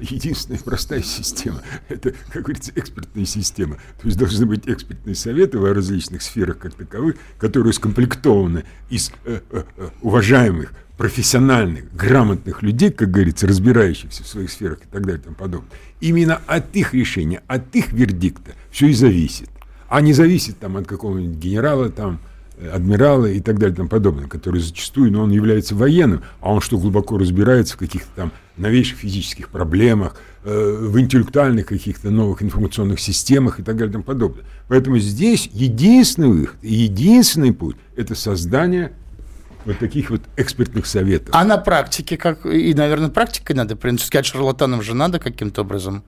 единственная 0.00 0.58
простая 0.58 1.02
система– 1.02 1.62
это, 1.88 2.12
как 2.32 2.42
говорится, 2.42 2.72
экспертная 2.74 3.24
система. 3.24 3.76
То 4.00 4.06
есть 4.06 4.18
должны 4.18 4.46
быть 4.46 4.62
экспертные 4.66 5.14
советы 5.14 5.58
в 5.58 5.72
различных 5.72 6.22
сферах 6.22 6.58
как 6.58 6.74
таковых, 6.74 7.16
которые 7.38 7.72
скомплектованы 7.72 8.64
из 8.90 9.12
э, 9.24 9.40
э, 9.50 9.62
э, 9.76 9.88
уважаемых, 10.02 10.72
профессиональных, 10.96 11.94
грамотных 11.94 12.62
людей, 12.62 12.90
как 12.90 13.12
говорится, 13.12 13.46
разбирающихся 13.46 14.24
в 14.24 14.26
своих 14.26 14.50
сферах 14.50 14.78
и 14.78 14.88
так 14.90 15.02
далее 15.02 15.20
и 15.20 15.24
тому 15.24 15.36
подобное. 15.36 15.70
Именно 16.00 16.40
от 16.48 16.74
их 16.74 16.92
решения, 16.92 17.42
от 17.46 17.74
их 17.76 17.92
вердикта 17.92 18.52
все 18.72 18.88
и 18.88 18.92
зависит. 18.92 19.48
А 19.88 20.00
не 20.00 20.12
зависит 20.12 20.58
там 20.58 20.76
от 20.76 20.86
какого-нибудь 20.86 21.38
генерала, 21.38 21.88
там, 21.90 22.20
адмиралы 22.72 23.36
и 23.36 23.40
так 23.40 23.58
далее 23.58 23.76
тому 23.76 23.88
подобное, 23.88 24.26
который 24.26 24.60
зачастую, 24.60 25.12
но 25.12 25.22
он 25.22 25.30
является 25.30 25.74
военным, 25.74 26.22
а 26.40 26.52
он 26.52 26.60
что, 26.60 26.78
глубоко 26.78 27.16
разбирается 27.18 27.74
в 27.74 27.78
каких-то 27.78 28.08
там 28.14 28.32
новейших 28.56 28.98
физических 28.98 29.48
проблемах, 29.48 30.16
э, 30.44 30.78
в 30.80 30.98
интеллектуальных 30.98 31.66
каких-то 31.66 32.10
новых 32.10 32.42
информационных 32.42 33.00
системах 33.00 33.60
и 33.60 33.62
так 33.62 33.76
далее 33.76 33.92
тому 33.92 34.04
подобное. 34.04 34.44
Поэтому 34.66 34.98
здесь 34.98 35.48
единственный 35.52 36.28
выход, 36.28 36.56
единственный 36.62 37.52
путь– 37.52 37.76
это 37.96 38.14
создание 38.14 38.92
вот 39.64 39.78
таких 39.78 40.10
вот 40.10 40.22
экспертных 40.36 40.86
советов. 40.86 41.28
А 41.32 41.44
на 41.44 41.58
практике, 41.58 42.16
как 42.16 42.44
и, 42.46 42.74
наверное, 42.74 43.10
практикой 43.10 43.52
надо, 43.52 43.76
принципе, 43.76 44.22
шарлатанам 44.22 44.82
же 44.82 44.94
надо 44.94 45.18
каким-то 45.18 45.62
образом 45.62 46.02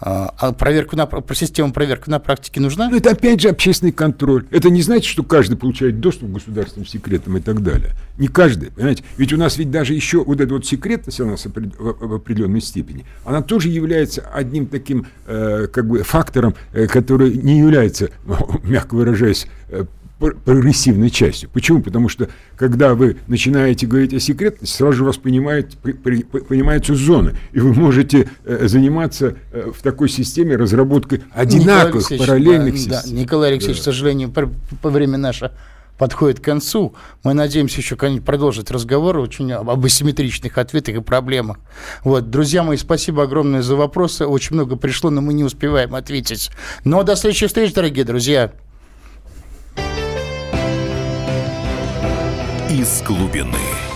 а, 0.00 0.32
а 0.38 0.52
проверку 0.52 0.96
на, 0.96 1.08
система 1.34 1.72
проверки 1.72 2.08
на 2.08 2.18
практике 2.18 2.60
нужна? 2.60 2.88
Ну, 2.88 2.96
это 2.96 3.10
опять 3.10 3.40
же 3.40 3.48
общественный 3.48 3.92
контроль. 3.92 4.46
Это 4.50 4.70
не 4.70 4.82
значит, 4.82 5.06
что 5.06 5.22
каждый 5.22 5.56
получает 5.56 6.00
доступ 6.00 6.30
к 6.30 6.32
государственным 6.34 6.86
секретам 6.86 7.36
и 7.36 7.40
так 7.40 7.62
далее. 7.62 7.92
Не 8.16 8.28
каждый, 8.28 8.70
понимаете? 8.70 9.04
Ведь 9.16 9.32
у 9.32 9.36
нас 9.36 9.58
ведь 9.58 9.70
даже 9.70 9.94
еще 9.94 10.22
вот 10.22 10.40
эта 10.40 10.54
вот 10.54 10.66
секретность 10.66 11.20
у 11.20 11.26
нас 11.26 11.46
в 11.46 12.14
определенной 12.14 12.60
степени, 12.60 13.04
она 13.24 13.42
тоже 13.42 13.68
является 13.68 14.22
одним 14.22 14.66
таким 14.66 15.06
э, 15.26 15.66
как 15.72 15.86
бы 15.86 16.02
фактором, 16.02 16.54
э, 16.72 16.86
который 16.86 17.32
не 17.32 17.58
является, 17.58 18.10
мягко 18.62 18.94
выражаясь, 18.94 19.46
э, 19.68 19.84
прогрессивной 20.18 21.10
частью. 21.10 21.48
Почему? 21.50 21.80
Потому 21.80 22.08
что, 22.08 22.28
когда 22.56 22.94
вы 22.94 23.18
начинаете 23.28 23.86
говорить 23.86 24.12
о 24.14 24.20
секретности, 24.20 24.74
сразу 24.74 24.98
же 24.98 25.04
вас 25.04 25.16
понимает, 25.16 25.76
понимаются 25.78 26.94
зоны, 26.94 27.36
и 27.52 27.60
вы 27.60 27.72
можете 27.72 28.28
э, 28.44 28.66
заниматься 28.66 29.36
э, 29.52 29.70
в 29.72 29.80
такой 29.82 30.08
системе 30.08 30.56
разработкой 30.56 31.22
одинаковых 31.32 32.08
параллельных 32.18 32.74
да, 32.74 32.78
систем. 32.78 33.14
Да, 33.14 33.20
Николай 33.22 33.52
Алексеевич, 33.52 33.78
да. 33.78 33.82
к 33.82 33.84
сожалению, 33.84 34.30
по, 34.30 34.50
по 34.82 34.90
время 34.90 35.18
наше 35.18 35.52
подходит 35.98 36.40
к 36.40 36.44
концу. 36.44 36.94
Мы 37.22 37.34
надеемся 37.34 37.80
еще 37.80 37.96
продолжить 37.96 38.70
разговор 38.70 39.18
очень 39.18 39.52
об 39.52 39.84
асимметричных 39.84 40.56
ответах 40.56 40.96
и 40.96 41.00
проблемах. 41.00 41.58
Вот, 42.04 42.30
друзья 42.30 42.62
мои, 42.62 42.76
спасибо 42.76 43.24
огромное 43.24 43.62
за 43.62 43.76
вопросы. 43.76 44.24
Очень 44.24 44.54
много 44.54 44.76
пришло, 44.76 45.10
но 45.10 45.20
мы 45.20 45.34
не 45.34 45.44
успеваем 45.44 45.94
ответить. 45.94 46.50
Но 46.84 47.02
до 47.02 47.16
следующей 47.16 47.46
встречи, 47.46 47.74
дорогие 47.74 48.04
друзья. 48.04 48.52
Из 52.78 53.02
глубины. 53.02 53.87